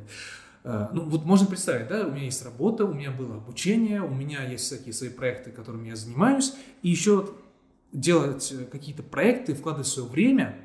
Э, 0.63 0.87
ну, 0.91 1.03
вот 1.03 1.25
можно 1.25 1.47
представить, 1.47 1.87
да, 1.87 2.07
у 2.07 2.11
меня 2.11 2.25
есть 2.25 2.43
работа, 2.43 2.85
у 2.85 2.93
меня 2.93 3.11
было 3.11 3.35
обучение, 3.35 4.01
у 4.01 4.13
меня 4.13 4.43
есть 4.43 4.65
всякие 4.65 4.93
свои 4.93 5.09
проекты, 5.09 5.51
которыми 5.51 5.89
я 5.89 5.95
занимаюсь, 5.95 6.53
и 6.81 6.89
еще 6.89 7.29
делать 7.91 8.53
какие-то 8.71 9.03
проекты, 9.03 9.53
вкладывать 9.53 9.87
свое 9.87 10.09
время, 10.09 10.59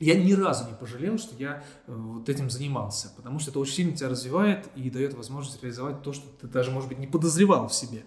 я 0.00 0.20
ни 0.20 0.32
разу 0.32 0.66
не 0.66 0.74
пожалел, 0.74 1.16
что 1.16 1.36
я 1.36 1.62
э, 1.86 1.94
вот 1.94 2.28
этим 2.28 2.50
занимался, 2.50 3.12
потому 3.16 3.38
что 3.38 3.50
это 3.50 3.60
очень 3.60 3.74
сильно 3.74 3.96
тебя 3.96 4.08
развивает 4.08 4.68
и 4.74 4.90
дает 4.90 5.14
возможность 5.14 5.62
реализовать 5.62 6.02
то, 6.02 6.12
что 6.12 6.26
ты 6.40 6.48
даже, 6.48 6.72
может 6.72 6.88
быть, 6.88 6.98
не 6.98 7.06
подозревал 7.06 7.68
в 7.68 7.74
себе. 7.74 8.02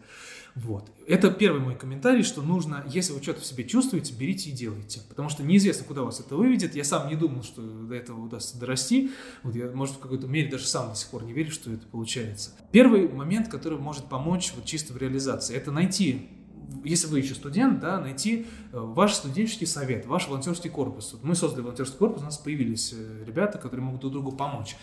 Вот. 0.56 0.90
Это 1.06 1.32
первый 1.32 1.60
мой 1.60 1.76
комментарий, 1.76 2.24
что 2.24 2.42
нужно, 2.42 2.86
если 2.88 3.12
вы 3.12 3.22
что-то 3.22 3.42
в 3.42 3.46
себе 3.46 3.66
чувствуете, 3.66 4.14
берите 4.14 4.50
и 4.50 4.54
делайте. 4.54 5.02
Потому 5.10 5.28
что 5.28 5.44
неизвестно, 5.44 5.86
куда 5.86 6.04
вас 6.04 6.22
это 6.22 6.36
выведет. 6.36 6.76
Я 6.76 6.86
сам 6.86 7.10
не 7.10 7.16
думал, 7.16 7.44
что 7.44 7.62
до 7.62 7.94
этого 7.94 8.22
удастся 8.22 8.58
дорасти. 8.58 9.12
Вот 9.44 9.54
я, 9.54 9.70
может, 9.72 9.96
в 9.96 10.00
какой-то 10.00 10.28
мере 10.28 10.50
даже 10.50 10.66
сам 10.66 10.90
до 10.90 10.96
сих 10.96 11.10
пор 11.10 11.26
не 11.26 11.34
верю, 11.34 11.52
что 11.52 11.72
это 11.72 11.86
получается. 11.86 12.52
Первый 12.72 13.10
момент, 13.10 13.50
который 13.50 13.78
может 13.78 14.06
помочь 14.06 14.54
вот 14.56 14.64
чисто 14.64 14.94
в 14.94 14.98
реализации, 14.98 15.56
это 15.56 15.72
найти 15.72 16.30
если 16.84 17.08
вы 17.08 17.20
еще 17.20 17.36
студент, 17.36 17.80
да, 17.80 18.00
найти 18.00 18.46
э, 18.72 18.80
ваш 18.80 19.14
студенческий 19.14 19.68
совет, 19.68 20.06
ваш 20.06 20.28
волонтерский 20.28 20.70
корпус. 20.70 21.16
Мы 21.22 21.36
создали 21.36 21.62
волонтерский 21.62 21.98
корпус, 21.98 22.22
у 22.22 22.26
нас 22.26 22.38
появились 22.38 22.94
э, 22.94 23.24
ребята, 23.26 23.58
которые 23.58 23.86
могут 23.86 24.02
друг 24.02 24.14
другу 24.14 24.32
помочь 24.32 24.76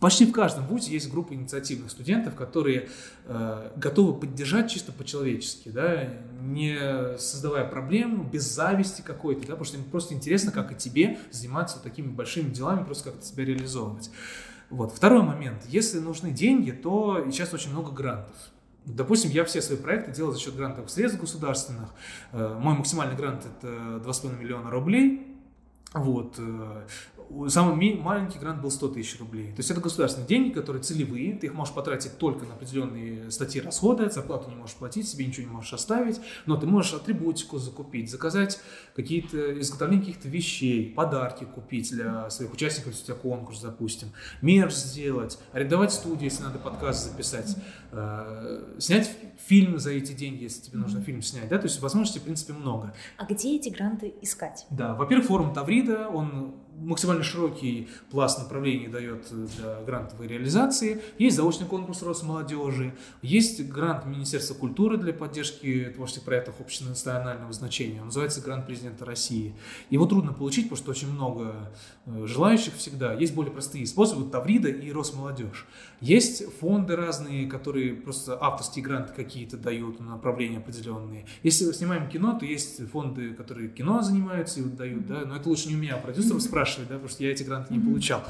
почти 0.00 0.26
в 0.26 0.32
каждом 0.32 0.66
вузе 0.66 0.92
есть 0.92 1.10
группа 1.10 1.34
инициативных 1.34 1.90
студентов, 1.90 2.34
которые 2.34 2.88
э, 3.24 3.70
готовы 3.76 4.18
поддержать 4.18 4.70
чисто 4.70 4.92
по-человечески, 4.92 5.68
да, 5.68 6.08
не 6.40 7.16
создавая 7.18 7.66
проблем, 7.66 8.28
без 8.28 8.42
зависти 8.42 9.02
какой-то, 9.02 9.42
да, 9.42 9.48
потому 9.48 9.64
что 9.64 9.76
им 9.76 9.84
просто 9.84 10.14
интересно, 10.14 10.52
как 10.52 10.72
и 10.72 10.74
тебе, 10.74 11.18
заниматься 11.30 11.78
такими 11.82 12.08
большими 12.08 12.50
делами, 12.50 12.84
просто 12.84 13.10
как-то 13.10 13.24
себя 13.24 13.44
реализовывать. 13.44 14.10
Вот. 14.70 14.92
Второй 14.92 15.22
момент. 15.22 15.64
Если 15.68 15.98
нужны 15.98 16.30
деньги, 16.32 16.72
то 16.72 17.24
сейчас 17.30 17.54
очень 17.54 17.70
много 17.70 17.92
грантов. 17.92 18.34
Допустим, 18.84 19.30
я 19.30 19.44
все 19.44 19.60
свои 19.60 19.78
проекты 19.78 20.12
делал 20.12 20.32
за 20.32 20.38
счет 20.38 20.54
грантовых 20.54 20.90
средств 20.90 21.20
государственных. 21.20 21.90
Э, 22.32 22.56
мой 22.58 22.74
максимальный 22.74 23.16
грант 23.16 23.44
это 23.44 23.66
2,5 23.66 24.38
миллиона 24.38 24.70
рублей. 24.70 25.35
Вот. 25.94 26.34
Э, 26.38 26.86
самый 27.48 27.96
маленький 27.96 28.38
грант 28.38 28.62
был 28.62 28.70
100 28.70 28.88
тысяч 28.88 29.18
рублей. 29.18 29.52
То 29.52 29.58
есть 29.58 29.70
это 29.70 29.80
государственные 29.80 30.28
деньги, 30.28 30.52
которые 30.52 30.82
целевые, 30.82 31.34
ты 31.34 31.46
их 31.46 31.54
можешь 31.54 31.74
потратить 31.74 32.18
только 32.18 32.44
на 32.46 32.54
определенные 32.54 33.30
статьи 33.30 33.60
расхода, 33.60 34.08
зарплату 34.10 34.50
не 34.50 34.56
можешь 34.56 34.76
платить, 34.76 35.08
себе 35.08 35.26
ничего 35.26 35.46
не 35.46 35.52
можешь 35.52 35.72
оставить, 35.72 36.20
но 36.46 36.56
ты 36.56 36.66
можешь 36.66 36.94
атрибутику 36.94 37.58
закупить, 37.58 38.10
заказать 38.10 38.60
какие-то, 38.94 39.60
изготовление 39.60 40.06
каких-то 40.06 40.28
вещей, 40.28 40.92
подарки 40.92 41.44
купить 41.44 41.90
для 41.90 42.30
своих 42.30 42.52
участников, 42.52 42.92
если 42.92 43.04
у 43.04 43.06
тебя 43.06 43.16
конкурс, 43.16 43.60
допустим, 43.60 44.08
мерч 44.42 44.72
сделать, 44.72 45.38
арендовать 45.52 45.92
студию, 45.92 46.24
если 46.24 46.42
надо 46.42 46.58
подкаст 46.58 47.10
записать, 47.10 47.56
э, 47.92 48.74
снять 48.78 49.10
фильм 49.38 49.78
за 49.78 49.92
эти 49.92 50.12
деньги, 50.12 50.44
если 50.44 50.62
тебе 50.62 50.78
нужно 50.78 51.00
фильм 51.02 51.22
снять, 51.22 51.48
да, 51.48 51.58
то 51.58 51.64
есть 51.64 51.80
возможностей, 51.80 52.20
в 52.20 52.22
принципе, 52.22 52.52
много. 52.52 52.94
А 53.16 53.24
где 53.24 53.56
эти 53.56 53.68
гранты 53.68 54.14
искать? 54.22 54.66
Да, 54.70 54.94
во-первых, 54.94 55.26
форум 55.26 55.52
Таврида, 55.76 56.08
он 56.08 56.54
максимально 56.80 57.22
широкий 57.22 57.88
пласт 58.10 58.38
направлений 58.38 58.88
дает 58.88 59.26
для 59.56 59.80
грантовой 59.82 60.26
реализации. 60.26 61.02
Есть 61.18 61.36
заочный 61.36 61.66
конкурс 61.66 62.02
Росмолодежи, 62.02 62.94
есть 63.22 63.66
грант 63.68 64.06
Министерства 64.06 64.54
культуры 64.54 64.96
для 64.96 65.12
поддержки 65.12 65.92
творческих 65.94 66.22
проектов 66.24 66.60
общенационального 66.60 67.52
значения. 67.52 68.00
Он 68.00 68.06
называется 68.06 68.40
грант 68.40 68.66
президента 68.66 69.04
России. 69.04 69.54
Его 69.90 70.06
трудно 70.06 70.32
получить, 70.32 70.64
потому 70.64 70.76
что 70.76 70.90
очень 70.90 71.10
много 71.10 71.72
э, 72.04 72.26
желающих 72.26 72.74
всегда. 72.74 73.14
Есть 73.14 73.34
более 73.34 73.52
простые 73.52 73.86
способы, 73.86 74.30
Таврида 74.30 74.68
и 74.68 74.92
Росмолодежь. 74.92 75.66
Есть 76.00 76.44
фонды 76.60 76.96
разные, 76.96 77.46
которые 77.48 77.94
просто 77.94 78.38
авторские 78.40 78.84
гранты 78.84 79.12
какие-то 79.14 79.56
дают, 79.56 80.00
направления 80.00 80.58
определенные. 80.58 81.26
Если 81.42 81.70
снимаем 81.72 82.08
кино, 82.08 82.38
то 82.38 82.44
есть 82.44 82.86
фонды, 82.90 83.34
которые 83.34 83.68
кино 83.68 84.02
занимаются 84.02 84.60
и 84.60 84.64
дают, 84.64 85.06
да, 85.06 85.24
но 85.24 85.36
это 85.36 85.48
лучше 85.48 85.68
не 85.68 85.74
у 85.74 85.78
меня, 85.78 85.94
а 85.94 85.98
продюсеров 85.98 86.42
спрашивать 86.42 86.65
спрашивать, 86.66 86.88
да, 86.88 86.94
потому 86.94 87.08
что 87.08 87.24
я 87.24 87.32
эти 87.32 87.42
гранты 87.42 87.72
не 87.72 87.80
получал. 87.80 88.22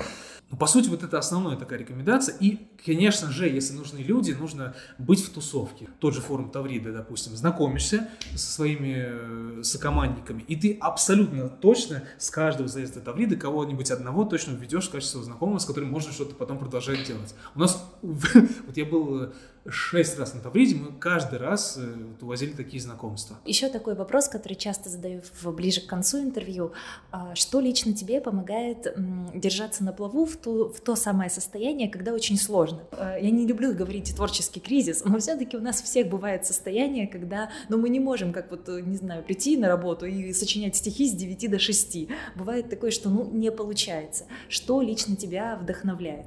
Но, 0.49 0.57
по 0.57 0.67
сути, 0.67 0.89
вот 0.89 1.03
это 1.03 1.19
основная 1.19 1.57
такая 1.57 1.81
рекомендация. 1.81 2.37
И, 2.39 2.69
конечно 2.85 3.33
же, 3.33 3.49
если 3.49 3.75
нужны 3.75 3.99
люди, 3.99 4.31
нужно 4.31 4.77
быть 4.97 5.21
в 5.21 5.31
тусовке. 5.31 5.89
Тот 5.99 6.15
же 6.15 6.21
форум 6.21 6.51
Таврида, 6.51 6.93
допустим, 6.93 7.37
знакомишься 7.37 8.09
со 8.37 8.53
своими 8.53 9.07
э, 9.09 9.63
сокомандниками, 9.65 10.43
и 10.47 10.55
ты 10.55 10.79
абсолютно 10.81 11.49
точно 11.49 12.05
с 12.19 12.31
каждого 12.31 12.69
заезда 12.69 13.01
Таврида 13.01 13.35
кого-нибудь 13.35 13.91
одного 13.91 14.25
точно 14.25 14.53
введешь 14.53 14.87
в 14.87 14.93
качестве 14.93 15.21
знакомого, 15.23 15.59
с 15.59 15.65
которым 15.65 15.91
можно 15.91 16.13
что-то 16.13 16.37
потом 16.37 16.59
продолжать 16.59 17.05
делать. 17.05 17.35
У 17.57 17.59
нас, 17.59 17.85
вот 18.03 18.77
я 18.77 18.85
был 18.85 19.25
э, 19.25 19.33
шесть 19.69 20.19
раз 20.19 20.35
на 20.35 20.41
Тавриде, 20.41 20.77
мы 20.77 20.93
каждый 20.93 21.39
раз 21.39 21.77
э, 21.79 21.95
увозили 22.21 22.53
такие 22.53 22.83
знакомства. 22.83 23.37
Еще 23.45 23.69
такой 23.69 23.95
вопрос, 23.95 24.29
который 24.29 24.55
часто 24.55 24.89
задаю 24.89 25.23
в, 25.41 25.53
ближе 25.53 25.81
к 25.81 25.87
концу 25.87 26.19
интервью. 26.19 26.73
А, 27.11 27.35
что 27.35 27.61
лично 27.61 27.93
тебе 27.93 28.21
помогает 28.21 28.95
держаться 29.35 29.85
на 29.85 29.93
плаву 29.93 30.27
в, 30.27 30.37
ту, 30.37 30.69
в 30.71 30.81
то 30.81 30.97
самое 30.97 31.31
состояние, 31.31 31.89
когда 31.89 32.13
очень 32.13 32.39
сложно? 32.39 32.83
А, 32.93 33.17
я 33.19 33.31
не 33.31 33.47
люблю 33.47 33.75
говорить 33.75 34.15
творческий 34.15 34.61
кризис, 34.61 35.05
но 35.05 35.19
все-таки 35.19 35.57
у 35.57 35.61
нас 35.61 35.83
всех 35.83 36.09
бывает 36.09 36.47
состояние, 36.47 37.07
когда 37.07 37.51
ну, 37.69 37.79
мы 37.79 37.89
не 37.89 38.01
можем, 38.01 38.33
как 38.33 38.51
вот, 38.51 38.69
не 38.69 38.97
знаю, 38.97 39.23
прийти 39.23 39.57
на 39.57 39.69
работу 39.69 40.07
и 40.07 40.33
сочинять 40.33 40.77
стихи 40.77 41.09
с 41.09 41.13
9 41.13 41.51
до 41.51 41.59
6. 41.59 42.09
Бывает 42.35 42.71
такое, 42.71 42.91
что 42.91 43.11
ну, 43.11 43.29
не 43.31 43.51
получается. 43.51 44.25
Что 44.49 44.81
лично 44.81 45.17
тебя 45.17 45.57
вдохновляет? 45.61 46.27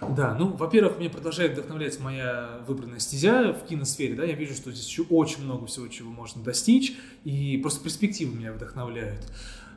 Да, 0.00 0.34
ну, 0.34 0.52
во-первых, 0.52 0.98
меня 0.98 1.10
продолжает 1.10 1.52
вдохновлять 1.52 1.98
моя 2.00 2.60
выбор 2.66 2.79
выбранная 2.80 3.00
стезя 3.00 3.52
в 3.52 3.66
киносфере, 3.66 4.14
да, 4.14 4.24
я 4.24 4.34
вижу, 4.34 4.54
что 4.54 4.72
здесь 4.72 4.86
еще 4.86 5.02
очень 5.02 5.44
много 5.44 5.66
всего, 5.66 5.86
чего 5.88 6.10
можно 6.10 6.42
достичь, 6.42 6.94
и 7.24 7.58
просто 7.58 7.84
перспективы 7.84 8.34
меня 8.34 8.52
вдохновляют. 8.52 9.20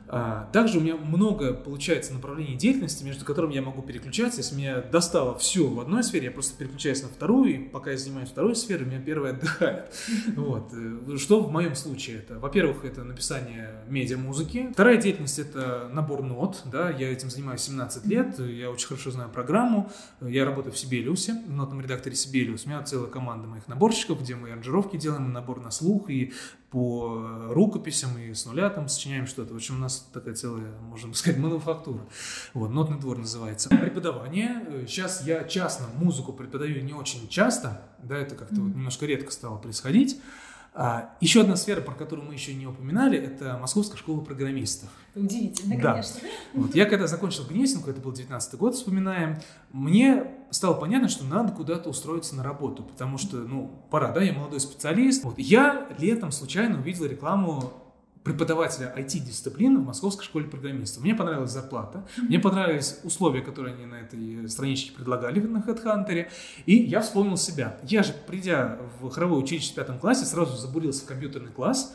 А, 0.06 0.48
также 0.52 0.78
у 0.78 0.80
меня 0.80 0.96
много 0.96 1.54
получается 1.54 2.12
направлений 2.12 2.56
деятельности, 2.56 3.04
между 3.04 3.24
которыми 3.24 3.54
я 3.54 3.62
могу 3.62 3.82
переключаться. 3.82 4.40
Если 4.40 4.54
меня 4.54 4.80
достало 4.80 5.36
все 5.38 5.66
в 5.66 5.80
одной 5.80 6.04
сфере, 6.04 6.26
я 6.26 6.30
просто 6.30 6.56
переключаюсь 6.56 7.02
на 7.02 7.08
вторую, 7.08 7.54
и 7.54 7.58
пока 7.58 7.92
я 7.92 7.96
занимаюсь 7.96 8.28
второй 8.28 8.54
сферой, 8.54 8.86
меня 8.86 9.00
первая 9.00 9.32
отдыхает. 9.32 9.92
Вот. 10.36 10.72
Э, 10.72 11.16
что 11.16 11.40
в 11.40 11.50
моем 11.50 11.74
случае 11.74 12.18
это? 12.18 12.38
Во-первых, 12.38 12.84
это 12.84 13.04
написание 13.04 13.70
медиа-музыки. 13.88 14.70
Вторая 14.72 14.96
деятельность— 14.96 15.38
это 15.38 15.88
набор 15.92 16.22
нот. 16.22 16.62
Да? 16.70 16.90
Я 16.90 17.10
этим 17.10 17.30
занимаюсь 17.30 17.62
17 17.62 18.06
лет, 18.06 18.38
я 18.38 18.70
очень 18.70 18.88
хорошо 18.88 19.10
знаю 19.10 19.30
программу. 19.30 19.90
Я 20.20 20.44
работаю 20.44 20.72
в 20.72 20.78
Сибелиусе, 20.78 21.34
в 21.46 21.52
нотном 21.52 21.80
редакторе 21.80 22.14
Сибелиус. 22.16 22.66
У 22.66 22.68
меня 22.68 22.82
целая 22.82 23.10
команда 23.10 23.48
моих 23.48 23.68
наборщиков, 23.68 24.20
где 24.20 24.34
мы 24.34 24.50
аранжировки 24.50 24.96
делаем, 24.96 25.32
набор 25.32 25.60
на 25.60 25.70
слух 25.70 26.10
и 26.10 26.32
по 26.74 27.50
рукописям 27.50 28.18
и 28.18 28.34
с 28.34 28.46
нуля 28.46 28.68
там 28.68 28.88
сочиняем 28.88 29.28
что-то. 29.28 29.52
В 29.52 29.56
общем, 29.56 29.76
у 29.76 29.78
нас 29.78 30.08
такая 30.12 30.34
целая, 30.34 30.72
можно 30.80 31.14
сказать, 31.14 31.38
мануфактура. 31.38 32.00
Вот, 32.52 32.70
нотный 32.70 32.98
двор 32.98 33.16
называется. 33.16 33.68
Преподавание. 33.68 34.84
Сейчас 34.88 35.24
я 35.24 35.44
частно 35.44 35.86
музыку 35.94 36.32
преподаю 36.32 36.82
не 36.82 36.92
очень 36.92 37.28
часто, 37.28 37.80
да, 38.02 38.18
это 38.18 38.34
как-то 38.34 38.56
mm-hmm. 38.56 38.64
вот 38.64 38.74
немножко 38.74 39.06
редко 39.06 39.30
стало 39.30 39.56
происходить. 39.58 40.20
А, 40.76 41.14
еще 41.20 41.42
одна 41.42 41.54
сфера, 41.54 41.80
про 41.80 41.94
которую 41.94 42.26
мы 42.26 42.34
еще 42.34 42.52
не 42.52 42.66
упоминали, 42.66 43.16
это 43.16 43.56
Московская 43.58 43.96
школа 43.96 44.20
программистов. 44.22 44.88
Удивительно, 45.14 45.76
да. 45.80 45.92
конечно. 45.92 46.20
Вот, 46.52 46.74
я 46.74 46.86
когда 46.86 47.06
закончил 47.06 47.44
Гнесинку, 47.44 47.90
это 47.90 48.00
был 48.00 48.12
19 48.12 48.58
год, 48.58 48.74
вспоминаем, 48.74 49.38
мне 49.70 50.32
стало 50.50 50.74
понятно, 50.74 51.08
что 51.08 51.24
надо 51.24 51.52
куда-то 51.52 51.88
устроиться 51.88 52.34
на 52.34 52.42
работу, 52.42 52.82
потому 52.82 53.18
что, 53.18 53.36
ну, 53.36 53.84
пора, 53.88 54.10
да, 54.10 54.20
я 54.20 54.32
молодой 54.32 54.58
специалист. 54.58 55.22
Вот, 55.22 55.38
я 55.38 55.86
летом 55.96 56.32
случайно 56.32 56.80
увидел 56.80 57.04
рекламу 57.04 57.72
преподавателя 58.24 58.92
IT-дисциплины 58.96 59.78
в 59.78 59.84
Московской 59.84 60.24
школе 60.24 60.46
программистов. 60.46 61.02
Мне 61.02 61.14
понравилась 61.14 61.50
зарплата, 61.50 62.04
мне 62.16 62.38
понравились 62.38 62.98
условия, 63.04 63.42
которые 63.42 63.74
они 63.74 63.86
на 63.86 63.96
этой 63.96 64.48
страничке 64.48 64.92
предлагали 64.92 65.40
на 65.40 65.58
HeadHunter, 65.58 66.26
и 66.66 66.76
я 66.76 67.00
вспомнил 67.00 67.36
себя. 67.36 67.78
Я 67.84 68.02
же, 68.02 68.12
придя 68.26 68.78
в 69.00 69.10
хоровое 69.10 69.38
училище 69.38 69.72
в 69.72 69.74
пятом 69.74 69.98
классе, 69.98 70.24
сразу 70.24 70.56
забурился 70.56 71.04
в 71.04 71.06
компьютерный 71.06 71.52
класс, 71.52 71.94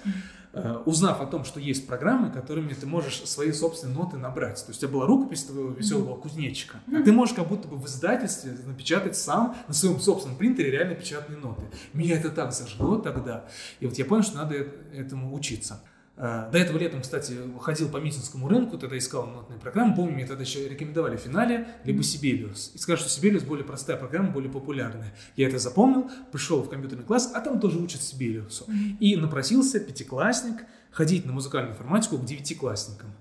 Э, 0.51 0.77
узнав 0.85 1.21
о 1.21 1.27
том, 1.27 1.45
что 1.45 1.59
есть 1.59 1.85
программы, 1.85 2.31
которыми 2.31 2.73
ты 2.73 2.87
можешь 2.87 3.21
свои 3.25 3.51
собственные 3.51 3.95
ноты 3.95 4.17
набрать. 4.17 4.55
То 4.65 4.71
есть 4.71 4.81
у 4.83 4.87
тебя 4.87 4.93
была 4.97 5.05
рукопись 5.05 5.43
твоего 5.43 5.69
веселого 5.69 6.19
кузнечика, 6.19 6.79
а 6.87 7.03
ты 7.03 7.11
можешь 7.11 7.35
как 7.35 7.47
будто 7.47 7.67
бы 7.67 7.77
в 7.77 7.85
издательстве 7.85 8.53
напечатать 8.65 9.15
сам 9.15 9.55
на 9.67 9.73
своем 9.75 9.99
собственном 9.99 10.37
принтере 10.37 10.71
реально 10.71 10.95
печатные 10.95 11.37
ноты. 11.37 11.61
Меня 11.93 12.17
это 12.17 12.31
так 12.31 12.51
зажгло 12.51 12.97
тогда. 12.97 13.45
И 13.79 13.85
вот 13.85 13.95
я 13.99 14.05
понял, 14.05 14.23
что 14.23 14.37
надо 14.37 14.55
этому 14.91 15.35
учиться. 15.35 15.83
Э, 16.19 16.49
до 16.51 16.57
этого 16.57 16.77
летом, 16.77 17.01
кстати, 17.01 17.33
ходил 17.61 17.87
по 17.87 17.97
Митинскому 17.97 18.49
рынку, 18.49 18.77
тогда 18.77 18.97
искал 18.97 19.25
нотные 19.25 19.57
программы. 19.57 19.95
Помню, 19.95 20.15
мне 20.15 20.25
тогда 20.25 20.43
еще 20.43 20.67
рекомендовали 20.67 21.15
финале, 21.15 21.67
либо 21.85 22.03
Сибелиус. 22.03 22.71
И 22.75 22.77
сказали, 22.77 22.99
что 22.99 23.09
Сибелиус 23.09 23.43
более 23.43 23.65
простая 23.65 23.95
программа, 23.95 24.29
более 24.31 24.51
популярная. 24.51 25.13
Я 25.37 25.47
это 25.47 25.59
запомнил, 25.59 26.11
пришел 26.31 26.61
в 26.61 26.69
компьютерный 26.69 27.05
класс, 27.05 27.31
а 27.33 27.39
там 27.39 27.59
тоже 27.59 27.79
учат 27.79 28.01
Сибелиусу. 28.01 28.65
И 28.99 29.15
напросился 29.15 29.79
пятиклассник 29.79 30.65
ходить 30.91 31.25
на 31.25 31.31
музыкальную 31.31 31.73
информатику 31.73 32.17
к 32.17 32.25
девятиклассникам. 32.25 33.13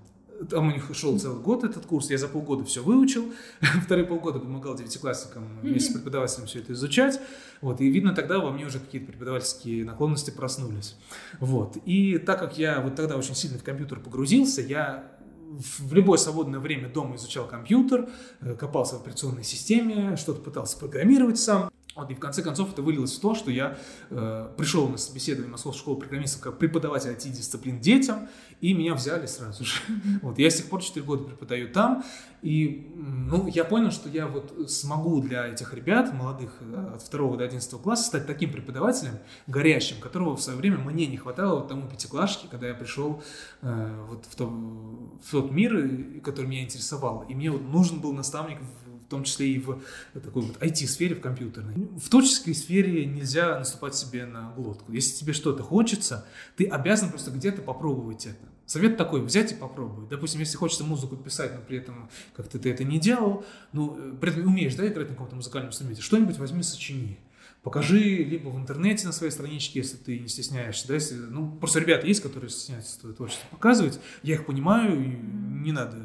Там 0.50 0.68
у 0.68 0.70
них 0.70 0.90
шел 0.94 1.18
целый 1.18 1.40
год 1.40 1.64
этот 1.64 1.86
курс, 1.86 2.10
я 2.10 2.18
за 2.18 2.28
полгода 2.28 2.64
все 2.64 2.82
выучил, 2.82 3.32
вторые 3.84 4.06
полгода 4.06 4.38
помогал 4.38 4.76
девятиклассникам 4.76 5.58
вместе 5.62 5.90
с 5.90 5.92
преподавателем 5.94 6.46
все 6.46 6.60
это 6.60 6.72
изучать, 6.74 7.20
вот, 7.60 7.80
и 7.80 7.88
видно 7.88 8.14
тогда 8.14 8.38
во 8.38 8.50
мне 8.50 8.66
уже 8.66 8.78
какие-то 8.78 9.10
преподавательские 9.10 9.84
наклонности 9.84 10.30
проснулись, 10.30 10.96
вот, 11.40 11.76
и 11.84 12.18
так 12.18 12.38
как 12.38 12.56
я 12.58 12.80
вот 12.80 12.94
тогда 12.94 13.16
очень 13.16 13.34
сильно 13.34 13.58
в 13.58 13.64
компьютер 13.64 14.00
погрузился, 14.00 14.62
я 14.62 15.18
в 15.48 15.92
любое 15.94 16.18
свободное 16.18 16.60
время 16.60 16.88
дома 16.88 17.16
изучал 17.16 17.46
компьютер, 17.46 18.08
э, 18.40 18.54
копался 18.54 18.96
в 18.96 19.02
операционной 19.02 19.44
системе, 19.44 20.16
что-то 20.16 20.40
пытался 20.40 20.78
программировать 20.78 21.38
сам, 21.38 21.70
вот, 21.98 22.10
и 22.10 22.14
в 22.14 22.20
конце 22.20 22.42
концов 22.42 22.72
это 22.72 22.82
вылилось 22.82 23.16
в 23.16 23.20
то, 23.20 23.34
что 23.34 23.50
я 23.50 23.76
э, 24.10 24.50
пришел 24.56 24.88
на 24.88 24.98
собеседование 24.98 25.48
в 25.48 25.52
Московскую 25.52 25.80
школу 25.80 25.96
программистов 25.98 26.40
как 26.40 26.58
преподаватель 26.58 27.10
IT-дисциплин 27.10 27.80
детям, 27.80 28.28
и 28.60 28.72
меня 28.72 28.94
взяли 28.94 29.26
сразу 29.26 29.64
же. 29.64 29.80
Вот, 30.22 30.38
я 30.38 30.50
с 30.50 30.56
тех 30.56 30.66
пор 30.66 30.82
4 30.82 31.04
года 31.04 31.24
преподаю 31.24 31.68
там, 31.68 32.04
и 32.42 32.92
ну, 32.94 33.48
я 33.48 33.64
понял, 33.64 33.90
что 33.90 34.08
я 34.08 34.28
вот 34.28 34.70
смогу 34.70 35.20
для 35.20 35.48
этих 35.48 35.74
ребят, 35.74 36.12
молодых 36.12 36.52
э, 36.60 36.94
от 36.94 37.10
2 37.10 37.36
до 37.36 37.44
11 37.44 37.82
класса, 37.82 38.04
стать 38.04 38.26
таким 38.26 38.52
преподавателем, 38.52 39.18
горящим, 39.48 40.00
которого 40.00 40.36
в 40.36 40.40
свое 40.40 40.58
время 40.58 40.78
мне 40.78 41.06
не 41.06 41.16
хватало 41.16 41.60
вот 41.60 41.68
тому 41.68 41.88
пятиклашке, 41.88 42.46
когда 42.48 42.68
я 42.68 42.74
пришел 42.74 43.22
э, 43.62 44.04
вот 44.08 44.24
в, 44.26 44.36
то, 44.36 44.46
в 44.46 45.30
тот 45.30 45.50
мир, 45.50 46.20
который 46.22 46.46
меня 46.46 46.62
интересовал. 46.62 47.24
И 47.28 47.34
мне 47.34 47.50
вот 47.50 47.62
нужен 47.62 48.00
был 48.00 48.12
наставник 48.12 48.58
в 48.60 48.87
в 49.08 49.10
том 49.10 49.24
числе 49.24 49.54
и 49.54 49.58
в 49.58 49.80
такой 50.12 50.42
вот 50.42 50.58
IT-сфере, 50.58 51.14
в 51.14 51.22
компьютерной. 51.22 51.88
В 51.98 52.10
творческой 52.10 52.54
сфере 52.54 53.06
нельзя 53.06 53.58
наступать 53.58 53.94
себе 53.94 54.26
на 54.26 54.52
глотку. 54.52 54.92
Если 54.92 55.16
тебе 55.16 55.32
что-то 55.32 55.62
хочется, 55.62 56.26
ты 56.56 56.66
обязан 56.66 57.08
просто 57.08 57.30
где-то 57.30 57.62
попробовать 57.62 58.26
это. 58.26 58.46
Совет 58.66 58.98
такой, 58.98 59.22
взять 59.22 59.52
и 59.52 59.54
попробовать. 59.54 60.10
Допустим, 60.10 60.40
если 60.40 60.58
хочется 60.58 60.84
музыку 60.84 61.16
писать, 61.16 61.54
но 61.54 61.62
при 61.62 61.78
этом 61.78 62.10
как-то 62.36 62.58
ты 62.58 62.70
это 62.70 62.84
не 62.84 63.00
делал, 63.00 63.46
ну, 63.72 64.14
при 64.20 64.30
этом 64.30 64.46
умеешь, 64.46 64.74
да, 64.74 64.86
играть 64.86 65.08
на 65.08 65.14
каком-то 65.14 65.36
музыкальном 65.36 65.70
инструменте, 65.70 66.02
что-нибудь 66.02 66.36
возьми, 66.36 66.62
сочини. 66.62 67.18
Покажи 67.62 67.98
либо 67.98 68.50
в 68.50 68.58
интернете 68.58 69.06
на 69.06 69.12
своей 69.12 69.32
страничке, 69.32 69.80
если 69.80 69.96
ты 69.96 70.18
не 70.18 70.28
стесняешься, 70.28 70.86
да, 70.86 70.94
если, 70.94 71.14
ну, 71.14 71.50
просто 71.50 71.80
ребята 71.80 72.06
есть, 72.06 72.20
которые 72.20 72.50
стесняются 72.50 73.00
твое 73.00 73.14
творчество 73.14 73.46
показывать, 73.50 73.98
я 74.22 74.34
их 74.34 74.44
понимаю, 74.44 75.02
и 75.02 75.16
не 75.16 75.72
надо 75.72 75.96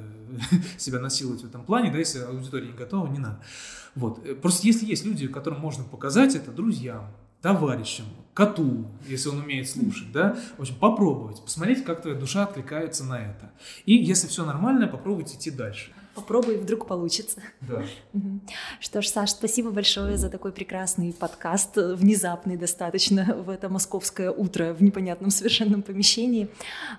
себя 0.78 1.00
насиловать 1.00 1.42
в 1.42 1.46
этом 1.46 1.66
плане, 1.66 1.92
да, 1.92 1.98
если 1.98 2.20
аудитория 2.20 2.68
не 2.68 2.74
готова, 2.74 3.08
не 3.08 3.20
надо. 3.20 3.42
Вот. 3.96 4.42
Просто 4.42 4.66
если 4.66 4.86
есть 4.86 5.06
люди, 5.06 5.28
которым 5.28 5.60
можно 5.60 5.84
показать 5.84 6.36
это, 6.36 6.52
друзьям, 6.52 7.12
товарищам, 7.42 8.06
коту, 8.34 8.88
если 9.08 9.30
он 9.30 9.40
умеет 9.40 9.70
слушать, 9.70 10.12
да, 10.12 10.38
в 10.58 10.62
общем, 10.62 10.76
попробовать, 10.76 11.42
посмотреть, 11.42 11.84
как 11.84 12.02
твоя 12.02 12.18
душа 12.18 12.44
откликается 12.44 13.04
на 13.04 13.20
это. 13.20 13.52
И 13.86 13.94
если 13.94 14.28
все 14.28 14.46
нормально, 14.46 14.88
попробовать 14.88 15.36
идти 15.36 15.52
дальше. 15.52 15.92
Попробуй, 16.16 16.57
вдруг 16.57 16.86
получится. 16.86 17.41
Да. 17.61 17.84
Что 18.80 19.01
ж, 19.01 19.07
Саш, 19.07 19.32
спасибо 19.32 19.72
большое 19.72 20.18
за 20.18 20.30
такой 20.30 20.51
прекрасный 20.51 21.11
подкаст, 21.11 21.76
внезапный 21.76 22.55
достаточно 22.55 23.36
в 23.43 23.49
это 23.49 23.68
московское 23.68 24.30
утро 24.30 24.74
в 24.74 24.84
непонятном 24.84 25.32
совершенном 25.32 25.82
помещении. 25.82 26.49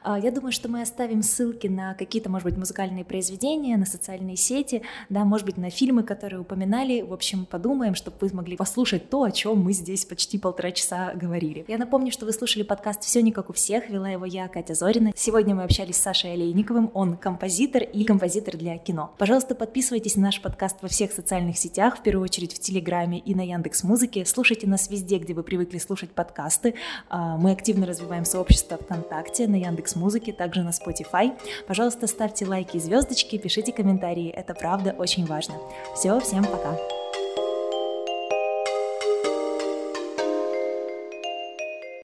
А, 0.03 0.19
я 0.19 0.33
думаю, 0.33 0.51
что 0.51 0.69
мы 0.69 0.83
оставим 0.83 1.23
ссылки 1.23 1.69
на 1.69 1.95
какие-то, 1.95 2.29
может 2.29 2.49
быть, 2.49 2.57
музыкальные 2.57 3.05
произведения, 3.05 3.77
на 3.77 3.87
социальные 3.87 4.37
сети, 4.37 4.83
да, 5.09 5.25
может 5.25 5.47
быть, 5.47 5.59
на 5.59 5.71
фильмы, 5.71 6.03
которые 6.03 6.41
упоминали. 6.41 7.03
В 7.03 7.13
общем, 7.13 7.47
подумаем, 7.47 7.95
чтобы 7.95 8.17
вы 8.21 8.29
смогли 8.29 8.57
послушать 8.57 9.11
то, 9.11 9.23
о 9.23 9.31
чем 9.31 9.63
мы 9.63 9.75
здесь 9.75 10.05
почти 10.05 10.39
полтора 10.39 10.73
часа 10.73 11.13
говорили. 11.15 11.65
Я 11.69 11.79
напомню, 11.79 12.11
что 12.11 12.27
вы 12.27 12.33
слушали 12.33 12.65
подкаст 12.65 13.05
«Все 13.05 13.23
не 13.23 13.31
как 13.31 13.49
у 13.51 13.53
всех», 13.53 13.89
вела 13.91 14.09
его 14.09 14.25
я, 14.25 14.49
Катя 14.49 14.75
Зорина. 14.75 15.13
Сегодня 15.15 15.55
мы 15.55 15.63
общались 15.63 15.97
с 15.97 16.01
Сашей 16.01 16.33
Олейниковым, 16.33 16.91
он 16.95 17.17
композитор 17.17 17.85
и 17.85 18.03
композитор 18.03 18.57
для 18.57 18.77
кино. 18.79 19.04
Пожалуйста, 19.19 19.55
подписывайтесь 19.55 20.17
на 20.17 20.23
наш 20.23 20.41
подкаст 20.41 20.79
во 20.83 20.89
всех 20.89 21.13
социальных 21.13 21.59
сетях, 21.59 21.99
в 21.99 22.03
первую 22.03 22.25
очередь 22.25 22.55
в 22.55 22.59
Телеграме 22.59 23.19
и 23.19 23.35
на 23.35 23.43
Яндекс 23.43 23.85
Музыке. 23.85 24.25
Слушайте 24.25 24.67
нас 24.67 24.91
везде, 24.91 25.19
где 25.19 25.35
вы 25.35 25.43
привыкли 25.43 25.79
слушать 25.79 26.11
подкасты. 26.11 26.75
А, 27.09 27.37
мы 27.37 27.53
активно 27.53 27.87
развиваем 27.87 28.25
сообщество 28.25 28.77
ВКонтакте, 28.79 29.47
на 29.47 29.57
Яндекс 29.57 29.97
Музыке, 29.97 30.33
также 30.33 30.63
на 30.63 30.71
Spotify. 30.71 31.33
Пожалуйста, 31.67 32.07
ставьте 32.07 32.47
лайки 32.47 32.77
и 32.77 32.81
звездочки, 32.81 33.39
пишите 33.39 33.73
комментарии. 33.73 34.31
Это 34.31 34.55
правда 34.55 34.95
очень 34.97 35.27
важно. 35.27 35.55
Все, 35.95 36.19
всем 36.21 36.45
пока. 36.45 37.04